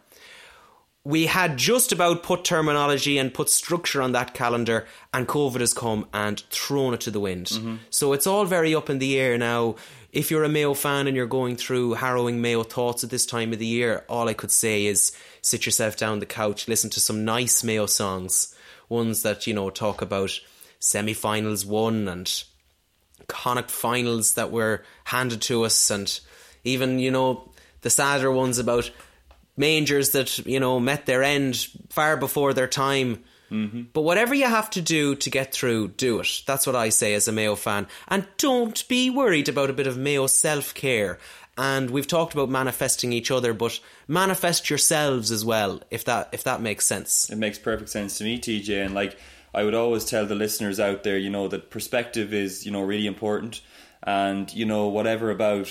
We 1.05 1.27
had 1.27 1.59
just 1.59 1.93
about 1.93 2.23
put 2.23 2.45
terminology 2.45 3.19
and 3.19 3.33
put 3.33 3.51
structure 3.51 4.01
on 4.01 4.13
that 4.13 4.33
calendar, 4.33 4.87
and 5.13 5.29
COVID 5.29 5.61
has 5.61 5.75
come 5.75 6.07
and 6.15 6.41
thrown 6.51 6.95
it 6.95 7.01
to 7.03 7.11
the 7.11 7.21
wind. 7.21 7.47
Mm-hmm. 7.47 7.77
So 7.91 8.15
it's 8.15 8.27
all 8.27 8.47
very 8.47 8.75
up 8.75 8.89
in 8.89 8.99
the 8.99 9.21
air 9.21 9.37
now. 9.37 9.77
If 10.13 10.31
you're 10.31 10.45
a 10.45 10.49
Mayo 10.49 10.75
fan 10.75 11.07
and 11.07 11.17
you're 11.17 11.27
going 11.27 11.57
through 11.57 11.95
harrowing 11.95 12.41
Mayo 12.41 12.63
thoughts 12.63 13.05
at 13.05 13.11
this 13.11 13.27
time 13.27 13.53
of 13.53 13.59
the 13.59 13.67
year, 13.67 14.05
all 14.09 14.29
I 14.29 14.35
could 14.35 14.53
say 14.53 14.87
is 14.87 15.13
sit 15.43 15.67
yourself 15.67 15.97
down 15.97 16.21
the 16.21 16.27
couch, 16.27 16.69
listen 16.69 16.89
to 16.91 17.01
some 17.01 17.25
nice 17.25 17.63
Mayo 17.63 17.87
songs, 17.87 18.55
ones 18.89 19.23
that 19.25 19.47
you 19.47 19.53
know 19.53 19.71
talk 19.71 20.01
about 20.01 20.41
semi-finals 20.79 21.67
won 21.67 22.09
and 22.09 22.45
Connacht 23.27 23.71
finals 23.71 24.35
that 24.35 24.51
were 24.51 24.83
handed 25.05 25.41
to 25.43 25.65
us, 25.65 25.91
and 25.91 26.21
even 26.63 26.99
you 26.99 27.11
know 27.11 27.51
the 27.81 27.91
sadder 27.91 28.31
ones 28.31 28.59
about 28.59 28.91
mangers 29.57 30.11
that 30.11 30.39
you 30.47 30.61
know 30.61 30.81
met 30.81 31.07
their 31.07 31.23
end 31.23 31.67
far 31.91 32.17
before 32.17 32.53
their 32.53 32.69
time. 32.69 33.25
Mm-hmm. 33.51 33.83
But 33.93 34.03
whatever 34.03 34.35
you 34.35 34.47
have 34.47 34.71
to 34.71 34.81
do 34.81 35.15
to 35.17 35.31
get 35.31 35.53
through, 35.53 35.89
do 35.89 36.21
it. 36.21 36.43
That's 36.47 36.67
what 36.67 36.75
I 36.75 36.89
say 36.89 37.15
as 37.15 37.29
a 37.29 37.33
Mayo 37.33 37.55
fan. 37.55 37.87
And 38.09 38.27
don't 38.39 38.87
be 38.89 39.11
worried 39.11 39.49
about 39.49 39.71
a 39.71 39.75
bit 39.75 39.87
of 39.87 39.97
Mayo 39.97 40.27
self 40.27 40.75
care. 40.75 41.19
And 41.57 41.91
we've 41.91 42.07
talked 42.07 42.35
about 42.35 42.49
manifesting 42.51 43.13
each 43.13 43.31
other, 43.31 43.55
but 43.55 43.79
manifest 44.09 44.71
yourselves 44.71 45.31
as 45.31 45.45
well, 45.45 45.81
if 45.91 46.05
that 46.07 46.31
if 46.33 46.43
that 46.45 46.61
makes 46.61 46.87
sense. 46.87 47.31
It 47.31 47.37
makes 47.37 47.59
perfect 47.59 47.91
sense 47.91 48.19
to 48.19 48.25
me, 48.25 48.41
TJ. 48.41 48.85
And 48.85 48.95
like 48.95 49.17
I 49.55 49.63
would 49.63 49.75
always 49.75 50.05
tell 50.05 50.27
the 50.27 50.35
listeners 50.35 50.81
out 50.81 51.05
there, 51.05 51.17
you 51.17 51.31
know, 51.31 51.47
that 51.49 51.71
perspective 51.71 52.35
is, 52.35 52.67
you 52.67 52.73
know, 52.73 52.83
really 52.83 53.07
important. 53.07 53.61
And, 54.03 54.53
you 54.53 54.67
know, 54.67 54.89
whatever 54.89 55.31
about, 55.31 55.71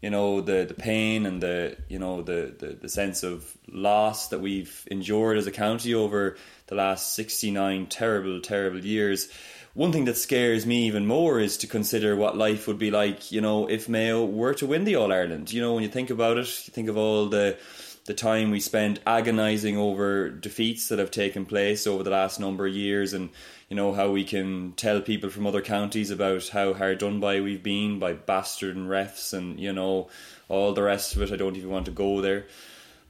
you 0.00 0.10
know, 0.10 0.40
the, 0.40 0.64
the 0.64 0.74
pain 0.74 1.26
and 1.26 1.42
the, 1.42 1.76
you 1.88 1.98
know, 1.98 2.22
the, 2.22 2.54
the, 2.58 2.66
the 2.68 2.88
sense 2.88 3.22
of 3.22 3.56
loss 3.70 4.28
that 4.28 4.40
we've 4.40 4.86
endured 4.90 5.36
as 5.36 5.46
a 5.46 5.52
county 5.52 5.94
over 5.94 6.36
the 6.68 6.74
last 6.74 7.12
69 7.14 7.86
terrible, 7.86 8.40
terrible 8.40 8.84
years. 8.84 9.30
One 9.74 9.92
thing 9.92 10.06
that 10.06 10.16
scares 10.16 10.66
me 10.66 10.86
even 10.86 11.06
more 11.06 11.38
is 11.38 11.58
to 11.58 11.66
consider 11.66 12.16
what 12.16 12.36
life 12.36 12.66
would 12.66 12.78
be 12.78 12.90
like, 12.90 13.30
you 13.30 13.40
know, 13.40 13.68
if 13.68 13.88
Mayo 13.88 14.24
were 14.24 14.54
to 14.54 14.66
win 14.66 14.84
the 14.84 14.96
All 14.96 15.12
Ireland. 15.12 15.52
You 15.52 15.60
know, 15.60 15.74
when 15.74 15.82
you 15.82 15.88
think 15.88 16.10
about 16.10 16.38
it, 16.38 16.46
you 16.66 16.72
think 16.72 16.88
of 16.88 16.96
all 16.96 17.26
the 17.26 17.58
the 18.06 18.14
time 18.14 18.50
we 18.50 18.58
spent 18.58 18.98
agonizing 19.06 19.76
over 19.76 20.30
defeats 20.30 20.88
that 20.88 20.98
have 20.98 21.10
taken 21.10 21.44
place 21.44 21.86
over 21.86 22.02
the 22.02 22.10
last 22.10 22.40
number 22.40 22.66
of 22.66 22.74
years 22.74 23.12
and 23.12 23.28
you 23.70 23.76
know 23.76 23.92
how 23.92 24.10
we 24.10 24.24
can 24.24 24.72
tell 24.72 25.00
people 25.00 25.30
from 25.30 25.46
other 25.46 25.62
counties 25.62 26.10
about 26.10 26.48
how 26.48 26.74
hard 26.74 26.98
done 26.98 27.20
by 27.20 27.40
we've 27.40 27.62
been 27.62 27.98
by 27.98 28.12
bastard 28.12 28.76
and 28.76 28.88
refs 28.88 29.32
and 29.32 29.58
you 29.58 29.72
know 29.72 30.08
all 30.48 30.74
the 30.74 30.82
rest 30.82 31.16
of 31.16 31.22
it 31.22 31.32
I 31.32 31.36
don't 31.36 31.56
even 31.56 31.70
want 31.70 31.86
to 31.86 31.92
go 31.92 32.20
there 32.20 32.46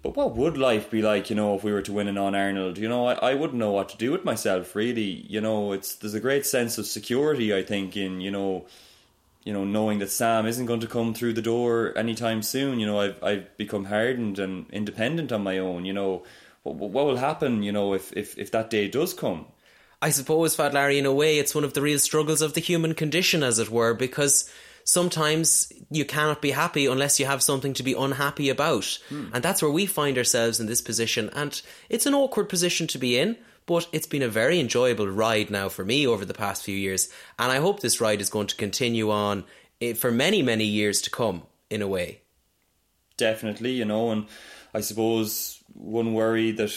but 0.03 0.16
what 0.16 0.37
would 0.37 0.57
life 0.57 0.90
be 0.90 1.03
like 1.03 1.31
you 1.31 1.37
know 1.37 1.57
if 1.57 1.64
we 1.64 1.73
were 1.73 1.83
to 1.83 1.92
win 1.92 2.07
an 2.07 2.18
on 2.18 2.37
Arnold 2.37 2.79
you 2.79 2.88
know 2.88 3.07
I, 3.07 3.14
I 3.14 3.35
wouldn't 3.35 3.59
know 3.59 3.73
what 3.73 3.88
to 3.88 3.96
do 3.96 4.12
with 4.12 4.25
myself 4.25 4.77
really 4.77 5.27
you 5.29 5.40
know 5.40 5.73
it's 5.73 5.96
there's 5.96 6.14
a 6.14 6.20
great 6.20 6.46
sense 6.46 6.79
of 6.79 6.87
security 6.87 7.53
I 7.53 7.62
think 7.62 7.96
in 7.96 8.20
you 8.20 8.31
know 8.31 8.66
you 9.44 9.53
know, 9.55 9.64
knowing 9.64 10.01
that 10.01 10.11
Sam 10.11 10.46
isn't 10.46 10.66
going 10.66 10.81
to 10.81 10.87
come 10.87 11.14
through 11.14 11.33
the 11.33 11.42
door 11.42 11.96
anytime 11.96 12.42
soon. 12.42 12.79
You 12.79 12.87
know, 12.87 13.01
I've 13.01 13.23
I've 13.23 13.57
become 13.57 13.87
hardened 13.87 14.38
and 14.38 14.66
independent 14.70 15.33
on 15.33 15.42
my 15.42 15.59
own. 15.59 15.85
You 15.87 15.92
know, 15.92 16.25
what 16.62 16.77
what 16.77 17.07
will 17.07 17.16
happen? 17.16 17.62
You 17.62 17.73
know, 17.73 17.94
if 17.94 18.12
if 18.16 18.38
if 18.38 18.51
that 18.51 18.70
day 18.70 18.88
does 18.88 19.14
come. 19.14 19.46
I 20.02 20.10
suppose, 20.10 20.56
Fat 20.56 20.72
Larry, 20.74 20.98
in 20.98 21.06
a 21.06 21.12
way, 21.12 21.38
it's 21.38 21.54
one 21.54 21.64
of 21.64 21.74
the 21.74 21.82
real 21.82 21.98
struggles 21.98 22.40
of 22.42 22.54
the 22.54 22.60
human 22.60 22.94
condition, 22.94 23.42
as 23.42 23.58
it 23.58 23.70
were, 23.70 23.92
because 23.94 24.50
sometimes 24.84 25.72
you 25.90 26.04
cannot 26.04 26.40
be 26.40 26.52
happy 26.52 26.86
unless 26.86 27.20
you 27.20 27.26
have 27.26 27.42
something 27.42 27.74
to 27.74 27.82
be 27.82 27.92
unhappy 27.92 28.48
about. 28.48 28.98
And 29.34 29.42
that's 29.42 29.60
where 29.60 29.70
we 29.70 29.86
find 29.86 30.16
ourselves 30.16 30.58
in 30.58 30.66
this 30.66 30.80
position. 30.80 31.30
And 31.34 31.60
it's 31.88 32.06
an 32.06 32.14
awkward 32.14 32.48
position 32.48 32.86
to 32.88 32.98
be 32.98 33.18
in, 33.18 33.36
but 33.66 33.86
it's 33.92 34.06
been 34.06 34.22
a 34.22 34.28
very 34.28 34.58
enjoyable 34.58 35.06
ride 35.06 35.50
now 35.50 35.68
for 35.68 35.84
me 35.84 36.06
over 36.06 36.24
the 36.24 36.34
past 36.34 36.64
few 36.64 36.76
years. 36.76 37.10
And 37.38 37.52
I 37.52 37.58
hope 37.58 37.80
this 37.80 38.00
ride 38.00 38.20
is 38.20 38.30
going 38.30 38.46
to 38.48 38.56
continue 38.56 39.10
on 39.10 39.44
eh, 39.80 39.92
for 39.92 40.10
many, 40.10 40.42
many 40.42 40.64
years 40.64 41.02
to 41.02 41.10
come, 41.10 41.42
in 41.68 41.82
a 41.82 41.86
way. 41.86 42.22
definitely, 43.20 43.72
you 43.72 43.84
know, 43.84 44.10
and 44.10 44.26
I 44.74 44.80
suppose 44.80 45.62
one 45.74 46.14
worry 46.14 46.52
that 46.52 46.72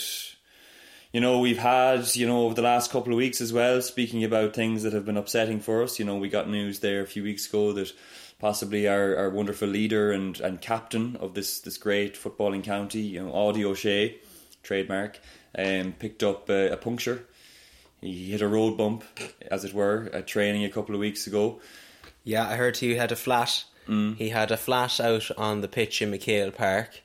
you 1.14 1.22
know 1.22 1.40
we've 1.40 1.60
had, 1.60 2.14
you 2.16 2.28
know, 2.28 2.46
over 2.46 2.56
the 2.56 2.62
last 2.64 2.92
couple 2.92 3.14
of 3.14 3.18
weeks 3.18 3.40
as 3.40 3.54
well, 3.54 3.82
speaking 3.82 4.24
about 4.24 4.56
things 4.56 4.84
that 4.84 4.94
have 4.94 5.06
been 5.06 5.16
upsetting 5.16 5.60
for 5.60 5.84
us. 5.84 6.00
You 6.00 6.06
know, 6.06 6.18
we 6.18 6.28
got 6.28 6.50
news 6.50 6.80
there 6.80 7.02
a 7.02 7.08
few 7.08 7.24
weeks 7.24 7.48
ago 7.48 7.72
that 7.74 7.94
possibly 8.40 8.88
our, 8.88 9.16
our 9.16 9.30
wonderful 9.30 9.68
leader 9.68 10.12
and, 10.12 10.38
and 10.42 10.60
captain 10.60 11.16
of 11.18 11.36
this 11.36 11.60
this 11.60 11.78
great 11.78 12.16
footballing 12.16 12.64
county, 12.64 13.02
you 13.02 13.24
know, 13.24 13.32
Audie 13.32 13.64
O'Shea, 13.64 14.18
trademark, 14.64 15.20
um, 15.58 15.94
picked 16.00 16.24
up 16.24 16.50
a, 16.50 16.72
a 16.72 16.78
puncture. 16.78 17.26
He 18.02 18.32
hit 18.32 18.42
a 18.42 18.48
road 18.48 18.78
bump, 18.78 19.04
as 19.50 19.64
it 19.64 19.74
were, 19.74 20.10
at 20.12 20.28
training 20.28 20.66
a 20.66 20.70
couple 20.70 20.94
of 20.94 21.00
weeks 21.00 21.26
ago. 21.28 21.62
Yeah, 22.26 22.50
I 22.50 22.56
heard 22.56 22.78
he 22.78 22.96
had 22.96 23.12
a 23.12 23.16
flat. 23.16 23.64
He 24.16 24.30
had 24.30 24.52
a 24.52 24.58
flat 24.58 25.00
out 25.00 25.30
on 25.38 25.62
the 25.62 25.68
pitch 25.68 26.02
in 26.02 26.12
McHale 26.12 26.54
Park. 26.54 27.02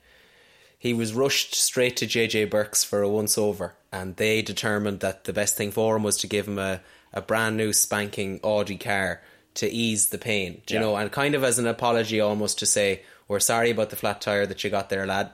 He 0.79 0.95
was 0.95 1.13
rushed 1.13 1.55
straight 1.55 1.97
to 1.99 2.07
JJ 2.07 2.51
Burke's 2.51 2.85
for 2.85 3.03
a 3.03 3.09
once 3.09 3.37
over, 3.37 3.75
and 3.93 4.15
they 4.17 4.43
determined 4.43 5.01
that 5.01 5.25
the 5.25 5.33
best 5.33 5.57
thing 5.57 5.73
for 5.73 5.97
him 5.97 6.05
was 6.05 6.17
to 6.19 6.27
give 6.29 6.47
him 6.47 6.59
a, 6.59 6.81
a 7.13 7.21
brand 7.21 7.57
new 7.57 7.73
spanking 7.73 8.39
Audi 8.45 8.77
car 8.77 9.21
to 9.55 9.69
ease 9.69 10.11
the 10.11 10.19
pain. 10.19 10.63
You 10.69 10.77
Yeah. 10.77 10.81
know, 10.81 10.97
and 10.97 11.11
kind 11.11 11.35
of 11.35 11.43
as 11.43 11.59
an 11.59 11.67
apology 11.67 12.21
almost 12.21 12.59
to 12.61 12.67
say, 12.67 13.03
We're 13.27 13.41
sorry 13.41 13.71
about 13.71 13.91
the 13.91 13.97
flat 13.97 14.21
tire 14.21 14.47
that 14.47 14.63
you 14.63 14.71
got 14.71 14.89
there, 14.89 15.05
lad. 15.07 15.31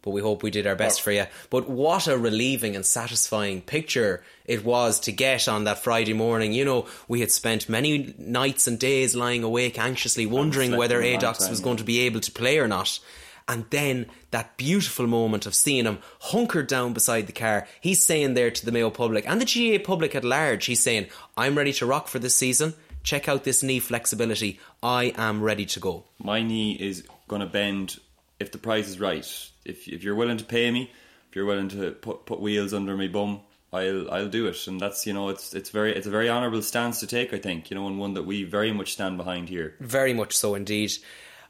but 0.00 0.10
we 0.10 0.20
hope 0.20 0.42
we 0.42 0.50
did 0.50 0.66
our 0.66 0.76
best 0.76 1.00
for 1.00 1.12
you. 1.12 1.24
But 1.48 1.66
what 1.68 2.06
a 2.06 2.16
relieving 2.18 2.76
and 2.76 2.84
satisfying 2.86 3.62
picture 3.62 4.22
it 4.44 4.62
was 4.62 5.00
to 5.00 5.12
get 5.12 5.48
on 5.48 5.64
that 5.64 5.82
Friday 5.82 6.12
morning. 6.12 6.52
You 6.52 6.64
know, 6.66 6.86
we 7.08 7.20
had 7.20 7.30
spent 7.30 7.70
many 7.70 8.14
nights 8.18 8.66
and 8.66 8.78
days 8.78 9.16
lying 9.16 9.42
awake 9.42 9.78
anxiously 9.78 10.26
wondering 10.26 10.76
whether 10.76 11.00
Adox 11.00 11.48
was 11.48 11.60
yeah. 11.60 11.64
going 11.64 11.78
to 11.78 11.84
be 11.84 12.00
able 12.00 12.20
to 12.20 12.30
play 12.30 12.58
or 12.58 12.68
not. 12.68 13.00
And 13.46 13.66
then 13.70 14.06
that 14.30 14.56
beautiful 14.56 15.06
moment 15.06 15.44
of 15.46 15.54
seeing 15.54 15.84
him 15.84 15.98
hunkered 16.20 16.66
down 16.66 16.94
beside 16.94 17.26
the 17.26 17.32
car. 17.32 17.66
He's 17.80 18.02
saying 18.04 18.34
there 18.34 18.50
to 18.50 18.64
the 18.64 18.72
Mayo 18.72 18.90
public 18.90 19.28
and 19.28 19.40
the 19.40 19.44
GAA 19.78 19.84
public 19.84 20.14
at 20.14 20.24
large, 20.24 20.64
he's 20.66 20.82
saying, 20.82 21.08
I'm 21.36 21.56
ready 21.56 21.72
to 21.74 21.86
rock 21.86 22.08
for 22.08 22.18
this 22.18 22.34
season. 22.34 22.74
Check 23.02 23.28
out 23.28 23.44
this 23.44 23.62
knee 23.62 23.80
flexibility. 23.80 24.58
I 24.82 25.12
am 25.16 25.42
ready 25.42 25.66
to 25.66 25.80
go. 25.80 26.04
my 26.18 26.42
knee 26.42 26.72
is 26.72 27.06
going 27.28 27.40
to 27.40 27.46
bend 27.46 27.98
if 28.40 28.50
the 28.50 28.58
price 28.58 28.88
is 28.88 28.98
right. 28.98 29.26
If 29.64 29.88
if 29.88 30.02
you're 30.02 30.14
willing 30.14 30.38
to 30.38 30.44
pay 30.44 30.70
me, 30.70 30.90
if 31.28 31.36
you're 31.36 31.44
willing 31.44 31.68
to 31.70 31.90
put 31.92 32.24
put 32.26 32.40
wheels 32.40 32.72
under 32.72 32.96
my 32.96 33.08
bum, 33.08 33.40
I'll 33.72 34.10
I'll 34.10 34.28
do 34.28 34.46
it. 34.46 34.66
And 34.66 34.80
that's 34.80 35.06
you 35.06 35.12
know 35.12 35.28
it's 35.28 35.52
it's 35.54 35.70
very 35.70 35.94
it's 35.94 36.06
a 36.06 36.10
very 36.10 36.30
honourable 36.30 36.62
stance 36.62 37.00
to 37.00 37.06
take. 37.06 37.34
I 37.34 37.38
think 37.38 37.70
you 37.70 37.76
know, 37.76 37.86
and 37.86 37.98
one 37.98 38.14
that 38.14 38.24
we 38.24 38.44
very 38.44 38.72
much 38.72 38.92
stand 38.94 39.16
behind 39.18 39.48
here. 39.48 39.74
Very 39.80 40.14
much 40.14 40.34
so 40.36 40.54
indeed. 40.54 40.92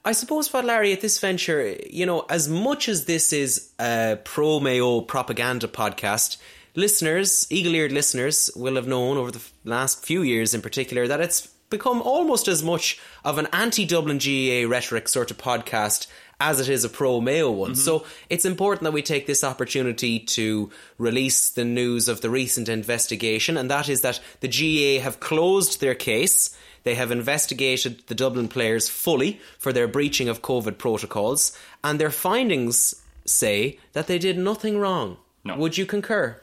I 0.04 0.12
suppose, 0.12 0.48
Fat 0.48 0.66
Larry, 0.66 0.92
at 0.92 1.00
this 1.00 1.18
venture, 1.18 1.76
you 1.88 2.04
know, 2.04 2.26
as 2.28 2.46
much 2.46 2.88
as 2.88 3.06
this 3.06 3.32
is 3.32 3.72
a 3.80 4.18
pro 4.22 4.60
Mayo 4.60 5.00
propaganda 5.00 5.66
podcast, 5.66 6.36
listeners, 6.74 7.46
eagle 7.50 7.74
eared 7.74 7.92
listeners, 7.92 8.50
will 8.54 8.74
have 8.74 8.86
known 8.86 9.16
over 9.16 9.30
the 9.30 9.42
last 9.64 10.04
few 10.04 10.20
years 10.20 10.52
in 10.52 10.60
particular 10.60 11.08
that 11.08 11.20
it's 11.20 11.46
become 11.70 12.02
almost 12.02 12.48
as 12.48 12.62
much 12.62 13.00
of 13.24 13.38
an 13.38 13.48
anti 13.52 13.86
Dublin 13.86 14.18
GAA 14.18 14.68
rhetoric 14.68 15.08
sort 15.08 15.30
of 15.30 15.38
podcast 15.38 16.06
as 16.38 16.60
it 16.60 16.68
is 16.68 16.84
a 16.84 16.88
pro 16.88 17.20
Mayo 17.20 17.50
one. 17.50 17.72
Mm-hmm. 17.72 17.80
So 17.80 18.04
it's 18.28 18.44
important 18.44 18.84
that 18.84 18.92
we 18.92 19.02
take 19.02 19.26
this 19.26 19.42
opportunity 19.42 20.18
to 20.18 20.70
release 20.98 21.50
the 21.50 21.64
news 21.64 22.08
of 22.08 22.20
the 22.20 22.30
recent 22.30 22.68
investigation, 22.68 23.56
and 23.56 23.70
that 23.70 23.88
is 23.88 24.02
that 24.02 24.20
the 24.40 24.48
GAA 24.48 25.02
have 25.02 25.20
closed 25.20 25.80
their 25.80 25.94
case. 25.94 26.56
They 26.84 26.94
have 26.94 27.10
investigated 27.10 28.06
the 28.06 28.14
Dublin 28.14 28.48
players 28.48 28.88
fully 28.88 29.40
for 29.58 29.72
their 29.72 29.88
breaching 29.88 30.28
of 30.28 30.42
COVID 30.42 30.78
protocols, 30.78 31.58
and 31.82 31.98
their 31.98 32.10
findings 32.10 33.02
say 33.24 33.78
that 33.94 34.06
they 34.06 34.18
did 34.18 34.38
nothing 34.38 34.78
wrong. 34.78 35.16
No. 35.44 35.56
Would 35.56 35.76
you 35.76 35.86
concur? 35.86 36.40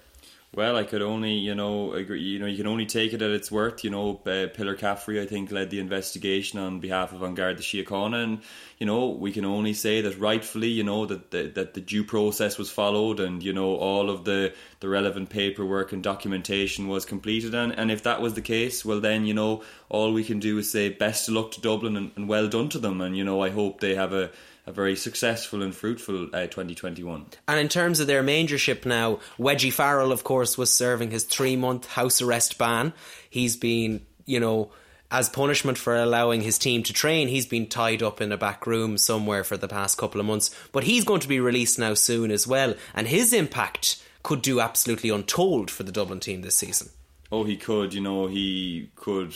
Well, 0.54 0.76
I 0.76 0.84
could 0.84 1.02
only, 1.02 1.36
you 1.36 1.56
know, 1.56 1.94
agree, 1.94 2.20
you 2.20 2.38
know, 2.38 2.46
you 2.46 2.58
can 2.58 2.68
only 2.68 2.86
take 2.86 3.14
it 3.14 3.22
at 3.22 3.32
its 3.32 3.50
worth. 3.50 3.86
You 3.86 3.90
know, 3.90 4.20
uh, 4.26 4.48
Pillar 4.54 4.76
Caffrey, 4.76 5.22
I 5.22 5.26
think, 5.26 5.50
led 5.50 5.70
the 5.70 5.80
investigation 5.80 6.60
on 6.60 6.82
behalf 6.82 7.14
of 7.14 7.22
An 7.22 7.36
Garda 7.36 7.62
Síochána, 7.62 8.22
and 8.22 8.42
you 8.78 8.86
know, 8.86 9.08
we 9.12 9.32
can 9.32 9.46
only 9.46 9.72
say 9.72 10.02
that 10.02 10.20
rightfully, 10.20 10.68
you 10.68 10.84
know, 10.84 11.06
that 11.06 11.32
the, 11.32 11.44
that 11.56 11.74
the 11.74 11.80
due 11.80 12.04
process 12.04 12.58
was 12.58 12.70
followed, 12.70 13.22
and 13.22 13.42
you 13.42 13.54
know, 13.54 13.78
all 13.78 14.10
of 14.10 14.26
the 14.26 14.54
the 14.82 14.90
relevant 14.90 15.30
paperwork 15.30 15.94
and 15.94 16.04
documentation 16.04 16.90
was 16.90 17.06
completed, 17.06 17.56
and 17.56 17.72
and 17.80 17.90
if 17.90 18.04
that 18.04 18.22
was 18.22 18.34
the 18.34 18.42
case, 18.42 18.84
well, 18.84 19.00
then 19.00 19.26
you 19.26 19.34
know, 19.34 19.64
all 19.88 20.12
we 20.12 20.26
can 20.26 20.40
do 20.40 20.58
is 20.58 20.70
say 20.70 20.90
best 20.90 21.30
of 21.30 21.36
luck 21.36 21.52
to 21.52 21.62
Dublin 21.62 21.96
and, 21.96 22.12
and 22.18 22.28
well 22.28 22.50
done 22.50 22.68
to 22.68 22.80
them, 22.80 23.00
and 23.00 23.16
you 23.16 23.24
know, 23.24 23.42
I 23.42 23.52
hope 23.52 23.80
they 23.80 23.96
have 23.96 24.12
a 24.12 24.32
a 24.72 24.74
very 24.74 24.96
successful 24.96 25.62
and 25.62 25.76
fruitful 25.76 26.34
uh, 26.34 26.48
2021. 26.48 27.26
And 27.48 27.60
in 27.60 27.68
terms 27.68 28.00
of 28.00 28.08
their 28.08 28.24
mangership 28.24 28.86
now, 28.86 29.20
Wedgie 29.38 29.72
Farrell, 29.72 30.12
of 30.12 30.24
course, 30.24 30.58
was 30.58 30.74
serving 30.74 31.12
his 31.12 31.26
three 31.26 31.56
month 31.56 31.88
house 31.88 32.22
arrest 32.22 32.58
ban. 32.58 32.94
He's 33.30 33.58
been, 33.58 34.06
you 34.26 34.40
know, 34.40 34.72
as 35.12 35.28
punishment 35.28 35.78
for 35.78 35.96
allowing 35.96 36.42
his 36.42 36.58
team 36.58 36.84
to 36.84 36.94
train, 36.94 37.28
he's 37.28 37.46
been 37.46 37.68
tied 37.68 38.02
up 38.02 38.22
in 38.22 38.32
a 38.32 38.38
back 38.38 38.66
room 38.66 38.98
somewhere 38.98 39.44
for 39.44 39.58
the 39.58 39.68
past 39.68 39.98
couple 39.98 40.22
of 40.22 40.26
months. 40.26 40.56
But 40.72 40.86
he's 40.86 41.04
going 41.04 41.20
to 41.20 41.28
be 41.28 41.42
released 41.42 41.78
now 41.78 41.94
soon 41.94 42.32
as 42.32 42.48
well. 42.48 42.74
And 42.96 43.08
his 43.08 43.34
impact 43.34 44.02
could 44.24 44.42
do 44.42 44.62
absolutely 44.62 45.10
untold 45.10 45.70
for 45.70 45.84
the 45.84 45.92
Dublin 45.92 46.22
team 46.22 46.42
this 46.42 46.56
season. 46.56 46.90
oh, 47.32 47.44
he 47.44 47.58
could, 47.58 47.94
you 47.94 48.02
know, 48.02 48.28
he 48.28 48.90
could, 48.96 49.36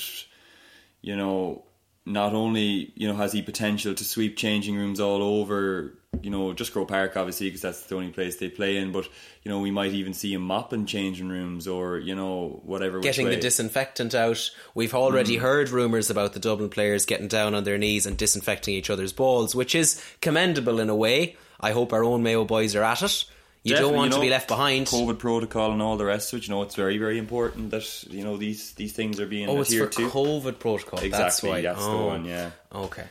you 1.01 1.15
know, 1.17 1.65
not 2.05 2.33
only, 2.33 2.93
you 2.95 3.07
know, 3.07 3.15
has 3.15 3.33
he 3.33 3.41
potential 3.41 3.93
to 3.93 4.03
sweep 4.03 4.37
changing 4.37 4.75
rooms 4.75 4.99
all 4.99 5.23
over, 5.23 5.97
you 6.21 6.29
know, 6.29 6.53
just 6.53 6.71
Croke 6.71 6.87
Park, 6.87 7.17
obviously, 7.17 7.47
because 7.47 7.61
that's 7.61 7.83
the 7.85 7.95
only 7.95 8.11
place 8.11 8.37
they 8.37 8.47
play 8.47 8.77
in, 8.77 8.91
but, 8.91 9.07
you 9.43 9.51
know, 9.51 9.59
we 9.59 9.71
might 9.71 9.91
even 9.91 10.13
see 10.13 10.33
him 10.33 10.43
mopping 10.43 10.85
changing 10.85 11.29
rooms 11.29 11.67
or, 11.67 11.97
you 11.97 12.15
know, 12.15 12.61
whatever. 12.63 12.99
Getting 12.99 13.29
the 13.29 13.37
disinfectant 13.37 14.13
out. 14.13 14.51
We've 14.75 14.93
already 14.93 15.37
mm. 15.37 15.41
heard 15.41 15.69
rumours 15.69 16.09
about 16.09 16.33
the 16.33 16.39
Dublin 16.39 16.69
players 16.69 17.05
getting 17.05 17.27
down 17.27 17.55
on 17.55 17.63
their 17.63 17.77
knees 17.77 18.05
and 18.05 18.17
disinfecting 18.17 18.73
each 18.73 18.89
other's 18.89 19.13
balls, 19.13 19.55
which 19.55 19.73
is 19.73 20.01
commendable 20.21 20.79
in 20.79 20.89
a 20.89 20.95
way. 20.95 21.37
I 21.59 21.71
hope 21.71 21.91
our 21.91 22.03
own 22.03 22.21
Mayo 22.21 22.45
boys 22.45 22.75
are 22.75 22.83
at 22.83 23.01
it. 23.01 23.25
You 23.65 23.75
don't 23.75 23.93
want 23.95 24.11
you 24.11 24.15
to 24.17 24.21
be 24.21 24.27
know, 24.27 24.31
left 24.31 24.47
behind. 24.47 24.87
COVID 24.87 25.17
protocol 25.19 25.71
and 25.71 25.81
all 25.81 25.97
the 25.97 26.05
rest 26.05 26.31
of 26.33 26.39
it, 26.39 26.47
you 26.47 26.53
know, 26.53 26.61
it's 26.61 26.75
very, 26.75 26.97
very 26.97 27.17
important 27.17 27.71
that, 27.71 28.03
you 28.09 28.23
know, 28.23 28.37
these, 28.37 28.71
these 28.73 28.93
things 28.93 29.19
are 29.19 29.25
being 29.27 29.49
Oh, 29.49 29.59
it's 29.61 29.73
for 29.73 29.85
adhered 29.87 29.91
to. 29.93 30.09
COVID 30.09 30.59
protocol. 30.59 30.99
that's 30.99 31.05
Exactly, 31.05 31.49
why. 31.49 31.61
that's 31.61 31.83
the 31.85 31.97
one. 31.97 32.25
yeah. 32.25 32.51
Okay, 32.73 33.05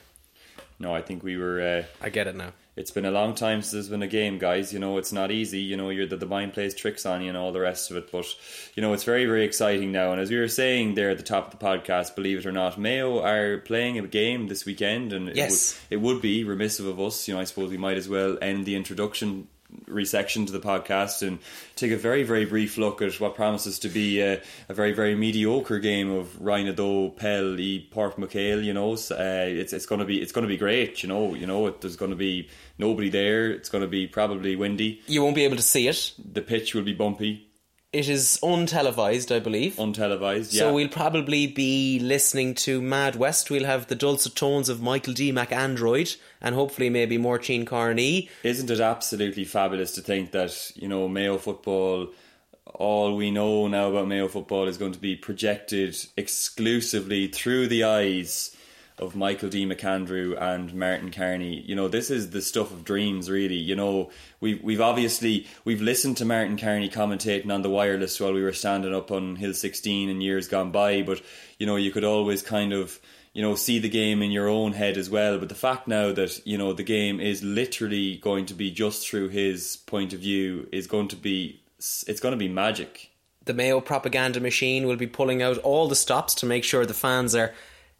No, 0.78 0.94
I 0.94 1.02
think 1.02 1.22
we 1.22 1.36
were. 1.36 1.60
Uh, 1.60 2.04
I 2.04 2.08
get 2.10 2.26
it 2.28 2.36
now. 2.36 2.52
it's 2.76 2.90
been 2.90 3.04
a 3.04 3.10
long 3.10 3.34
time 3.36 3.62
since 3.62 3.72
there's 3.72 3.88
been 3.88 4.02
a 4.02 4.08
game, 4.08 4.38
guys. 4.38 4.72
You 4.72 4.78
know, 4.80 4.98
it's 4.98 5.12
not 5.12 5.30
easy. 5.30 5.60
You 5.60 5.76
know, 5.76 5.90
you're 5.90 6.06
the, 6.06 6.16
the 6.16 6.26
mind 6.26 6.52
plays 6.54 6.74
tricks 6.74 7.06
on 7.06 7.22
you 7.22 7.28
and 7.28 7.36
all 7.38 7.52
the 7.52 7.60
rest 7.60 7.90
of 7.90 7.96
it. 7.96 8.10
But 8.12 8.26
you 8.74 8.82
know, 8.82 8.92
it's 8.92 9.04
very, 9.04 9.26
very 9.26 9.44
exciting 9.44 9.90
now. 9.92 10.12
And 10.12 10.20
as 10.20 10.30
we 10.30 10.38
were 10.38 10.48
saying 10.48 10.94
there 10.94 11.10
at 11.10 11.16
the 11.16 11.22
top 11.24 11.52
of 11.52 11.58
the 11.58 11.64
podcast, 11.64 12.14
believe 12.16 12.38
it 12.38 12.46
or 12.46 12.52
not, 12.52 12.78
Mayo 12.78 13.22
are 13.24 13.58
playing 13.58 13.98
a 13.98 14.06
game 14.06 14.48
this 14.48 14.64
weekend, 14.64 15.12
and 15.12 15.34
Yes. 15.34 15.80
it, 15.90 15.96
would, 15.96 16.02
it 16.10 16.14
would 16.14 16.22
be 16.22 16.44
remissive 16.44 16.86
of 16.86 17.00
us. 17.00 17.26
You 17.28 17.34
know, 17.34 17.40
I 17.40 17.44
suppose 17.44 17.70
we 17.70 17.76
might 17.76 17.96
as 17.96 18.08
well 18.08 18.36
end 18.42 18.66
the 18.66 18.74
introduction 18.76 19.46
resection 19.86 20.46
to 20.46 20.52
the 20.52 20.60
podcast 20.60 21.26
and 21.26 21.38
take 21.76 21.92
a 21.92 21.96
very 21.96 22.22
very 22.22 22.44
brief 22.44 22.78
look 22.78 23.02
at 23.02 23.20
what 23.20 23.34
promises 23.34 23.78
to 23.80 23.88
be 23.88 24.20
a, 24.20 24.40
a 24.68 24.74
very 24.74 24.92
very 24.92 25.14
mediocre 25.14 25.78
game 25.78 26.10
of 26.10 26.26
Rhinado 26.40 27.14
Pell 27.16 27.58
e 27.60 27.86
Port 27.90 28.16
McHale 28.16 28.64
you 28.64 28.72
know 28.72 28.96
So, 28.96 29.16
uh, 29.16 29.44
it's 29.46 29.72
it's 29.72 29.86
going 29.86 29.98
to 30.00 30.04
be 30.04 30.20
it's 30.22 30.32
going 30.32 30.42
to 30.44 30.48
be 30.48 30.56
great 30.56 31.02
you 31.02 31.08
know 31.08 31.34
you 31.34 31.46
know 31.46 31.66
it, 31.66 31.80
there's 31.80 31.96
going 31.96 32.10
to 32.10 32.16
be 32.16 32.48
nobody 32.78 33.10
there 33.10 33.50
it's 33.50 33.68
going 33.68 33.82
to 33.82 33.88
be 33.88 34.06
probably 34.06 34.56
windy 34.56 35.00
You 35.06 35.22
won't 35.22 35.34
be 35.36 35.44
able 35.44 35.56
to 35.56 35.62
see 35.62 35.88
it. 35.88 36.12
the 36.32 36.42
pitch 36.42 36.74
will 36.74 36.82
be 36.82 36.94
bumpy 36.94 37.48
It 37.94 38.08
is 38.08 38.40
untelevised, 38.42 39.34
I 39.34 39.38
believe. 39.38 39.76
untelevised 39.76 40.52
yeah 40.52 40.62
So 40.62 40.74
we'll 40.74 40.88
probably 40.88 41.46
be 41.46 42.00
listening 42.00 42.54
to 42.66 42.82
Mid 42.82 43.14
West. 43.14 43.50
We'll 43.50 43.64
have 43.64 43.86
the 43.86 43.94
dulcet 43.94 44.34
tones 44.34 44.68
of 44.68 44.82
Michael 44.82 45.14
D. 45.14 45.32
McAndrew 45.32 46.16
and 46.40 46.54
hopefully 46.56 46.90
maybe 46.90 47.18
Martin 47.18 47.64
Carney. 47.64 48.28
isn't 48.42 48.68
it 48.68 48.80
absolutely 48.80 49.44
fabulous 49.44 49.92
to 49.92 50.00
think 50.00 50.32
that 50.32 50.72
you 50.74 50.88
know 50.88 51.06
Mayo 51.08 51.38
football 51.38 52.08
all 52.74 53.14
we 53.14 53.30
know 53.30 53.68
now 53.68 53.90
about 53.90 54.08
Mayo 54.08 54.26
football 54.26 54.66
is 54.66 54.76
going 54.76 54.92
to 54.92 54.98
be 54.98 55.14
projected 55.14 55.96
exclusively 56.16 57.28
through 57.28 57.68
the 57.68 57.84
eyes 57.84 58.53
of 58.98 59.16
Michael 59.16 59.48
D. 59.48 59.66
McAndrew 59.66 60.40
and 60.40 60.72
Martin 60.74 61.10
Carney. 61.10 61.60
You 61.62 61.74
know, 61.74 61.88
this 61.88 62.10
is 62.10 62.30
the 62.30 62.40
stuff 62.40 62.70
of 62.70 62.84
dreams, 62.84 63.28
really. 63.28 63.56
You 63.56 63.74
know, 63.74 64.10
we've 64.40 64.62
we've 64.62 64.80
obviously 64.80 65.46
we've 65.64 65.82
listened 65.82 66.16
to 66.18 66.24
Martin 66.24 66.56
Carney 66.56 66.88
commentating 66.88 67.52
on 67.52 67.62
the 67.62 67.70
wireless 67.70 68.20
while 68.20 68.32
we 68.32 68.42
were 68.42 68.52
standing 68.52 68.94
up 68.94 69.10
on 69.10 69.36
Hill 69.36 69.54
16 69.54 70.08
in 70.08 70.20
years 70.20 70.48
gone 70.48 70.70
by, 70.70 71.02
but 71.02 71.20
you 71.58 71.66
know, 71.66 71.76
you 71.76 71.90
could 71.90 72.04
always 72.04 72.42
kind 72.42 72.72
of 72.72 73.00
you 73.32 73.42
know 73.42 73.56
see 73.56 73.80
the 73.80 73.88
game 73.88 74.22
in 74.22 74.30
your 74.30 74.48
own 74.48 74.72
head 74.72 74.96
as 74.96 75.10
well. 75.10 75.38
But 75.38 75.48
the 75.48 75.54
fact 75.54 75.88
now 75.88 76.12
that 76.12 76.46
you 76.46 76.56
know 76.56 76.72
the 76.72 76.84
game 76.84 77.20
is 77.20 77.42
literally 77.42 78.16
going 78.16 78.46
to 78.46 78.54
be 78.54 78.70
just 78.70 79.06
through 79.06 79.28
his 79.28 79.76
point 79.76 80.12
of 80.12 80.20
view 80.20 80.68
is 80.72 80.86
going 80.86 81.08
to 81.08 81.16
be 81.16 81.60
it's 82.06 82.20
going 82.20 82.32
to 82.32 82.38
be 82.38 82.48
magic. 82.48 83.10
The 83.44 83.52
Mayo 83.52 83.80
propaganda 83.80 84.40
machine 84.40 84.86
will 84.86 84.96
be 84.96 85.06
pulling 85.06 85.42
out 85.42 85.58
all 85.58 85.86
the 85.86 85.96
stops 85.96 86.32
to 86.36 86.46
make 86.46 86.64
sure 86.64 86.86
the 86.86 86.94
fans 86.94 87.34
are 87.34 87.52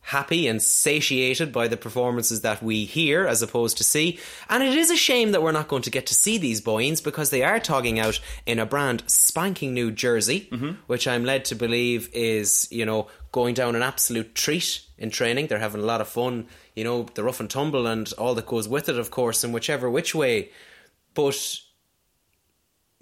happy 0.05 0.47
and 0.47 0.63
satiated 0.63 1.51
by 1.51 1.67
the 1.67 1.79
performances 1.79 2.43
that 2.43 2.63
we 2.63 2.85
hear 2.85 3.27
as 3.27 3.41
opposed 3.41 3.79
to 3.79 3.85
see. 3.85 4.19
And 4.51 4.63
it 4.63 4.77
is 4.77 4.91
a 4.91 4.97
shame 4.97 5.33
that 5.33 5.43
we're 5.43 5.53
not 5.53 5.69
going 5.69 5.83
to 5.83 5.91
get 5.91 6.07
to 6.07 6.15
see 6.15 6.37
these 6.37 6.61
boys 6.61 7.01
because 7.01 7.31
they 7.31 7.43
are 7.43 7.59
togging 7.59 7.99
out 7.99 8.21
in 8.45 8.59
a 8.59 8.67
brand 8.67 9.03
spanking 9.07 9.73
new 9.73 9.91
jersey, 9.91 10.49
which 10.87 11.09
I'm 11.09 11.25
led 11.25 11.47
to 11.47 11.55
believe 11.55 12.11
is, 12.13 12.69
you 12.71 12.85
know, 12.85 13.09
going 13.33 13.55
down 13.55 13.75
an 13.75 13.83
absolute 13.83 14.35
treat 14.35 14.83
in 14.99 15.11
training. 15.11 15.47
They're 15.47 15.59
having 15.59 15.81
a 15.81 15.87
lot 15.87 16.03
of 16.03 16.09
fun, 16.09 16.49
you 16.77 16.85
know, 16.85 17.05
the 17.15 17.25
rough 17.25 17.41
and 17.41 17.49
tumble 17.49 17.87
and 17.87 18.13
all 18.19 18.35
that 18.35 18.47
goes 18.47 18.69
with 18.69 18.91
it, 18.91 18.99
of 18.99 19.11
course, 19.11 19.43
in 19.43 19.53
whichever 19.53 19.91
which 19.91 20.15
way. 20.15 20.51
But 21.15 21.61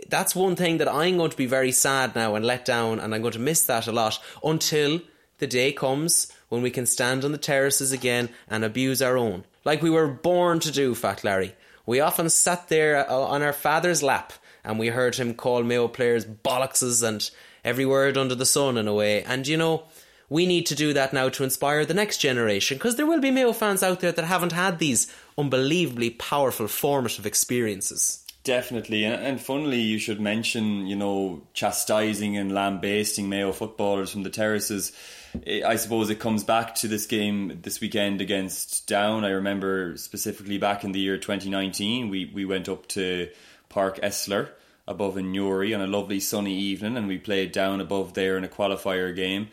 that's 0.09 0.37
one 0.37 0.55
thing 0.57 0.79
that 0.79 0.89
I'm 0.89 1.17
going 1.17 1.31
to 1.31 1.37
be 1.37 1.47
very 1.47 1.73
sad 1.73 2.15
now 2.15 2.37
and 2.37 2.45
let 2.45 2.65
down, 2.65 3.01
and 3.01 3.13
I'm 3.13 3.23
going 3.23 3.33
to 3.33 3.39
miss 3.39 3.65
that 3.65 3.89
a 3.89 3.93
lot 3.93 4.21
until 4.45 5.01
the 5.39 5.47
day 5.49 5.73
comes 5.73 6.32
when 6.53 6.61
we 6.61 6.71
can 6.71 6.85
stand 6.85 7.25
on 7.25 7.33
the 7.33 7.39
terraces 7.39 7.93
again 7.93 8.29
and 8.47 8.63
abuse 8.63 9.01
our 9.01 9.17
own. 9.17 9.43
Like 9.65 9.81
we 9.81 9.89
were 9.89 10.07
born 10.07 10.61
to 10.61 10.71
do, 10.71 10.95
Fat 10.95 11.25
Larry. 11.25 11.55
We 11.87 12.01
often 12.01 12.29
sat 12.29 12.69
there 12.69 13.11
uh, 13.11 13.15
on 13.15 13.41
our 13.41 13.55
father's 13.55 14.03
lap 14.03 14.35
and 14.63 14.79
we 14.79 14.89
heard 14.89 15.15
him 15.15 15.33
call 15.33 15.63
Mayo 15.63 15.89
players 15.89 16.27
bollockses 16.27 17.03
and 17.03 17.31
every 17.65 17.87
word 17.87 18.19
under 18.19 18.35
the 18.35 18.45
sun 18.45 18.77
in 18.77 18.87
a 18.87 18.93
way. 18.93 19.23
And 19.23 19.49
you 19.49 19.57
know, 19.57 19.85
we 20.29 20.45
need 20.45 20.67
to 20.67 20.75
do 20.75 20.93
that 20.93 21.15
now 21.15 21.31
to 21.31 21.43
inspire 21.43 21.87
the 21.87 21.95
next 21.95 22.19
generation 22.19 22.77
because 22.77 22.97
there 22.97 23.07
will 23.07 23.23
be 23.23 23.31
Mayo 23.31 23.55
fans 23.55 23.83
out 23.83 24.01
there 24.01 24.13
that 24.13 24.25
haven't 24.27 24.53
had 24.53 24.79
these 24.79 25.11
unbelievably 25.39 26.11
powerful 26.11 26.69
formative 26.69 27.25
experiences. 27.25 28.22
Definitely, 28.45 29.05
and, 29.05 29.41
funnily, 29.41 29.81
you 29.81 29.99
should 29.99 30.21
mention, 30.21 30.89
you 30.89 30.97
know, 30.97 31.43
chastising 31.55 32.37
and 32.37 32.51
lambasting 32.51 33.29
Mayo 33.29 33.53
footballers 33.53 34.11
from 34.11 34.25
the 34.25 34.31
terraces. 34.31 34.91
I 35.65 35.77
suppose 35.77 36.11
it 36.11 36.19
comes 36.19 36.43
back 36.43 36.75
to 36.77 36.89
this 36.89 37.07
game 37.07 37.61
this 37.63 37.81
weekend 37.81 38.21
against 38.21 38.89
Down. 38.89 39.25
I 39.25 39.31
remember 39.31 39.97
specifically 39.97 40.59
back 40.59 40.83
in 40.83 40.91
the 40.91 40.99
year 40.99 41.19
2019, 41.19 42.11
we, 42.11 42.33
we 42.35 42.45
went 42.45 42.69
up 42.69 42.89
to 42.89 43.31
Páirc 43.71 44.01
Esler 44.01 44.49
above 44.89 45.17
in 45.17 45.31
Newry 45.31 45.73
on 45.73 45.81
a 45.81 45.87
lovely 45.87 46.19
sunny 46.19 46.59
evening, 46.59 46.97
and 46.97 47.07
we 47.07 47.19
played 47.19 47.53
down 47.53 47.81
above 47.81 48.15
there 48.15 48.37
in 48.37 48.43
a 48.43 48.49
qualifier 48.49 49.15
game. 49.15 49.51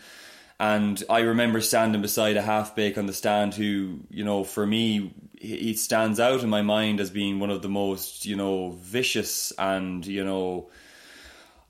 And 0.59 1.01
I 1.09 1.19
remember 1.19 1.61
standing 1.61 2.01
beside 2.01 2.35
a 2.37 2.41
halfback 2.41 2.97
on 2.97 3.05
the 3.05 3.13
stand 3.13 3.53
who, 3.53 3.99
you 4.09 4.25
know, 4.25 4.43
for 4.43 4.65
me, 4.65 5.13
he 5.39 5.73
stands 5.73 6.19
out 6.19 6.43
in 6.43 6.49
my 6.49 6.61
mind 6.61 6.99
as 6.99 7.09
being 7.09 7.39
one 7.39 7.49
of 7.49 7.61
the 7.61 7.69
most, 7.69 8.25
you 8.25 8.35
know, 8.35 8.71
vicious 8.71 9.53
and, 9.57 10.05
you 10.05 10.23
know, 10.23 10.69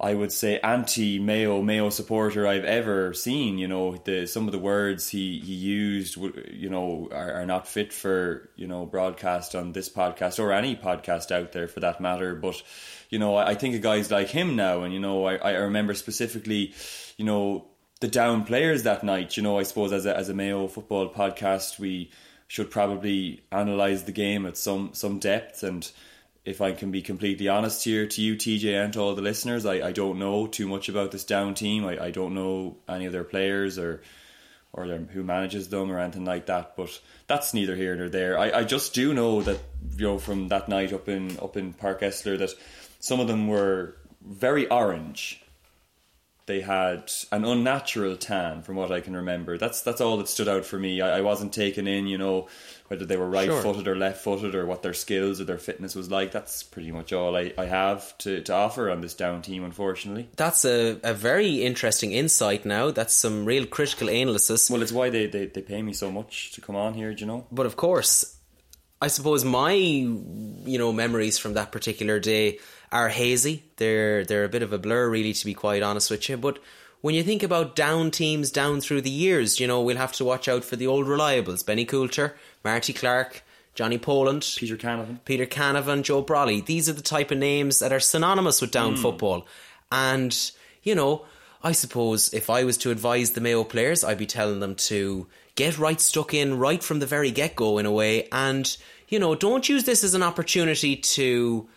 I 0.01 0.13
would 0.13 0.31
say 0.31 0.59
anti 0.61 1.19
Mayo 1.19 1.61
Mayo 1.61 1.89
supporter 1.89 2.47
I've 2.47 2.63
ever 2.63 3.13
seen. 3.13 3.57
You 3.57 3.67
know, 3.67 3.97
the 3.97 4.27
some 4.27 4.45
of 4.47 4.53
the 4.53 4.59
words 4.59 5.09
he 5.09 5.39
he 5.39 5.53
used, 5.53 6.15
you 6.15 6.69
know, 6.69 7.09
are, 7.11 7.33
are 7.33 7.45
not 7.45 7.67
fit 7.67 7.91
for 7.91 8.49
you 8.55 8.65
know 8.65 8.85
broadcast 8.85 9.55
on 9.55 9.73
this 9.73 9.89
podcast 9.89 10.39
or 10.39 10.53
any 10.53 10.73
podcast 10.75 11.31
out 11.31 11.51
there 11.51 11.67
for 11.67 11.81
that 11.81 11.99
matter. 11.99 12.33
But 12.33 12.63
you 13.09 13.19
know, 13.19 13.35
I, 13.35 13.49
I 13.49 13.55
think 13.55 13.75
of 13.75 13.81
guys 13.81 14.09
like 14.09 14.29
him 14.29 14.55
now, 14.55 14.83
and 14.83 14.93
you 14.93 15.01
know, 15.01 15.25
I, 15.25 15.35
I 15.35 15.51
remember 15.55 15.93
specifically, 15.93 16.73
you 17.17 17.25
know, 17.25 17.65
the 17.99 18.07
down 18.07 18.45
players 18.45 18.83
that 18.83 19.03
night. 19.03 19.35
You 19.35 19.43
know, 19.43 19.59
I 19.59 19.63
suppose 19.63 19.91
as 19.91 20.05
a 20.05 20.15
as 20.15 20.29
a 20.29 20.33
Mayo 20.33 20.69
football 20.69 21.09
podcast, 21.09 21.77
we 21.77 22.09
should 22.49 22.69
probably 22.69 23.41
analyze 23.53 24.03
the 24.03 24.11
game 24.11 24.45
at 24.45 24.57
some 24.57 24.89
some 24.91 25.19
depth 25.19 25.63
and 25.63 25.89
if 26.45 26.61
I 26.61 26.71
can 26.71 26.89
be 26.89 27.01
completely 27.01 27.47
honest 27.47 27.83
here 27.83 28.07
to 28.07 28.21
you, 28.21 28.35
TJ, 28.35 28.83
and 28.83 28.93
to 28.93 29.01
all 29.01 29.13
the 29.13 29.21
listeners, 29.21 29.65
I, 29.65 29.89
I 29.89 29.91
don't 29.91 30.17
know 30.17 30.47
too 30.47 30.67
much 30.67 30.89
about 30.89 31.11
this 31.11 31.23
down 31.23 31.53
team. 31.53 31.85
I, 31.85 32.05
I 32.05 32.11
don't 32.11 32.33
know 32.33 32.77
any 32.87 33.05
of 33.05 33.13
their 33.13 33.23
players 33.23 33.77
or 33.77 34.01
or 34.71 34.87
their, 34.87 34.99
who 34.99 35.23
manages 35.23 35.69
them 35.69 35.91
or 35.91 35.99
anything 35.99 36.25
like 36.25 36.45
that. 36.45 36.75
But 36.75 36.99
that's 37.27 37.53
neither 37.53 37.75
here 37.75 37.95
nor 37.95 38.09
there. 38.09 38.37
I, 38.37 38.59
I 38.59 38.63
just 38.63 38.93
do 38.93 39.13
know 39.13 39.41
that 39.43 39.59
you 39.97 40.07
know 40.07 40.17
from 40.17 40.47
that 40.47 40.69
night 40.69 40.91
up 40.91 41.07
in 41.07 41.37
up 41.39 41.55
in 41.55 41.73
Páirc 41.73 41.99
Esler 42.01 42.39
that 42.39 42.53
some 42.99 43.19
of 43.19 43.27
them 43.27 43.47
were 43.47 43.95
very 44.25 44.67
orange. 44.69 45.43
They 46.49 46.61
had 46.61 47.11
an 47.31 47.45
unnatural 47.45 48.17
tan, 48.17 48.63
from 48.63 48.75
what 48.75 48.91
I 48.91 49.01
can 49.01 49.15
remember. 49.15 49.59
That's 49.59 49.83
that's 49.83 50.01
all 50.01 50.17
that 50.17 50.27
stood 50.27 50.47
out 50.47 50.65
for 50.65 50.79
me. 50.79 50.99
I, 50.99 51.19
I 51.19 51.21
wasn't 51.21 51.53
taken 51.53 51.87
in, 51.87 52.07
you 52.07 52.17
know, 52.17 52.47
whether 52.87 53.05
they 53.05 53.17
were 53.17 53.29
right 53.29 53.51
footed 53.51 53.87
or 53.87 53.95
left 53.95 54.23
footed 54.23 54.55
or 54.55 54.65
what 54.65 54.81
their 54.81 54.95
skills 54.95 55.39
or 55.39 55.43
their 55.43 55.59
fitness 55.59 55.93
was 55.93 56.09
like. 56.09 56.31
That's 56.31 56.63
pretty 56.63 56.91
much 56.91 57.13
all 57.13 57.37
I, 57.37 57.53
I 57.55 57.65
have 57.65 58.17
to, 58.19 58.41
to 58.41 58.51
offer 58.51 58.89
on 58.89 59.01
this 59.01 59.13
down 59.13 59.43
team, 59.43 59.63
unfortunately. 59.63 60.27
That's 60.37 60.65
a, 60.65 60.99
a 61.03 61.13
very 61.13 61.61
interesting 61.61 62.13
insight 62.13 62.65
now. 62.65 62.89
That's 62.89 63.13
some 63.13 63.45
real 63.45 63.67
critical 63.67 64.09
analysis. 64.09 64.71
Well, 64.71 64.81
it's 64.81 64.91
why 64.91 65.11
they, 65.11 65.27
they, 65.27 65.45
they 65.45 65.61
pay 65.61 65.83
me 65.83 65.93
so 65.93 66.09
much 66.11 66.51
to 66.53 66.61
come 66.61 66.75
on 66.75 66.95
here, 66.95 67.13
do 67.13 67.19
you 67.19 67.27
know? 67.27 67.45
But 67.51 67.67
of 67.67 67.75
course, 67.75 68.39
I 69.01 69.07
suppose 69.07 69.45
my 69.45 69.73
you 69.73 70.77
know 70.77 70.91
memories 70.91 71.37
from 71.37 71.53
that 71.53 71.71
particular 71.71 72.19
day 72.19 72.59
are 72.91 73.09
hazy. 73.09 73.63
They're 73.77 74.25
they're 74.25 74.45
a 74.45 74.49
bit 74.49 74.63
of 74.63 74.73
a 74.73 74.77
blur, 74.79 75.09
really, 75.09 75.33
to 75.33 75.45
be 75.45 75.53
quite 75.53 75.83
honest 75.83 76.09
with 76.09 76.27
you. 76.29 76.37
But 76.37 76.59
when 77.01 77.15
you 77.15 77.23
think 77.23 77.43
about 77.43 77.75
down 77.75 78.11
teams 78.11 78.51
down 78.51 78.81
through 78.81 79.01
the 79.01 79.09
years, 79.09 79.59
you 79.59 79.67
know 79.67 79.81
we'll 79.81 79.97
have 79.97 80.13
to 80.13 80.25
watch 80.25 80.47
out 80.47 80.63
for 80.63 80.75
the 80.75 80.87
old 80.87 81.07
reliables: 81.07 81.65
Benny 81.65 81.85
Coulter, 81.85 82.35
Marty 82.63 82.93
Clarke, 82.93 83.43
Johnny 83.79 83.97
Poland, 83.97 84.45
Peter 84.57 84.75
Canavan. 84.75 85.19
Peter 85.23 85.45
Canavan, 85.45 86.03
Joe 86.03 86.21
Brawley. 86.21 86.59
These 86.59 86.89
are 86.89 86.93
the 86.93 87.01
type 87.01 87.31
of 87.31 87.37
names 87.37 87.79
that 87.79 87.93
are 87.93 87.99
synonymous 88.01 88.61
with 88.61 88.71
down 88.71 88.95
hmm. 88.95 89.01
football. 89.01 89.47
And, 89.91 90.35
you 90.83 90.95
know, 90.95 91.25
I 91.63 91.71
suppose 91.71 92.33
if 92.33 92.49
I 92.49 92.63
was 92.63 92.77
to 92.79 92.91
advise 92.91 93.31
the 93.31 93.41
Mayo 93.41 93.63
players, 93.63 94.03
I'd 94.03 94.17
be 94.17 94.25
telling 94.25 94.59
them 94.59 94.75
to 94.75 95.27
get 95.55 95.77
right 95.77 95.99
stuck 95.99 96.33
in 96.33 96.57
right 96.57 96.83
from 96.83 96.99
the 96.99 97.05
very 97.05 97.31
get 97.31 97.55
go, 97.55 97.77
in 97.77 97.85
a 97.85 97.91
way. 97.91 98.27
And, 98.31 98.75
you 99.07 99.17
know, 99.17 99.33
don't 99.33 99.67
use 99.69 99.85
this 99.85 100.03
as 100.03 100.13
an 100.13 100.23
opportunity 100.23 100.97
to 100.97 101.69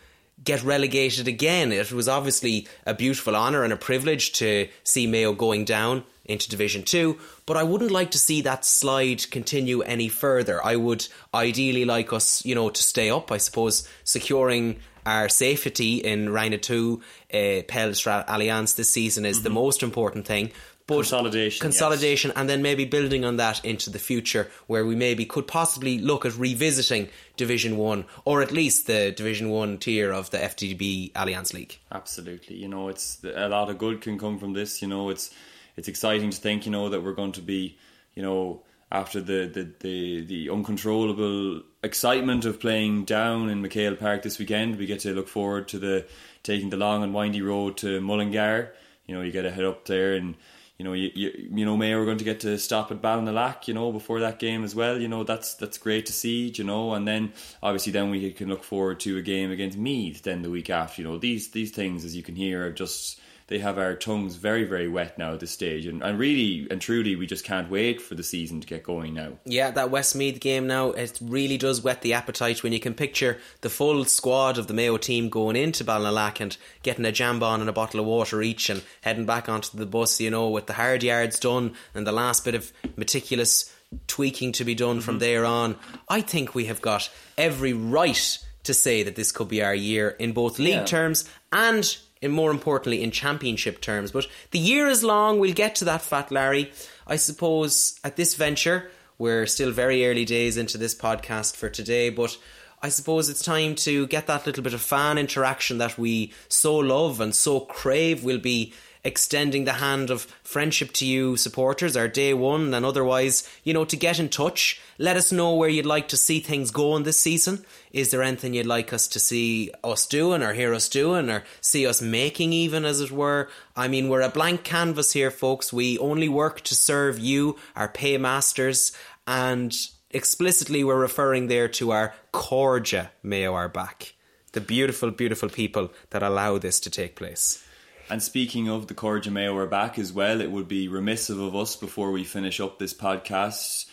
get 0.43 0.63
relegated 0.63 1.29
again. 1.29 1.73
It 1.73 1.93
was 1.93 2.09
obviously 2.09 2.67
a 2.87 2.95
beautiful 2.95 3.37
honour 3.37 3.65
and 3.65 3.73
a 3.73 3.77
privilege 3.77 4.33
to 4.33 4.69
see 4.85 5.07
Mayo 5.07 5.33
going 5.33 5.65
down 5.65 6.05
into 6.25 6.49
Division 6.49 6.83
2, 6.83 7.19
but 7.47 7.57
I 7.57 7.65
wouldn't 7.65 7.91
like 7.91 8.13
to 8.13 8.19
see 8.19 8.43
that 8.43 8.65
slide 8.65 9.31
continue 9.31 9.83
any 9.83 10.09
further. 10.09 10.65
I 10.65 10.77
would 10.77 11.07
ideally 11.35 11.85
like 11.85 12.13
us, 12.13 12.45
you 12.45 12.55
know, 12.55 12.71
to 12.71 12.83
stay 12.83 13.11
up, 13.11 13.33
I 13.33 13.39
suppose, 13.39 13.89
securing 14.05 14.79
our 15.05 15.29
safety 15.29 15.97
in 15.97 16.31
Reina 16.31 16.59
2, 16.59 17.03
uh, 17.33 17.37
Pelstra 17.37 18.25
Alliance 18.29 18.75
this 18.75 18.91
season 18.91 19.25
is 19.25 19.43
the 19.43 19.51
most 19.51 19.83
important 19.83 20.27
thing. 20.27 20.53
But 20.97 21.09
Consolidation, 21.09 21.61
consolidation, 21.61 22.33
and 22.37 22.49
then 22.49 22.63
maybe 22.63 22.85
building 22.85 23.25
on 23.25 23.37
that 23.37 23.65
into 23.65 23.91
the 23.91 23.99
future, 23.99 24.51
where 24.67 24.85
we 24.85 24.95
maybe 24.95 25.25
could 25.25 25.47
possibly 25.47 25.99
look 25.99 26.25
at 26.25 26.37
revisiting 26.37 27.09
Division 27.37 27.77
One, 27.77 28.05
or 28.25 28.43
at 28.43 28.53
least 28.53 28.87
the 28.87 29.13
Division 29.13 29.51
One 29.51 29.79
tier 29.79 30.13
of 30.13 30.31
the 30.31 30.39
FTB 30.39 31.13
Allianz 31.13 31.53
League. 31.53 31.79
Absolutely. 31.91 32.57
You 32.57 32.69
know, 32.69 32.89
it's 32.89 33.23
a 33.25 33.49
lot 33.49 33.71
of 33.71 33.79
good 33.79 34.01
can 34.01 34.19
come 34.19 34.39
from 34.39 34.53
this. 34.53 34.83
You 34.83 34.89
know, 34.89 35.11
it's 35.11 35.31
it's 35.77 35.89
exciting 35.89 36.31
to 36.31 36.37
think, 36.37 36.67
you 36.67 36.73
know, 36.73 36.89
that 36.89 37.03
we're 37.03 37.15
going 37.15 37.33
to 37.33 37.43
be, 37.43 37.79
you 38.15 38.23
know, 38.23 38.63
after 38.91 39.21
the 39.21 39.47
the, 39.47 39.71
the, 39.81 40.25
the 40.27 40.51
uncontrollable 40.51 41.63
excitement 41.83 42.45
of 42.45 42.61
playing 42.61 43.05
down 43.05 43.49
in 43.49 43.63
McHale 43.63 43.99
Park 43.99 44.23
this 44.23 44.39
weekend, 44.39 44.77
we 44.77 44.87
get 44.87 45.01
to 45.01 45.15
look 45.15 45.29
forward 45.29 45.69
to 45.69 45.79
the 45.79 46.07
taking 46.43 46.71
the 46.71 46.77
long 46.77 47.03
and 47.03 47.15
windy 47.15 47.43
road 47.43 47.77
to 47.79 48.01
Mullingar. 48.01 48.73
You 49.07 49.15
know, 49.17 49.23
you 49.23 49.33
get 49.33 49.43
to 49.43 49.51
head 49.51 49.65
up 49.65 49.87
there 49.87 50.15
and 50.15 50.37
you 50.79 50.85
know, 50.85 50.95
you, 50.95 51.11
you, 51.15 51.49
you 51.55 51.65
know, 51.65 51.77
Mayo 51.77 52.01
are 52.01 52.05
going 52.05 52.19
to 52.19 52.25
get 52.25 52.41
to 52.41 52.59
stop 52.59 52.91
at 52.91 53.01
Ballinalack, 53.01 53.69
you 53.69 53.75
know, 53.75 53.93
before 53.93 54.21
that 54.21 54.39
game 54.39 54.65
as 54.65 54.75
well. 54.75 55.01
You 55.01 55.09
know, 55.09 55.23
that's 55.23 55.55
that's 55.55 55.79
great 55.79 56.07
to 56.07 56.13
see, 56.13 56.49
you 56.49 56.65
know, 56.65 56.95
and 56.95 57.07
then 57.07 57.33
obviously 57.63 57.93
then 57.93 58.11
we 58.11 58.33
can 58.33 58.49
look 58.49 58.65
forward 58.65 58.99
to 59.01 59.19
a 59.19 59.23
game 59.23 59.51
against 59.51 59.79
Meath 59.79 60.23
then 60.23 60.43
the 60.43 60.51
week 60.51 60.71
after. 60.71 61.03
You 61.03 61.09
know, 61.09 61.19
these 61.19 61.51
these 61.51 61.71
things, 61.71 62.05
as 62.05 62.17
you 62.17 62.23
can 62.23 62.35
hear, 62.35 62.67
are 62.67 62.73
just 62.73 63.21
they 63.53 63.59
have 63.59 63.79
our 63.79 63.95
tongues 63.95 64.37
very 64.37 64.65
very 64.65 64.89
wet 64.89 65.19
now 65.19 65.35
at 65.35 65.41
this 65.41 65.51
stage, 65.51 65.87
and, 65.87 66.03
and 66.03 66.19
really 66.19 66.67
and 66.71 66.81
truly 66.81 67.15
we 67.17 67.27
just 67.27 67.45
can't 67.45 67.71
wait 67.71 68.01
for 68.01 68.15
the 68.15 68.23
season 68.23 68.61
to 68.61 68.67
get 68.67 68.83
going 68.83 69.13
now. 69.13 69.33
Yeah, 69.45 69.71
that 69.73 69.91
Westmeath 69.91 70.41
game 70.41 70.67
now, 70.67 70.91
it 70.93 71.19
really 71.21 71.59
does 71.59 71.83
whet 71.83 72.01
the 72.01 72.15
appetite 72.15 72.63
when 72.63 72.73
you 72.73 72.81
can 72.81 72.95
picture 72.95 73.39
the 73.61 73.69
full 73.69 74.05
squad 74.07 74.57
of 74.57 74.67
the 74.67 74.75
Mayo 74.75 74.97
team 74.97 75.29
going 75.29 75.55
into 75.55 75.85
Ballinalack 75.85 76.41
and 76.41 76.57
getting 76.83 77.05
a 77.05 77.13
jambon 77.13 77.61
and 77.61 77.69
a 77.69 77.73
bottle 77.73 78.01
of 78.01 78.07
water 78.07 78.41
each 78.41 78.71
and 78.71 78.83
heading 79.03 79.27
back 79.27 79.49
onto 79.49 79.77
the 79.77 79.87
bus, 79.87 80.19
you 80.19 80.31
know, 80.31 80.49
with 80.49 80.67
the 80.67 80.73
hard 80.73 81.03
yards 81.03 81.39
done 81.39 81.75
and 81.95 82.07
the 82.07 82.13
last 82.13 82.45
bit 82.45 82.55
of 82.55 82.73
meticulous 82.97 83.71
tweaking 84.07 84.53
to 84.53 84.65
be 84.65 84.75
done 84.75 85.03
from 85.03 85.17
mm-hmm. 85.17 85.21
there 85.21 85.45
on. 85.45 85.77
I 86.09 86.23
think 86.23 86.55
we 86.55 86.65
have 86.65 86.81
got 86.81 87.11
every 87.37 87.75
right 87.75 88.39
to 88.65 88.73
say 88.73 89.03
that 89.03 89.17
this 89.17 89.33
could 89.33 89.49
be 89.49 89.63
our 89.63 89.75
year 89.75 90.11
in 90.11 90.33
both 90.33 90.59
league 90.59 90.75
Yeah. 90.75 90.85
terms 90.85 91.29
and 91.53 91.97
in 92.23 92.31
more 92.31 92.51
importantly 92.51 93.03
in 93.03 93.11
championship 93.11 93.81
terms. 93.81 94.13
But 94.13 94.27
the 94.53 94.59
year 94.59 94.87
is 94.87 95.05
long, 95.05 95.39
we'll 95.39 95.53
get 95.53 95.75
to 95.77 95.85
that 95.85 96.01
fat 96.01 96.31
Larry. 96.31 96.73
I 97.07 97.17
suppose 97.17 97.99
at 98.03 98.17
this 98.17 98.35
venture, 98.35 98.91
we're 99.19 99.47
still 99.47 99.73
very 99.73 100.07
early 100.07 100.25
days 100.25 100.57
into 100.57 100.79
this 100.79 100.95
podcast 100.95 101.57
for 101.57 101.69
today, 101.69 102.09
but 102.09 102.39
I 102.83 102.89
suppose 102.89 103.29
it's 103.29 103.45
time 103.45 103.75
to 103.77 104.07
get 104.07 104.27
that 104.27 104.47
little 104.47 104.63
bit 104.63 104.75
of 104.75 104.81
fan 104.81 105.19
interaction 105.19 105.79
that 105.79 105.99
we 105.99 106.33
so 106.49 106.77
love 106.77 107.21
and 107.21 107.35
so 107.35 107.61
crave. 107.61 108.25
We'll 108.25 108.39
be 108.39 108.73
extending 109.05 109.65
the 109.65 109.75
hand 109.75 110.11
of 110.11 110.23
friendship 110.45 110.93
to 110.93 111.05
you 111.05 111.37
supporters, 111.37 111.97
our 111.97 112.07
day 112.07 112.33
one, 112.33 112.73
and 112.73 112.87
otherwise, 112.87 113.49
you 113.65 113.75
know, 113.75 113.85
to 113.85 113.97
get 113.97 114.21
in 114.21 114.29
touch. 114.29 114.81
Let 114.99 115.17
us 115.17 115.33
know 115.33 115.55
where 115.55 115.69
you'd 115.69 115.87
like 115.87 116.09
to 116.09 116.17
see 116.17 116.39
things 116.39 116.71
going 116.71 117.03
this 117.03 117.19
season. 117.19 117.65
Is 117.93 118.11
there 118.11 118.23
anything 118.23 118.55
you'd 118.55 118.67
like 118.67 118.93
us 118.93 119.09
to 119.09 119.19
see 119.19 119.71
us 119.83 120.07
doing, 120.07 120.43
or 120.43 120.53
hear 120.53 120.73
us 120.73 120.89
doing, 120.89 121.29
or 121.29 121.43
see 121.61 121.87
us 121.87 122.01
making, 122.01 122.53
even 122.53 122.85
as 122.85 123.01
it 123.01 123.11
were? 123.11 123.49
I 123.75 123.89
mean, 123.89 124.09
we're 124.09 124.21
a 124.21 124.29
blank 124.29 124.63
canvas 124.63 125.13
here, 125.13 125.31
folks. 125.31 125.73
We 125.73 125.99
only 125.99 126.29
work 126.29 126.61
to 126.63 126.75
serve 126.75 127.19
you, 127.19 127.57
our 127.75 127.89
paymasters, 127.89 128.93
and 129.27 129.75
explicitly 130.11 130.85
we're 130.85 131.01
referring 131.01 131.49
there 131.49 131.69
to 131.69 131.91
our 131.91 132.15
Corja 132.33 133.09
Mayo 133.23 133.55
are 133.55 133.69
back. 133.69 134.15
The 134.53 134.61
beautiful, 134.61 135.11
beautiful 135.11 135.49
people 135.49 135.91
that 136.11 136.23
allow 136.23 136.59
this 136.59 136.79
to 136.81 136.91
take 136.91 137.17
place. 137.17 137.65
And 138.13 138.23
speaking 138.23 138.69
of 138.69 138.89
the 138.89 138.95
Corja 138.95 139.33
Mayo 139.33 139.57
are 139.57 139.67
back 139.67 139.99
as 139.99 140.13
well, 140.13 140.43
it 140.43 140.51
would 140.51 140.69
be 140.69 140.87
remissive 140.87 141.41
of 141.41 141.57
us 141.57 141.77
before 141.77 142.11
we 142.11 142.25
finish 142.25 142.61
up 142.61 142.79
this 142.79 142.93
podcast 142.93 143.87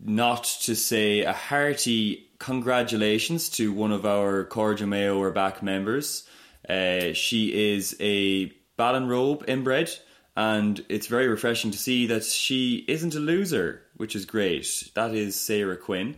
not 0.00 0.42
to 0.62 0.74
say 0.74 1.20
a 1.20 1.32
hearty 1.32 2.28
congratulations 2.40 3.48
to 3.50 3.72
one 3.72 3.92
of 3.92 4.04
our 4.04 4.44
Corja 4.46 4.88
Mayo 4.88 5.22
are 5.22 5.30
back 5.30 5.62
members. 5.62 6.28
Uh, 6.68 7.12
she 7.12 7.76
is 7.76 7.96
a 8.00 8.52
Ballinrobe 8.76 9.48
inbred, 9.48 9.92
and 10.36 10.84
it's 10.88 11.06
very 11.06 11.28
refreshing 11.28 11.70
to 11.70 11.78
see 11.78 12.08
that 12.08 12.24
she 12.24 12.84
isn't 12.88 13.14
a 13.14 13.20
loser, 13.20 13.82
which 13.96 14.16
is 14.16 14.24
great. 14.24 14.90
That 14.94 15.14
is 15.14 15.38
Sarah 15.38 15.76
Quinn, 15.76 16.16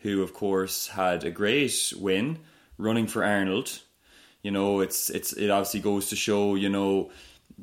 who, 0.00 0.22
of 0.22 0.34
course, 0.34 0.88
had 0.88 1.24
a 1.24 1.30
great 1.30 1.94
win 1.98 2.40
running 2.76 3.06
for 3.06 3.24
Arnold 3.24 3.80
you 4.46 4.52
know, 4.52 4.78
it's 4.78 5.10
it's 5.10 5.32
it 5.32 5.50
obviously 5.50 5.80
goes 5.80 6.08
to 6.10 6.16
show, 6.16 6.54
you 6.54 6.68
know, 6.68 7.10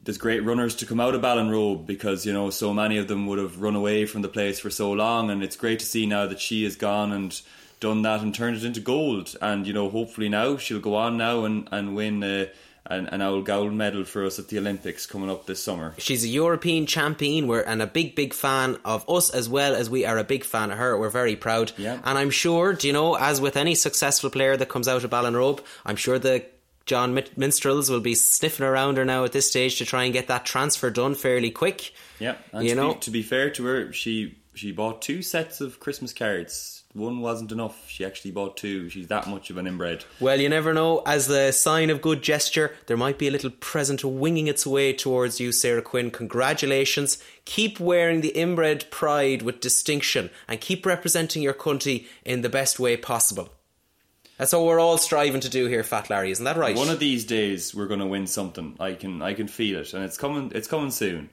there's 0.04 0.18
great 0.18 0.42
runners 0.42 0.76
to 0.76 0.86
come 0.86 1.00
out 1.00 1.16
of 1.16 1.22
Ballinrobe 1.22 1.86
because 1.86 2.26
you 2.26 2.34
know 2.34 2.50
so 2.50 2.74
many 2.74 2.98
of 2.98 3.08
them 3.08 3.26
would 3.28 3.40
have 3.40 3.62
run 3.62 3.78
away 3.78 4.06
from 4.06 4.22
the 4.22 4.28
place 4.28 4.60
for 4.60 4.70
so 4.70 4.92
long, 4.92 5.30
and 5.30 5.42
it's 5.42 5.56
great 5.56 5.80
to 5.80 5.86
see 5.86 6.06
now 6.06 6.28
that 6.28 6.42
she 6.42 6.66
has 6.66 6.76
gone 6.76 7.14
and 7.14 7.42
done 7.80 8.02
that 8.02 8.20
and 8.20 8.36
turned 8.36 8.58
it 8.58 8.66
into 8.66 8.82
gold. 8.82 9.34
And 9.42 9.66
you 9.66 9.72
know, 9.72 9.90
hopefully 9.90 10.28
now 10.28 10.58
she'll 10.58 10.82
go 10.82 10.96
on 10.96 11.18
now 11.18 11.46
and 11.46 11.70
and 11.72 11.96
win. 11.96 12.22
Uh, 12.22 12.48
an, 12.86 13.08
an 13.08 13.22
old 13.22 13.46
gold 13.46 13.74
medal 13.74 14.04
for 14.04 14.26
us 14.26 14.40
at 14.40 14.50
the 14.50 14.58
Olympics 14.58 15.06
coming 15.06 15.30
up 15.30 15.46
this 15.46 15.64
summer. 15.64 15.94
She's 15.98 16.26
a 16.26 16.28
European 16.28 16.86
champion, 16.86 17.48
we're, 17.48 17.62
and 17.62 17.82
a 17.82 17.88
big, 17.88 18.16
big 18.16 18.34
fan 18.34 18.78
of 18.84 19.10
us 19.10 19.30
as 19.30 19.48
well 19.48 19.74
as 19.74 19.90
we 19.90 20.06
are 20.06 20.18
a 20.18 20.24
big 20.24 20.44
fan 20.44 20.72
of 20.72 20.78
her. 20.78 20.98
We're 20.98 21.10
very 21.10 21.36
proud. 21.36 21.72
Yeah. 21.78 22.00
And 22.04 22.18
I'm 22.18 22.30
sure, 22.30 22.74
do 22.74 22.88
you 22.88 22.94
know, 22.94 23.16
as 23.16 23.40
with 23.40 23.56
any 23.56 23.76
successful 23.76 24.30
player 24.30 24.58
that 24.58 24.68
comes 24.68 24.88
out 24.88 25.04
of 25.04 25.10
Ballinrobe, 25.10 25.62
I'm 25.86 25.96
sure 25.96 26.20
the 26.20 26.46
John 26.86 27.18
Minstrels 27.38 27.90
will 27.90 28.02
be 28.02 28.16
sniffing 28.16 28.66
around 28.66 28.98
her 28.98 29.06
now 29.06 29.24
at 29.24 29.32
this 29.32 29.50
stage 29.50 29.78
to 29.78 29.86
try 29.86 30.04
and 30.04 30.14
get 30.14 30.28
that 30.28 30.46
transfer 30.46 30.90
done 30.90 31.16
fairly 31.16 31.50
quick. 31.50 31.94
Yeah, 32.20 32.36
and 32.52 32.64
you 32.64 32.72
to, 32.72 32.76
know, 32.76 32.94
be, 32.94 33.00
to 33.00 33.12
be 33.12 33.22
fair 33.22 33.50
to 33.52 33.66
her, 33.66 33.94
she 33.94 34.38
she 34.54 34.72
bought 34.72 35.02
two 35.02 35.22
sets 35.22 35.62
of 35.62 35.80
Christmas 35.80 36.14
cards. 36.14 36.84
One 36.94 37.22
wasn't 37.22 37.52
enough. 37.52 37.90
She 37.90 38.06
actually 38.06 38.32
bought 38.32 38.56
two. 38.56 38.88
She's 38.90 39.08
that 39.08 39.28
much 39.28 39.50
of 39.50 39.58
an 39.58 39.66
inbred. 39.66 40.06
Well, 40.20 40.40
you 40.40 40.48
never 40.48 40.76
know. 40.76 41.02
As 41.08 41.28
a 41.28 41.52
sign 41.52 41.90
of 41.90 42.04
good 42.04 42.22
gesture, 42.22 42.76
there 42.86 42.98
might 42.98 43.18
be 43.18 43.28
a 43.28 43.32
little 43.32 43.50
present 43.50 44.04
winging 44.04 44.46
its 44.46 44.68
way 44.68 44.94
towards 44.94 45.40
you, 45.40 45.52
Sarah 45.52 45.82
Quinn. 45.82 46.12
Congratulations. 46.12 47.18
Keep 47.46 47.80
wearing 47.80 48.22
the 48.22 48.30
inbred 48.30 48.92
pride 48.92 49.42
with 49.42 49.60
distinction 49.60 50.30
and 50.48 50.62
keep 50.62 50.86
representing 50.86 51.42
your 51.42 51.54
country 51.54 52.06
in 52.24 52.42
the 52.42 52.50
best 52.50 52.80
way 52.80 52.96
possible. 52.96 53.50
That's 54.44 54.52
what 54.52 54.66
we're 54.66 54.82
all 54.82 54.98
striving 54.98 55.40
to 55.40 55.50
do 55.50 55.68
here, 55.68 55.84
Fat 55.84 56.10
Larry. 56.10 56.30
Isn't 56.30 56.44
that 56.44 56.58
right? 56.58 56.76
One 56.76 56.90
of 56.90 57.00
these 57.00 57.24
days, 57.24 57.74
we're 57.74 57.88
going 57.88 58.02
to 58.02 58.06
win 58.06 58.28
something. 58.28 58.76
I 58.78 58.94
can 58.94 59.22
I 59.22 59.36
can 59.36 59.48
feel 59.48 59.80
it, 59.80 59.94
and 59.94 60.04
it's 60.04 60.18
coming. 60.18 60.52
It's 60.54 60.68
coming 60.68 60.92
soon. 60.92 61.30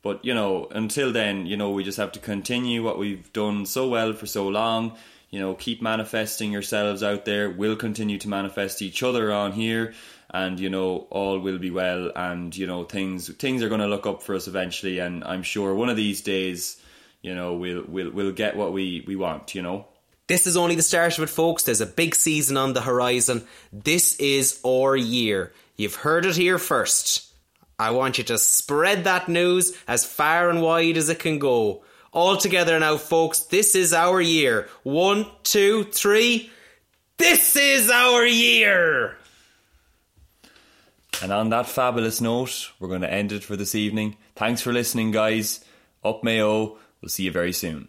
But 0.00 0.24
you 0.24 0.32
know, 0.32 0.66
until 0.70 1.12
then, 1.12 1.44
you 1.44 1.58
know, 1.58 1.68
we 1.68 1.84
just 1.84 1.98
have 1.98 2.12
to 2.12 2.18
continue 2.18 2.82
what 2.82 2.98
we've 2.98 3.30
done 3.34 3.66
so 3.66 3.90
well 3.90 4.14
for 4.14 4.24
so 4.24 4.48
long. 4.48 4.96
You 5.28 5.38
know, 5.38 5.52
keep 5.52 5.82
manifesting 5.82 6.50
yourselves 6.50 7.02
out 7.02 7.26
there. 7.26 7.50
We'll 7.50 7.76
continue 7.76 8.16
to 8.16 8.28
manifest 8.30 8.80
each 8.80 9.02
other 9.02 9.30
on 9.34 9.52
here, 9.52 9.92
and 10.30 10.58
you 10.58 10.70
know, 10.70 11.08
all 11.10 11.38
will 11.38 11.58
be 11.58 11.70
well. 11.70 12.10
And 12.16 12.56
you 12.56 12.66
know, 12.66 12.84
things 12.84 13.28
things 13.34 13.62
are 13.62 13.68
going 13.68 13.82
to 13.82 13.86
look 13.86 14.06
up 14.06 14.22
for 14.22 14.34
us 14.34 14.48
eventually. 14.48 14.98
And 14.98 15.24
I'm 15.24 15.42
sure 15.42 15.74
one 15.74 15.90
of 15.90 15.96
these 15.98 16.22
days, 16.22 16.80
you 17.20 17.34
know, 17.34 17.52
we'll 17.52 17.84
we'll 17.86 18.10
we'll 18.12 18.32
get 18.32 18.56
what 18.56 18.72
we 18.72 19.04
we 19.06 19.14
want. 19.14 19.54
You 19.54 19.60
know. 19.60 19.88
This 20.28 20.46
is 20.46 20.56
only 20.56 20.74
the 20.74 20.82
start 20.82 21.16
of 21.18 21.24
it, 21.24 21.30
folks. 21.30 21.62
There's 21.62 21.80
a 21.80 21.86
big 21.86 22.14
season 22.14 22.56
on 22.56 22.72
the 22.72 22.80
horizon. 22.80 23.46
This 23.72 24.16
is 24.16 24.60
our 24.64 24.96
year. 24.96 25.52
You've 25.76 25.94
heard 25.94 26.26
it 26.26 26.36
here 26.36 26.58
first. 26.58 27.32
I 27.78 27.90
want 27.90 28.18
you 28.18 28.24
to 28.24 28.38
spread 28.38 29.04
that 29.04 29.28
news 29.28 29.76
as 29.86 30.04
far 30.04 30.50
and 30.50 30.62
wide 30.62 30.96
as 30.96 31.08
it 31.08 31.18
can 31.18 31.38
go. 31.38 31.84
All 32.12 32.36
together 32.36 32.78
now, 32.80 32.96
folks. 32.96 33.40
This 33.40 33.74
is 33.74 33.92
our 33.92 34.20
year. 34.20 34.68
One, 34.82 35.26
two, 35.42 35.84
three. 35.84 36.50
This 37.18 37.56
is 37.56 37.90
our 37.90 38.26
year! 38.26 39.16
And 41.22 41.32
on 41.32 41.48
that 41.50 41.66
fabulous 41.66 42.20
note, 42.20 42.72
we're 42.78 42.88
going 42.88 43.00
to 43.00 43.12
end 43.12 43.32
it 43.32 43.42
for 43.42 43.56
this 43.56 43.74
evening. 43.74 44.16
Thanks 44.34 44.60
for 44.60 44.72
listening, 44.72 45.12
guys. 45.12 45.64
Up 46.04 46.22
Mayo. 46.22 46.76
We'll 47.00 47.08
see 47.08 47.24
you 47.24 47.32
very 47.32 47.52
soon. 47.52 47.88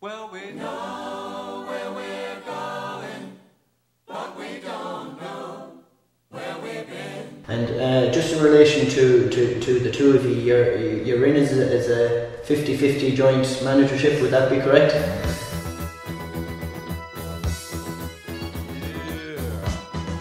Well, 0.00 0.30
we 0.32 0.52
know 0.52 1.64
where 1.66 1.90
we're 1.90 2.40
going, 2.46 3.36
but 4.06 4.38
we 4.38 4.60
don't 4.60 5.20
know 5.20 5.72
where 6.28 6.56
we've 6.58 6.86
been. 6.86 7.44
And 7.48 7.68
uh, 7.80 8.12
just 8.12 8.32
in 8.32 8.40
relation 8.40 8.88
to, 8.90 9.28
to, 9.28 9.60
to 9.60 9.80
the 9.80 9.90
two 9.90 10.16
of 10.16 10.24
you, 10.24 10.36
you're, 10.36 10.76
you're 11.02 11.26
in 11.26 11.34
as 11.34 11.58
a, 11.58 11.74
as 11.74 11.88
a 11.88 12.30
50-50 12.46 13.16
joint 13.16 13.60
managership, 13.64 14.22
would 14.22 14.30
that 14.30 14.48
be 14.48 14.60
correct? 14.60 14.94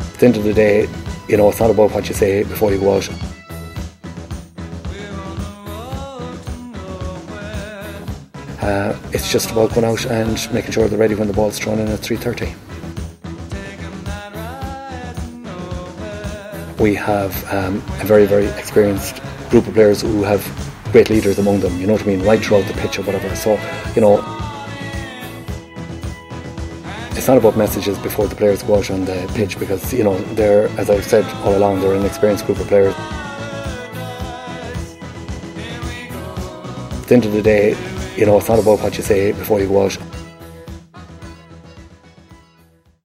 At 0.01 0.19
the 0.19 0.25
end 0.25 0.38
of 0.38 0.43
the 0.43 0.53
day, 0.55 0.89
you 1.30 1.38
know, 1.38 1.49
it's 1.49 1.59
not 1.59 1.69
about 1.69 1.91
what 1.91 2.09
you 2.09 2.15
say 2.15 2.41
before 2.41 2.71
you 2.71 2.80
go 2.80 2.95
out. 2.95 3.07
Uh, 8.59 8.86
it's 9.28 9.34
just 9.34 9.51
about 9.51 9.73
going 9.73 9.84
out 9.84 10.05
and 10.05 10.53
making 10.53 10.71
sure 10.71 10.88
they're 10.88 10.97
ready 10.97 11.13
when 11.13 11.28
the 11.28 11.34
ball's 11.34 11.59
thrown 11.59 11.80
in 11.80 11.89
at 11.89 11.99
3.30. 11.99 12.55
We 16.80 16.95
have 16.95 17.53
um, 17.53 17.75
a 17.99 18.05
very, 18.05 18.25
very 18.25 18.45
experienced 18.45 19.21
group 19.49 19.67
of 19.67 19.73
players 19.73 20.01
who 20.01 20.23
have 20.23 20.41
great 20.93 21.09
leaders 21.09 21.39
among 21.39 21.59
them, 21.59 21.78
you 21.78 21.88
know 21.88 21.91
what 21.91 22.03
I 22.03 22.05
mean, 22.05 22.23
right 22.23 22.39
throughout 22.41 22.65
the 22.67 22.73
pitch 22.75 22.99
or 22.99 23.01
whatever. 23.01 23.36
So, 23.36 23.59
you 23.95 24.01
know, 24.01 24.19
it's 27.11 27.28
not 27.28 27.38
about 27.38 27.57
messages 27.57 27.99
before 27.99 28.28
the 28.28 28.36
players 28.36 28.63
go 28.63 28.78
out 28.78 28.89
on 28.89 29.03
the 29.03 29.30
pitch 29.36 29.59
because, 29.59 29.93
you 29.93 30.05
know, 30.05 30.17
they're, 30.36 30.69
as 30.80 30.89
I've 30.89 31.03
said 31.03 31.25
all 31.43 31.53
along, 31.53 31.82
they're 31.82 31.95
an 31.95 32.05
experienced 32.05 32.45
group 32.45 32.61
of 32.61 32.67
players. 32.67 32.95
At 36.93 37.07
the 37.09 37.15
end 37.15 37.25
of 37.25 37.34
the 37.34 37.41
day, 37.41 37.75
you 38.18 38.26
know, 38.26 38.38
it's 38.38 38.49
not 38.49 38.59
about 38.59 38.80
what 38.80 38.97
you 38.97 39.03
say 39.03 39.32
before 39.32 39.59
you 39.59 39.68
go 39.68 39.86
out. 39.86 39.97